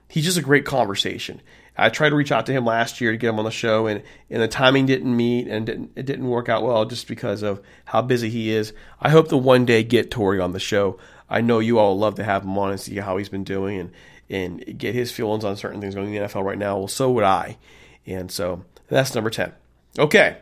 he's 0.10 0.26
just 0.26 0.38
a 0.38 0.44
great 0.44 0.66
conversation. 0.66 1.42
I 1.78 1.90
tried 1.90 2.10
to 2.10 2.16
reach 2.16 2.32
out 2.32 2.46
to 2.48 2.52
him 2.52 2.66
last 2.66 3.00
year 3.00 3.12
to 3.12 3.18
get 3.18 3.30
him 3.30 3.40
on 3.40 3.46
the 3.46 3.52
show, 3.52 3.88
and, 3.88 4.02
and 4.30 4.42
the 4.42 4.48
timing 4.48 4.86
didn't 4.86 5.16
meet, 5.16 5.48
and 5.48 5.66
didn't, 5.66 5.92
it 5.96 6.06
didn't 6.06 6.28
work 6.28 6.50
out 6.50 6.64
well 6.64 6.86
just 6.86 7.08
because 7.08 7.44
of 7.44 7.62
how 7.86 8.02
busy 8.02 8.30
he 8.30 8.52
is. 8.52 8.74
I 9.00 9.10
hope 9.10 9.28
to 9.30 9.38
one 9.38 9.66
day 9.66 9.84
get 9.84 10.10
Torry 10.10 10.40
on 10.40 10.54
the 10.54 10.60
show. 10.60 10.98
I 11.30 11.42
know 11.42 11.60
you 11.60 11.78
all 11.78 11.98
love 11.98 12.16
to 12.16 12.24
have 12.24 12.44
him 12.44 12.58
on 12.58 12.72
and 12.72 12.80
see 12.80 12.96
how 12.96 13.18
he's 13.18 13.30
been 13.30 13.44
doing 13.44 13.80
and 13.80 13.92
and 14.30 14.78
get 14.78 14.94
his 14.94 15.10
feelings 15.10 15.46
on 15.46 15.56
certain 15.56 15.80
things 15.80 15.96
going 15.96 16.14
in 16.14 16.22
the 16.22 16.28
NFL 16.28 16.44
right 16.44 16.58
now. 16.58 16.78
Well, 16.78 16.90
so 16.90 17.10
would 17.12 17.24
I, 17.24 17.58
and 18.06 18.30
so 18.30 18.66
that's 18.90 19.16
number 19.16 19.30
10. 19.30 19.54
Okay. 19.98 20.38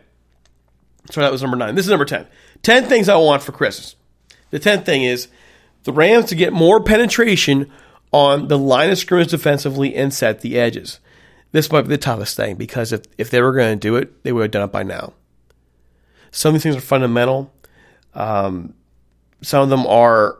So 1.11 1.21
that 1.21 1.31
was 1.31 1.41
number 1.41 1.57
nine. 1.57 1.75
This 1.75 1.85
is 1.85 1.91
number 1.91 2.05
10. 2.05 2.25
10 2.63 2.85
things 2.85 3.09
I 3.09 3.15
want 3.15 3.43
for 3.43 3.51
Christmas. 3.51 3.95
The 4.49 4.59
10th 4.59 4.85
thing 4.85 5.03
is 5.03 5.27
the 5.83 5.93
Rams 5.93 6.25
to 6.25 6.35
get 6.35 6.51
more 6.51 6.81
penetration 6.81 7.71
on 8.11 8.47
the 8.47 8.57
line 8.57 8.89
of 8.89 8.97
scrimmage 8.97 9.29
defensively 9.29 9.95
and 9.95 10.13
set 10.13 10.41
the 10.41 10.57
edges. 10.57 10.99
This 11.55 11.71
might 11.71 11.83
be 11.83 11.87
the 11.87 11.97
toughest 11.97 12.35
thing 12.35 12.57
because 12.57 12.91
if, 12.91 13.03
if 13.17 13.29
they 13.29 13.41
were 13.41 13.53
going 13.53 13.79
to 13.79 13.79
do 13.79 13.95
it, 13.95 14.25
they 14.25 14.33
would 14.33 14.41
have 14.41 14.51
done 14.51 14.67
it 14.67 14.73
by 14.73 14.83
now. 14.83 15.13
Some 16.29 16.49
of 16.49 16.55
these 16.55 16.63
things 16.63 16.75
are 16.75 16.85
fundamental. 16.85 17.49
Um, 18.13 18.73
some 19.41 19.63
of 19.63 19.69
them 19.69 19.87
are 19.87 20.37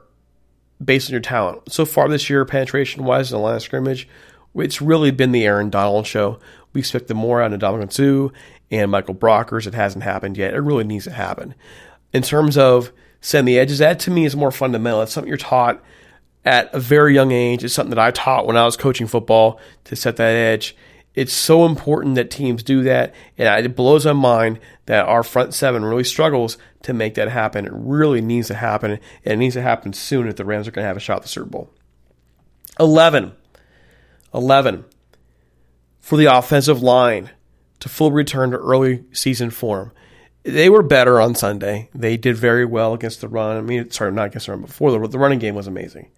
based 0.84 1.08
on 1.10 1.14
your 1.14 1.22
talent. 1.22 1.72
So 1.72 1.86
far 1.86 2.10
this 2.10 2.30
year, 2.30 2.44
penetration 2.44 3.06
wise 3.06 3.32
in 3.32 3.38
the 3.38 3.42
line 3.42 3.56
of 3.56 3.62
scrimmage, 3.62 4.10
it's 4.56 4.82
really 4.82 5.12
been 5.12 5.32
the 5.32 5.46
Aaron 5.46 5.70
Donald 5.70 6.06
show. 6.06 6.38
We 6.74 6.80
expect 6.80 7.08
the 7.08 7.14
more 7.14 7.42
out 7.42 7.54
of 7.54 7.62
Ndamukong 7.62 7.94
Suh 7.94 8.38
and 8.70 8.92
Michael 8.92 9.16
Brockers. 9.16 9.66
It 9.66 9.74
hasn't 9.74 10.04
happened 10.04 10.36
yet. 10.36 10.54
It 10.54 10.60
really 10.60 10.84
needs 10.84 11.06
to 11.06 11.12
happen. 11.12 11.56
In 12.12 12.24
terms 12.24 12.58
of 12.58 12.92
setting 13.22 13.46
the 13.46 13.58
edges, 13.58 13.78
that 13.78 14.02
to 14.02 14.12
me 14.12 14.26
is 14.26 14.36
more 14.36 14.52
fundamental. 14.52 15.02
It's 15.02 15.14
something 15.14 15.30
you're 15.30 15.38
taught 15.38 15.82
at 16.44 16.74
a 16.74 16.80
very 16.82 17.14
young 17.14 17.32
age. 17.32 17.64
It's 17.64 17.74
something 17.74 17.96
that 17.96 18.06
I 18.06 18.12
taught 18.12 18.46
when 18.46 18.58
I 18.58 18.66
was 18.66 18.76
coaching 18.76 19.08
football 19.08 19.62
to 19.86 19.96
set 19.96 20.18
that 20.18 20.36
edge. 20.36 20.76
It's 21.16 21.34
so 21.34 21.66
important 21.66 22.16
that 22.16 22.30
teams 22.30 22.62
do 22.62 22.84
that, 22.84 23.16
and 23.38 23.66
it 23.66 23.76
blows 23.76 24.06
my 24.06 24.14
mind 24.14 24.60
that 24.86 25.06
our 25.06 25.24
front 25.24 25.54
seven 25.54 25.86
really 25.86 26.04
struggles 26.04 26.58
to 26.84 26.94
make 26.94 27.16
that 27.16 27.30
happen. 27.30 27.66
It 27.66 27.72
really 27.74 28.22
needs 28.22 28.48
to 28.50 28.56
happen, 28.56 28.92
and 28.92 29.02
it 29.24 29.38
needs 29.38 29.56
to 29.56 29.62
happen 29.62 29.94
soon 29.94 30.28
if 30.28 30.36
the 30.36 30.46
Rams 30.46 30.68
are 30.68 30.72
going 30.72 30.84
to 30.84 30.88
have 30.88 30.98
a 30.98 31.02
shot 31.02 31.18
at 31.18 31.24
the 31.24 31.30
Super 31.30 31.50
Bowl. 31.50 31.70
11. 32.80 33.32
11. 34.34 34.86
For 36.02 36.18
the 36.18 36.26
offensive 36.26 36.84
line 36.84 37.30
to 37.80 37.88
full 37.90 38.12
return 38.12 38.52
to 38.52 38.58
early 38.58 39.06
season 39.14 39.50
form. 39.50 39.92
They 40.44 40.70
were 40.70 40.84
better 40.84 41.20
on 41.20 41.34
Sunday. 41.34 41.90
They 41.96 42.18
did 42.18 42.36
very 42.36 42.66
well 42.66 42.94
against 42.94 43.22
the 43.22 43.28
run. 43.28 43.58
I 43.58 43.62
mean, 43.62 43.90
sorry, 43.90 44.12
not 44.12 44.28
against 44.28 44.46
the 44.46 44.52
run, 44.52 44.62
before 44.62 44.92
the, 44.92 45.08
the 45.08 45.18
running 45.18 45.40
game 45.40 45.56
was 45.56 45.66
amazing 45.66 46.10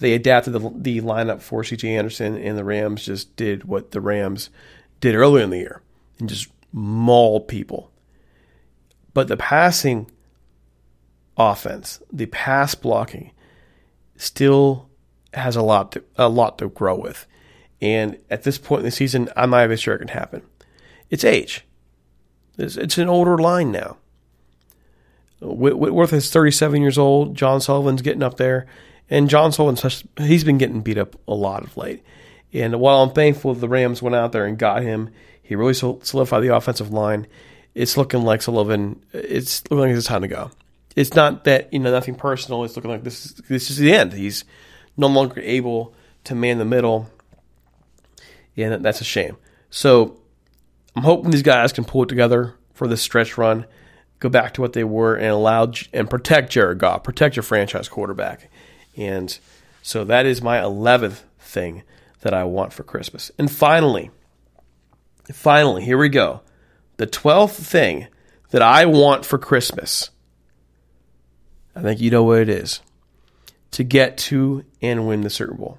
they 0.00 0.14
adapted 0.14 0.54
the, 0.54 0.72
the 0.74 1.00
lineup 1.02 1.40
for 1.40 1.62
C.J. 1.62 1.94
Anderson, 1.94 2.36
and 2.36 2.58
the 2.58 2.64
Rams 2.64 3.04
just 3.04 3.36
did 3.36 3.64
what 3.64 3.92
the 3.92 4.00
Rams 4.00 4.50
did 5.00 5.14
earlier 5.14 5.44
in 5.44 5.50
the 5.50 5.58
year 5.58 5.82
and 6.18 6.28
just 6.28 6.48
mauled 6.72 7.48
people. 7.48 7.90
But 9.12 9.28
the 9.28 9.36
passing 9.36 10.10
offense, 11.36 12.00
the 12.12 12.26
pass 12.26 12.74
blocking, 12.74 13.32
still 14.16 14.88
has 15.34 15.54
a 15.54 15.62
lot 15.62 15.92
to, 15.92 16.04
a 16.16 16.28
lot 16.28 16.58
to 16.58 16.68
grow 16.68 16.98
with. 16.98 17.26
And 17.80 18.18
at 18.30 18.42
this 18.42 18.58
point 18.58 18.80
in 18.80 18.84
the 18.86 18.90
season, 18.90 19.28
I'm 19.36 19.50
not 19.50 19.64
even 19.64 19.76
sure 19.76 19.94
it 19.94 20.00
can 20.00 20.08
happen. 20.08 20.42
It's 21.08 21.24
age. 21.24 21.64
It's, 22.58 22.76
it's 22.76 22.98
an 22.98 23.08
older 23.08 23.38
line 23.38 23.72
now. 23.72 23.96
Whitworth 25.40 26.12
is 26.12 26.30
37 26.30 26.82
years 26.82 26.98
old. 26.98 27.34
John 27.34 27.60
Sullivan's 27.60 28.02
getting 28.02 28.22
up 28.22 28.36
there. 28.36 28.66
And 29.10 29.28
John 29.28 29.52
Sullivan, 29.52 29.90
he's 30.16 30.44
been 30.44 30.58
getting 30.58 30.80
beat 30.82 30.96
up 30.96 31.16
a 31.26 31.34
lot 31.34 31.64
of 31.64 31.76
late. 31.76 32.02
And 32.52 32.80
while 32.80 33.02
I'm 33.02 33.12
thankful 33.12 33.54
the 33.54 33.68
Rams 33.68 34.00
went 34.00 34.16
out 34.16 34.32
there 34.32 34.46
and 34.46 34.56
got 34.56 34.82
him, 34.82 35.10
he 35.42 35.56
really 35.56 35.74
solidified 35.74 36.42
the 36.42 36.54
offensive 36.54 36.92
line. 36.92 37.26
It's 37.74 37.96
looking 37.96 38.22
like 38.22 38.42
Sullivan. 38.42 39.02
It's 39.12 39.62
looking 39.64 39.78
like 39.90 39.96
it's 39.96 40.06
time 40.06 40.22
to 40.22 40.28
go. 40.28 40.50
It's 40.96 41.14
not 41.14 41.44
that 41.44 41.72
you 41.72 41.78
know 41.78 41.90
nothing 41.90 42.14
personal. 42.14 42.64
It's 42.64 42.76
looking 42.76 42.90
like 42.90 43.04
this 43.04 43.26
is 43.26 43.34
this 43.48 43.70
is 43.70 43.76
the 43.76 43.92
end. 43.92 44.12
He's 44.12 44.44
no 44.96 45.06
longer 45.06 45.40
able 45.40 45.94
to 46.24 46.34
man 46.34 46.58
the 46.58 46.64
middle, 46.64 47.08
and 48.56 48.84
that's 48.84 49.00
a 49.00 49.04
shame. 49.04 49.36
So 49.70 50.20
I'm 50.96 51.04
hoping 51.04 51.30
these 51.30 51.42
guys 51.42 51.72
can 51.72 51.84
pull 51.84 52.02
it 52.02 52.08
together 52.08 52.54
for 52.74 52.88
this 52.88 53.02
stretch 53.02 53.38
run, 53.38 53.66
go 54.18 54.28
back 54.28 54.54
to 54.54 54.60
what 54.60 54.72
they 54.72 54.84
were, 54.84 55.14
and 55.14 55.28
allow 55.28 55.72
and 55.92 56.10
protect 56.10 56.50
Jared 56.50 56.78
Goff, 56.78 57.04
protect 57.04 57.36
your 57.36 57.44
franchise 57.44 57.88
quarterback. 57.88 58.50
And 59.00 59.36
so 59.80 60.04
that 60.04 60.26
is 60.26 60.42
my 60.42 60.58
11th 60.58 61.22
thing 61.38 61.82
that 62.20 62.34
I 62.34 62.44
want 62.44 62.74
for 62.74 62.82
Christmas. 62.82 63.30
And 63.38 63.50
finally, 63.50 64.10
finally, 65.32 65.82
here 65.82 65.96
we 65.96 66.10
go. 66.10 66.42
The 66.98 67.06
12th 67.06 67.54
thing 67.54 68.08
that 68.50 68.60
I 68.60 68.84
want 68.84 69.24
for 69.24 69.38
Christmas. 69.38 70.10
I 71.74 71.80
think 71.80 72.00
you 72.00 72.10
know 72.10 72.24
what 72.24 72.40
it 72.40 72.50
is 72.50 72.80
to 73.70 73.84
get 73.84 74.18
to 74.18 74.66
and 74.82 75.08
win 75.08 75.22
the 75.22 75.30
Super 75.30 75.54
Bowl. 75.54 75.78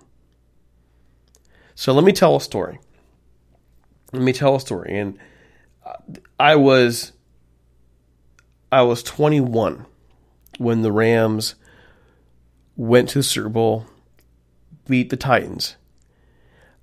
So 1.76 1.94
let 1.94 2.04
me 2.04 2.12
tell 2.12 2.36
a 2.36 2.42
story. 2.42 2.80
Let 4.14 4.24
me 4.24 4.34
tell 4.34 4.56
a 4.56 4.60
story. 4.60 4.98
And 4.98 5.20
I 6.40 6.56
was 6.56 7.12
I 8.72 8.82
was 8.82 9.04
21 9.04 9.86
when 10.58 10.82
the 10.82 10.92
Rams 10.92 11.56
went 12.82 13.10
to 13.10 13.20
the 13.20 13.24
Super 13.24 13.48
Bowl, 13.48 13.86
beat 14.88 15.12
the 15.12 15.16
Titans. 15.16 15.76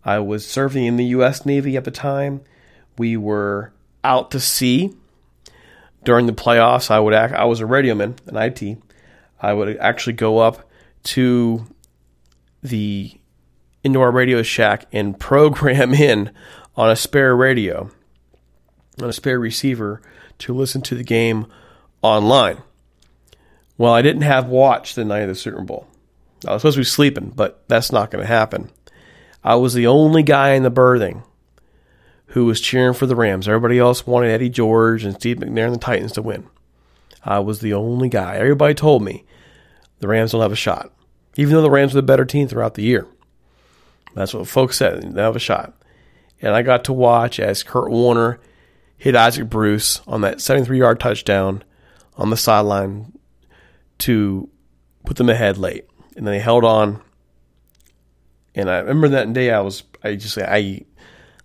I 0.05 0.21
was 0.21 0.47
serving 0.47 0.85
in 0.85 0.97
the 0.97 1.07
U.S. 1.07 1.45
Navy 1.45 1.77
at 1.77 1.83
the 1.83 1.91
time. 1.91 2.41
We 2.97 3.17
were 3.17 3.73
out 4.05 4.31
to 4.31 4.39
sea 4.39 4.95
during 6.05 6.27
the 6.27 6.33
playoffs. 6.33 6.89
I 6.89 7.01
would 7.01 7.15
act, 7.15 7.35
I 7.35 7.47
was 7.47 7.61
a 7.61 7.65
radioman 7.65 8.17
an 8.29 8.37
IT. 8.37 8.79
I 9.43 9.53
would 9.53 9.77
actually 9.79 10.13
go 10.13 10.39
up 10.39 10.69
to 11.05 11.67
the 12.63 13.19
indoor 13.83 14.13
radio 14.13 14.43
shack 14.43 14.87
and 14.93 15.19
program 15.19 15.93
in 15.95 16.31
on 16.77 16.91
a 16.91 16.97
spare 16.97 17.35
radio, 17.35 17.91
on 19.03 19.09
a 19.09 19.13
spare 19.13 19.41
receiver 19.41 20.01
to 20.39 20.55
listen 20.55 20.81
to 20.83 20.95
the 20.95 21.03
game 21.03 21.47
online. 22.03 22.63
Well, 23.79 23.95
I 23.95 24.03
didn't 24.03 24.23
have 24.23 24.49
watch 24.49 24.95
the 24.95 25.05
night 25.05 25.23
of 25.23 25.29
the 25.29 25.35
Super 25.35 25.63
Bowl. 25.63 25.87
I 26.47 26.53
was 26.53 26.63
supposed 26.63 26.75
to 26.75 26.81
be 26.81 26.85
sleeping, 26.85 27.33
but 27.35 27.63
that's 27.69 27.93
not 27.93 28.11
going 28.11 28.23
to 28.23 28.29
happen. 28.29 28.71
I 29.43 29.55
was 29.55 29.73
the 29.73 29.87
only 29.87 30.23
guy 30.23 30.51
in 30.51 30.65
the 30.65 30.71
berthing 30.71 31.23
who 32.27 32.45
was 32.45 32.61
cheering 32.61 32.95
for 32.95 33.07
the 33.07 33.17
Rams. 33.17 33.49
Everybody 33.49 33.79
else 33.79 34.07
wanted 34.07 34.31
Eddie 34.31 34.51
George 34.51 35.05
and 35.05 35.15
Steve 35.15 35.39
McNair 35.39 35.67
and 35.67 35.75
the 35.75 35.79
Titans 35.79 36.13
to 36.13 36.23
win. 36.23 36.47
I 37.25 37.39
was 37.39 37.61
the 37.61 37.73
only 37.73 38.09
guy. 38.09 38.37
Everybody 38.37 38.75
told 38.75 39.03
me 39.03 39.25
the 40.01 40.09
Rams 40.09 40.33
don't 40.33 40.43
have 40.43 40.53
a 40.53 40.57
shot, 40.57 40.93
even 41.37 41.55
though 41.55 41.63
the 41.63 41.71
Rams 41.71 41.95
were 41.95 42.01
the 42.01 42.07
better 42.07 42.25
team 42.25 42.49
throughout 42.49 42.75
the 42.75 42.83
year. 42.83 43.07
That's 44.15 44.35
what 44.35 44.49
folks 44.49 44.77
said. 44.77 45.15
They 45.15 45.23
have 45.23 45.37
a 45.37 45.41
shot. 45.41 45.75
And 46.41 46.55
I 46.55 46.63
got 46.63 46.85
to 46.85 46.93
watch 46.93 47.41
as 47.41 47.63
Kurt 47.63 47.91
Warner 47.91 48.41
hit 48.97 49.17
Isaac 49.17 49.49
Bruce 49.49 50.01
on 50.07 50.21
that 50.23 50.41
73 50.41 50.79
yard 50.79 51.01
touchdown 51.01 51.63
on 52.17 52.31
the 52.31 52.37
sideline 52.37 53.13
to 53.99 54.49
put 55.05 55.17
them 55.17 55.29
ahead 55.29 55.59
late, 55.59 55.87
and 56.17 56.27
then 56.27 56.35
they 56.35 56.41
held 56.41 56.65
on. 56.65 57.03
And 58.55 58.71
I 58.71 58.79
remember 58.79 59.09
that 59.09 59.33
day 59.33 59.51
I 59.51 59.61
was 59.61 59.83
I 60.03 60.15
just 60.17 60.39
I 60.39 60.85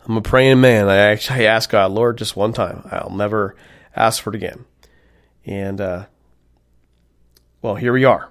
I'm 0.06 0.18
a 0.18 0.22
praying 0.22 0.62
man. 0.62 0.89
I 0.89 0.97
actually 0.97 1.47
asked 1.47 1.70
God, 1.70 1.91
Lord, 1.91 2.18
just 2.18 2.36
one 2.36 2.54
time. 2.54 2.88
I'll 2.91 3.10
never 3.10 3.56
ask 3.95 4.22
for 4.22 4.32
it 4.32 4.36
again. 4.36 4.66
And 5.45 5.80
uh, 5.80 6.06
well, 7.62 7.76
here 7.76 7.93
we 7.93 8.06
are. 8.06 8.30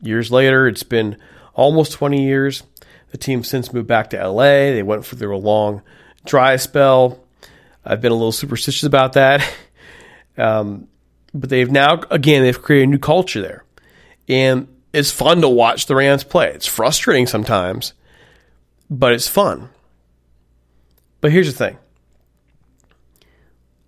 Years 0.00 0.30
later, 0.30 0.66
it's 0.66 0.82
been 0.82 1.16
almost 1.54 1.92
20 1.92 2.24
years. 2.24 2.62
The 3.10 3.18
team 3.18 3.44
since 3.44 3.72
moved 3.72 3.88
back 3.88 4.10
to 4.10 4.28
LA. 4.28 4.70
They 4.72 4.82
went 4.82 5.04
through 5.04 5.36
a 5.36 5.38
long 5.38 5.82
dry 6.24 6.56
spell. 6.56 7.24
I've 7.84 8.00
been 8.00 8.12
a 8.12 8.16
little 8.16 8.32
superstitious 8.32 8.84
about 8.84 9.14
that. 9.14 9.48
Um, 10.38 10.88
but 11.34 11.50
they've 11.50 11.70
now 11.70 12.00
again 12.10 12.42
they've 12.42 12.60
created 12.60 12.88
a 12.88 12.90
new 12.90 12.98
culture 12.98 13.40
there, 13.40 13.64
and 14.28 14.68
it's 14.92 15.10
fun 15.10 15.40
to 15.40 15.48
watch 15.48 15.86
the 15.86 15.96
Rams 15.96 16.24
play. 16.24 16.52
It's 16.52 16.66
frustrating 16.66 17.26
sometimes, 17.26 17.94
but 18.90 19.12
it's 19.12 19.28
fun. 19.28 19.70
But 21.20 21.32
here's 21.32 21.46
the 21.46 21.56
thing. 21.56 21.78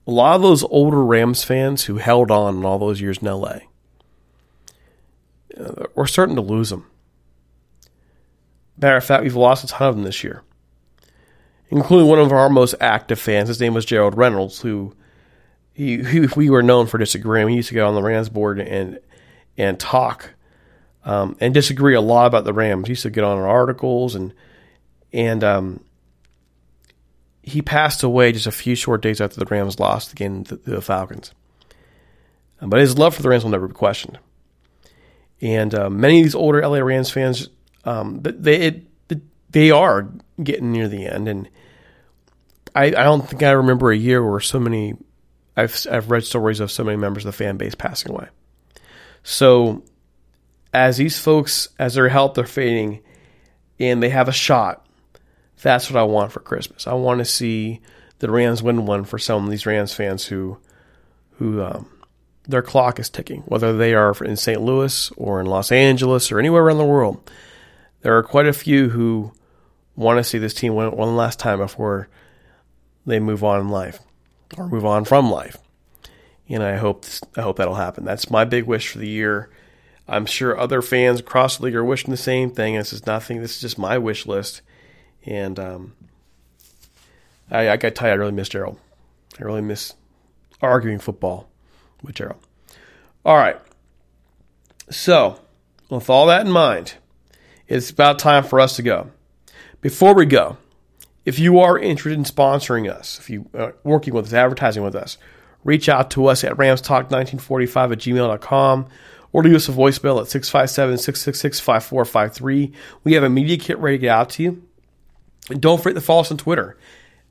A 0.06 0.10
lot 0.10 0.36
of 0.36 0.42
those 0.42 0.62
older 0.64 1.02
Rams 1.02 1.44
fans 1.44 1.84
who 1.84 1.96
held 1.96 2.30
on 2.30 2.58
in 2.58 2.64
all 2.64 2.78
those 2.78 3.00
years 3.00 3.18
in 3.18 3.28
LA, 3.28 3.58
uh, 5.58 5.86
we're 5.94 6.06
starting 6.06 6.36
to 6.36 6.42
lose 6.42 6.70
them. 6.70 6.86
Matter 8.76 8.96
of 8.96 9.04
fact, 9.04 9.22
we've 9.22 9.36
lost 9.36 9.64
a 9.64 9.66
ton 9.66 9.88
of 9.88 9.94
them 9.96 10.04
this 10.04 10.24
year, 10.24 10.42
including 11.70 12.08
one 12.08 12.18
of 12.18 12.32
our 12.32 12.50
most 12.50 12.74
active 12.80 13.18
fans. 13.18 13.48
His 13.48 13.60
name 13.60 13.74
was 13.74 13.84
Gerald 13.84 14.16
Reynolds, 14.16 14.60
who 14.60 14.94
he, 15.74 16.02
he, 16.02 16.28
we 16.36 16.50
were 16.50 16.62
known 16.62 16.86
for 16.86 16.98
disagreeing. 16.98 17.46
We 17.46 17.54
used 17.54 17.68
to 17.68 17.74
get 17.74 17.82
on 17.82 17.94
the 17.94 18.02
Rams 18.02 18.28
board 18.28 18.60
and 18.60 19.00
and 19.58 19.78
talk 19.78 20.30
um, 21.04 21.36
and 21.40 21.52
disagree 21.52 21.94
a 21.94 22.00
lot 22.00 22.26
about 22.26 22.44
the 22.44 22.52
Rams. 22.52 22.86
He 22.86 22.92
used 22.92 23.02
to 23.02 23.10
get 23.10 23.24
on 23.24 23.36
our 23.36 23.48
articles 23.48 24.14
and 24.14 24.32
and 25.12 25.44
um, 25.44 25.84
he 27.42 27.60
passed 27.60 28.02
away 28.02 28.32
just 28.32 28.46
a 28.46 28.52
few 28.52 28.74
short 28.74 29.02
days 29.02 29.20
after 29.20 29.38
the 29.38 29.46
Rams 29.46 29.78
lost 29.78 30.12
again 30.12 30.44
to 30.44 30.56
the 30.56 30.80
Falcons. 30.80 31.32
But 32.60 32.80
his 32.80 32.96
love 32.96 33.14
for 33.14 33.22
the 33.22 33.28
Rams 33.28 33.44
will 33.44 33.50
never 33.50 33.68
be 33.68 33.74
questioned. 33.74 34.18
And 35.40 35.74
uh, 35.74 35.90
many 35.90 36.20
of 36.20 36.24
these 36.24 36.34
older 36.34 36.66
LA 36.66 36.78
Rams 36.78 37.10
fans, 37.10 37.48
um, 37.84 38.20
they 38.22 38.68
it, 38.68 38.86
they 39.50 39.70
are 39.70 40.08
getting 40.42 40.72
near 40.72 40.88
the 40.88 41.06
end, 41.06 41.28
and 41.28 41.48
I, 42.74 42.86
I 42.86 43.04
don't 43.04 43.28
think 43.28 43.42
I 43.42 43.50
remember 43.50 43.92
a 43.92 43.96
year 43.96 44.28
where 44.28 44.40
so 44.40 44.58
many 44.58 44.94
I've 45.56 45.86
I've 45.90 46.10
read 46.10 46.24
stories 46.24 46.60
of 46.60 46.70
so 46.70 46.84
many 46.84 46.96
members 46.96 47.24
of 47.24 47.32
the 47.32 47.44
fan 47.44 47.56
base 47.56 47.74
passing 47.74 48.12
away. 48.12 48.28
So 49.22 49.82
as 50.72 50.96
these 50.96 51.18
folks, 51.18 51.68
as 51.78 51.94
their 51.94 52.08
health 52.08 52.36
are 52.38 52.46
fading, 52.46 53.00
and 53.78 54.02
they 54.02 54.10
have 54.10 54.28
a 54.28 54.32
shot, 54.32 54.86
that's 55.62 55.90
what 55.90 55.98
I 55.98 56.04
want 56.04 56.32
for 56.32 56.40
Christmas. 56.40 56.86
I 56.86 56.94
want 56.94 57.20
to 57.20 57.24
see 57.24 57.80
the 58.18 58.30
Rams 58.30 58.62
win 58.62 58.86
one 58.86 59.04
for 59.04 59.18
some 59.18 59.44
of 59.44 59.50
these 59.50 59.66
Rams 59.66 59.94
fans 59.94 60.26
who, 60.26 60.58
who 61.38 61.62
um, 61.62 61.88
their 62.46 62.62
clock 62.62 62.98
is 62.98 63.08
ticking, 63.08 63.42
whether 63.42 63.76
they 63.76 63.94
are 63.94 64.12
in 64.24 64.36
St. 64.36 64.60
Louis 64.60 65.10
or 65.16 65.40
in 65.40 65.46
Los 65.46 65.70
Angeles 65.70 66.30
or 66.32 66.38
anywhere 66.38 66.62
around 66.62 66.78
the 66.78 66.84
world. 66.84 67.30
There 68.02 68.16
are 68.18 68.22
quite 68.22 68.46
a 68.46 68.52
few 68.52 68.90
who 68.90 69.32
want 69.96 70.18
to 70.18 70.24
see 70.24 70.38
this 70.38 70.54
team 70.54 70.74
win 70.74 70.90
one 70.90 71.16
last 71.16 71.38
time 71.38 71.58
before 71.58 72.08
they 73.06 73.20
move 73.20 73.44
on 73.44 73.60
in 73.60 73.68
life 73.68 74.00
or 74.56 74.68
move 74.68 74.84
on 74.84 75.04
from 75.04 75.30
life. 75.30 75.58
And 76.48 76.62
I 76.62 76.76
hope 76.76 77.04
I 77.36 77.42
hope 77.42 77.56
that'll 77.56 77.74
happen. 77.74 78.04
That's 78.04 78.30
my 78.30 78.44
big 78.44 78.64
wish 78.64 78.88
for 78.88 78.98
the 78.98 79.08
year. 79.08 79.50
I'm 80.06 80.26
sure 80.26 80.58
other 80.58 80.82
fans 80.82 81.20
across 81.20 81.56
the 81.56 81.64
league 81.64 81.74
are 81.74 81.84
wishing 81.84 82.10
the 82.10 82.16
same 82.16 82.50
thing. 82.50 82.74
This 82.74 82.92
is 82.92 83.06
nothing. 83.06 83.40
This 83.40 83.56
is 83.56 83.60
just 83.62 83.78
my 83.78 83.96
wish 83.96 84.26
list. 84.26 84.60
And 85.24 85.58
um, 85.58 85.94
I, 87.50 87.70
I 87.70 87.76
got 87.76 87.88
to 87.88 87.90
tell 87.92 88.08
you, 88.08 88.12
I 88.12 88.16
really 88.16 88.32
miss 88.32 88.50
Gerald. 88.50 88.78
I 89.40 89.44
really 89.44 89.62
miss 89.62 89.94
arguing 90.60 90.98
football 90.98 91.48
with 92.02 92.16
Gerald. 92.16 92.40
All 93.24 93.36
right. 93.36 93.58
So, 94.90 95.40
with 95.88 96.10
all 96.10 96.26
that 96.26 96.44
in 96.44 96.52
mind, 96.52 96.94
it's 97.66 97.88
about 97.88 98.18
time 98.18 98.44
for 98.44 98.60
us 98.60 98.76
to 98.76 98.82
go. 98.82 99.10
Before 99.80 100.14
we 100.14 100.26
go, 100.26 100.58
if 101.24 101.38
you 101.38 101.58
are 101.58 101.78
interested 101.78 102.18
in 102.18 102.24
sponsoring 102.24 102.90
us, 102.90 103.18
if 103.18 103.30
you 103.30 103.48
are 103.54 103.74
working 103.82 104.14
with 104.14 104.26
us, 104.26 104.32
advertising 104.32 104.82
with 104.82 104.94
us, 104.94 105.16
reach 105.64 105.88
out 105.88 106.10
to 106.10 106.26
us 106.26 106.44
at 106.44 106.52
ramstalk1945 106.52 107.92
at 107.92 107.98
gmail.com 107.98 108.86
or 109.32 109.42
leave 109.42 109.56
us 109.56 109.68
a 109.68 109.72
voicemail 109.72 110.20
at 110.20 110.28
657 110.28 110.98
666 110.98 111.60
5453. 111.60 112.72
We 113.02 113.12
have 113.14 113.22
a 113.22 113.30
media 113.30 113.56
kit 113.56 113.78
ready 113.78 113.98
to 113.98 114.02
get 114.02 114.10
out 114.10 114.30
to 114.30 114.42
you. 114.42 114.62
And 115.50 115.60
don't 115.60 115.82
forget 115.82 115.96
to 115.96 116.00
follow 116.00 116.20
us 116.20 116.30
on 116.30 116.36
Twitter 116.36 116.76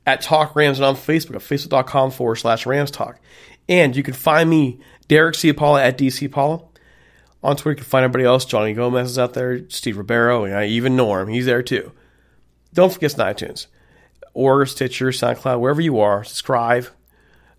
at 0.06 0.20
Talk 0.20 0.54
Rams 0.56 0.78
and 0.78 0.86
on 0.86 0.96
Facebook 0.96 1.36
at 1.36 1.42
facebook.com 1.42 2.10
forward 2.10 2.36
slash 2.36 2.66
Rams 2.66 2.90
Talk. 2.90 3.20
And 3.68 3.96
you 3.96 4.02
can 4.02 4.14
find 4.14 4.50
me, 4.50 4.80
Derek 5.08 5.34
Ciapala 5.34 5.82
at 5.82 5.96
DC 5.96 6.30
Paula. 6.30 6.62
On 7.42 7.56
Twitter, 7.56 7.70
you 7.70 7.76
can 7.76 7.84
find 7.84 8.04
everybody 8.04 8.24
else. 8.24 8.44
Johnny 8.44 8.72
Gomez 8.72 9.10
is 9.10 9.18
out 9.18 9.34
there, 9.34 9.68
Steve 9.68 9.98
Ribeiro, 9.98 10.44
and 10.44 10.70
even 10.70 10.96
Norm. 10.96 11.28
He's 11.28 11.46
there 11.46 11.62
too. 11.62 11.92
Don't 12.72 12.92
forget 12.92 13.18
on 13.18 13.34
iTunes 13.34 13.66
or 14.34 14.66
Stitcher, 14.66 15.08
SoundCloud, 15.08 15.60
wherever 15.60 15.80
you 15.80 15.98
are. 16.00 16.24
Subscribe. 16.24 16.88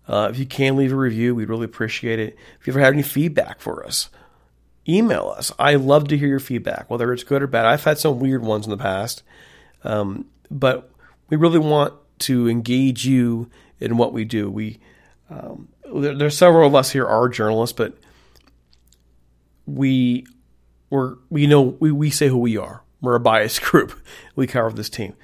Uh, 0.06 0.28
if 0.30 0.38
you 0.38 0.46
can 0.46 0.76
leave 0.76 0.92
a 0.92 0.96
review, 0.96 1.34
we'd 1.34 1.48
really 1.48 1.64
appreciate 1.64 2.20
it. 2.20 2.36
If 2.60 2.66
you 2.66 2.72
ever 2.72 2.80
had 2.80 2.92
any 2.92 3.02
feedback 3.02 3.60
for 3.60 3.84
us, 3.84 4.08
email 4.88 5.34
us. 5.36 5.52
I 5.58 5.74
love 5.74 6.08
to 6.08 6.16
hear 6.16 6.28
your 6.28 6.38
feedback, 6.38 6.88
whether 6.88 7.12
it's 7.12 7.24
good 7.24 7.42
or 7.42 7.46
bad. 7.48 7.66
I've 7.66 7.82
had 7.82 7.98
some 7.98 8.20
weird 8.20 8.42
ones 8.42 8.66
in 8.66 8.70
the 8.70 8.76
past, 8.76 9.22
um, 9.82 10.26
but 10.50 10.90
we 11.28 11.36
really 11.36 11.58
want 11.58 11.94
to 12.20 12.48
engage 12.48 13.04
you 13.04 13.50
in 13.80 13.96
what 13.96 14.12
we 14.12 14.24
do. 14.24 14.48
We 14.50 14.78
um, 15.28 15.68
there, 15.92 16.14
there's 16.14 16.38
several 16.38 16.66
of 16.66 16.74
us 16.74 16.90
here 16.90 17.06
are 17.06 17.28
journalists, 17.28 17.74
but 17.76 17.96
we 19.66 20.26
we're 20.90 21.16
we 21.30 21.46
know 21.46 21.62
we, 21.62 21.90
we 21.90 22.10
say 22.10 22.28
who 22.28 22.38
we 22.38 22.56
are. 22.56 22.82
We're 23.00 23.16
a 23.16 23.20
biased 23.20 23.62
group. 23.70 23.98
We 24.34 24.46
cover 24.46 24.70
this 24.70 24.90
team, 24.90 25.14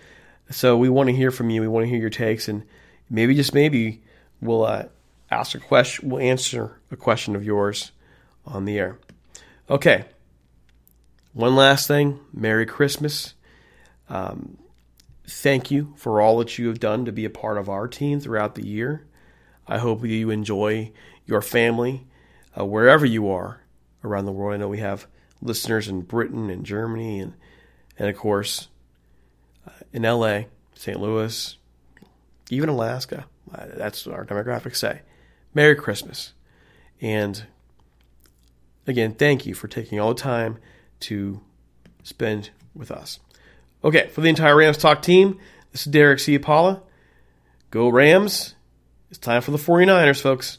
so 0.52 0.76
we 0.76 0.88
want 0.88 1.08
to 1.08 1.16
hear 1.16 1.30
from 1.30 1.50
you. 1.50 1.60
We 1.60 1.68
want 1.68 1.84
to 1.84 1.90
hear 1.90 1.98
your 1.98 2.10
takes, 2.10 2.48
and 2.48 2.64
maybe 3.10 3.34
just 3.34 3.54
maybe 3.54 4.02
we'll 4.40 4.64
uh, 4.64 4.84
ask 5.30 5.54
a 5.54 5.58
question. 5.60 6.08
We'll 6.08 6.22
answer 6.22 6.78
a 6.90 6.96
question 6.96 7.34
of 7.34 7.44
yours 7.44 7.92
on 8.46 8.64
the 8.64 8.78
air. 8.78 8.98
Okay. 9.68 10.04
One 11.32 11.56
last 11.56 11.88
thing. 11.88 12.20
Merry 12.32 12.66
Christmas. 12.66 13.34
Um, 14.08 14.58
thank 15.26 15.70
you 15.70 15.94
for 15.96 16.20
all 16.20 16.38
that 16.38 16.58
you 16.58 16.68
have 16.68 16.80
done 16.80 17.06
to 17.06 17.12
be 17.12 17.24
a 17.24 17.30
part 17.30 17.56
of 17.56 17.68
our 17.68 17.88
team 17.88 18.20
throughout 18.20 18.54
the 18.54 18.66
year. 18.66 19.06
I 19.66 19.78
hope 19.78 20.04
you 20.04 20.30
enjoy 20.30 20.92
your 21.24 21.40
family 21.40 22.06
uh, 22.58 22.66
wherever 22.66 23.06
you 23.06 23.30
are 23.30 23.60
around 24.04 24.26
the 24.26 24.32
world. 24.32 24.54
I 24.54 24.58
know 24.58 24.68
we 24.68 24.78
have 24.80 25.06
listeners 25.40 25.88
in 25.88 26.02
Britain 26.02 26.50
and 26.50 26.64
Germany 26.64 27.20
and 27.20 27.34
and 27.98 28.08
of 28.08 28.16
course 28.16 28.68
in 29.92 30.02
LA, 30.02 30.42
St. 30.74 31.00
Louis, 31.00 31.56
even 32.50 32.68
Alaska. 32.68 33.26
Uh, 33.54 33.66
that's 33.74 34.06
what 34.06 34.14
our 34.14 34.24
demographics 34.24 34.76
say. 34.76 35.02
Merry 35.54 35.74
Christmas. 35.74 36.32
And 37.00 37.44
again, 38.86 39.14
thank 39.14 39.46
you 39.46 39.54
for 39.54 39.68
taking 39.68 40.00
all 40.00 40.14
the 40.14 40.20
time 40.20 40.58
to 41.00 41.40
spend 42.02 42.50
with 42.74 42.90
us. 42.90 43.20
Okay, 43.84 44.08
for 44.08 44.20
the 44.20 44.28
entire 44.28 44.56
Rams 44.56 44.78
Talk 44.78 45.02
team, 45.02 45.38
this 45.72 45.86
is 45.86 45.92
Derek 45.92 46.18
Ciapala. 46.18 46.80
Go 47.70 47.88
Rams. 47.88 48.54
It's 49.10 49.18
time 49.18 49.42
for 49.42 49.50
the 49.50 49.58
49ers, 49.58 50.20
folks. 50.20 50.58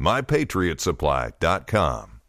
mypatriotsupply.com. 0.00 2.19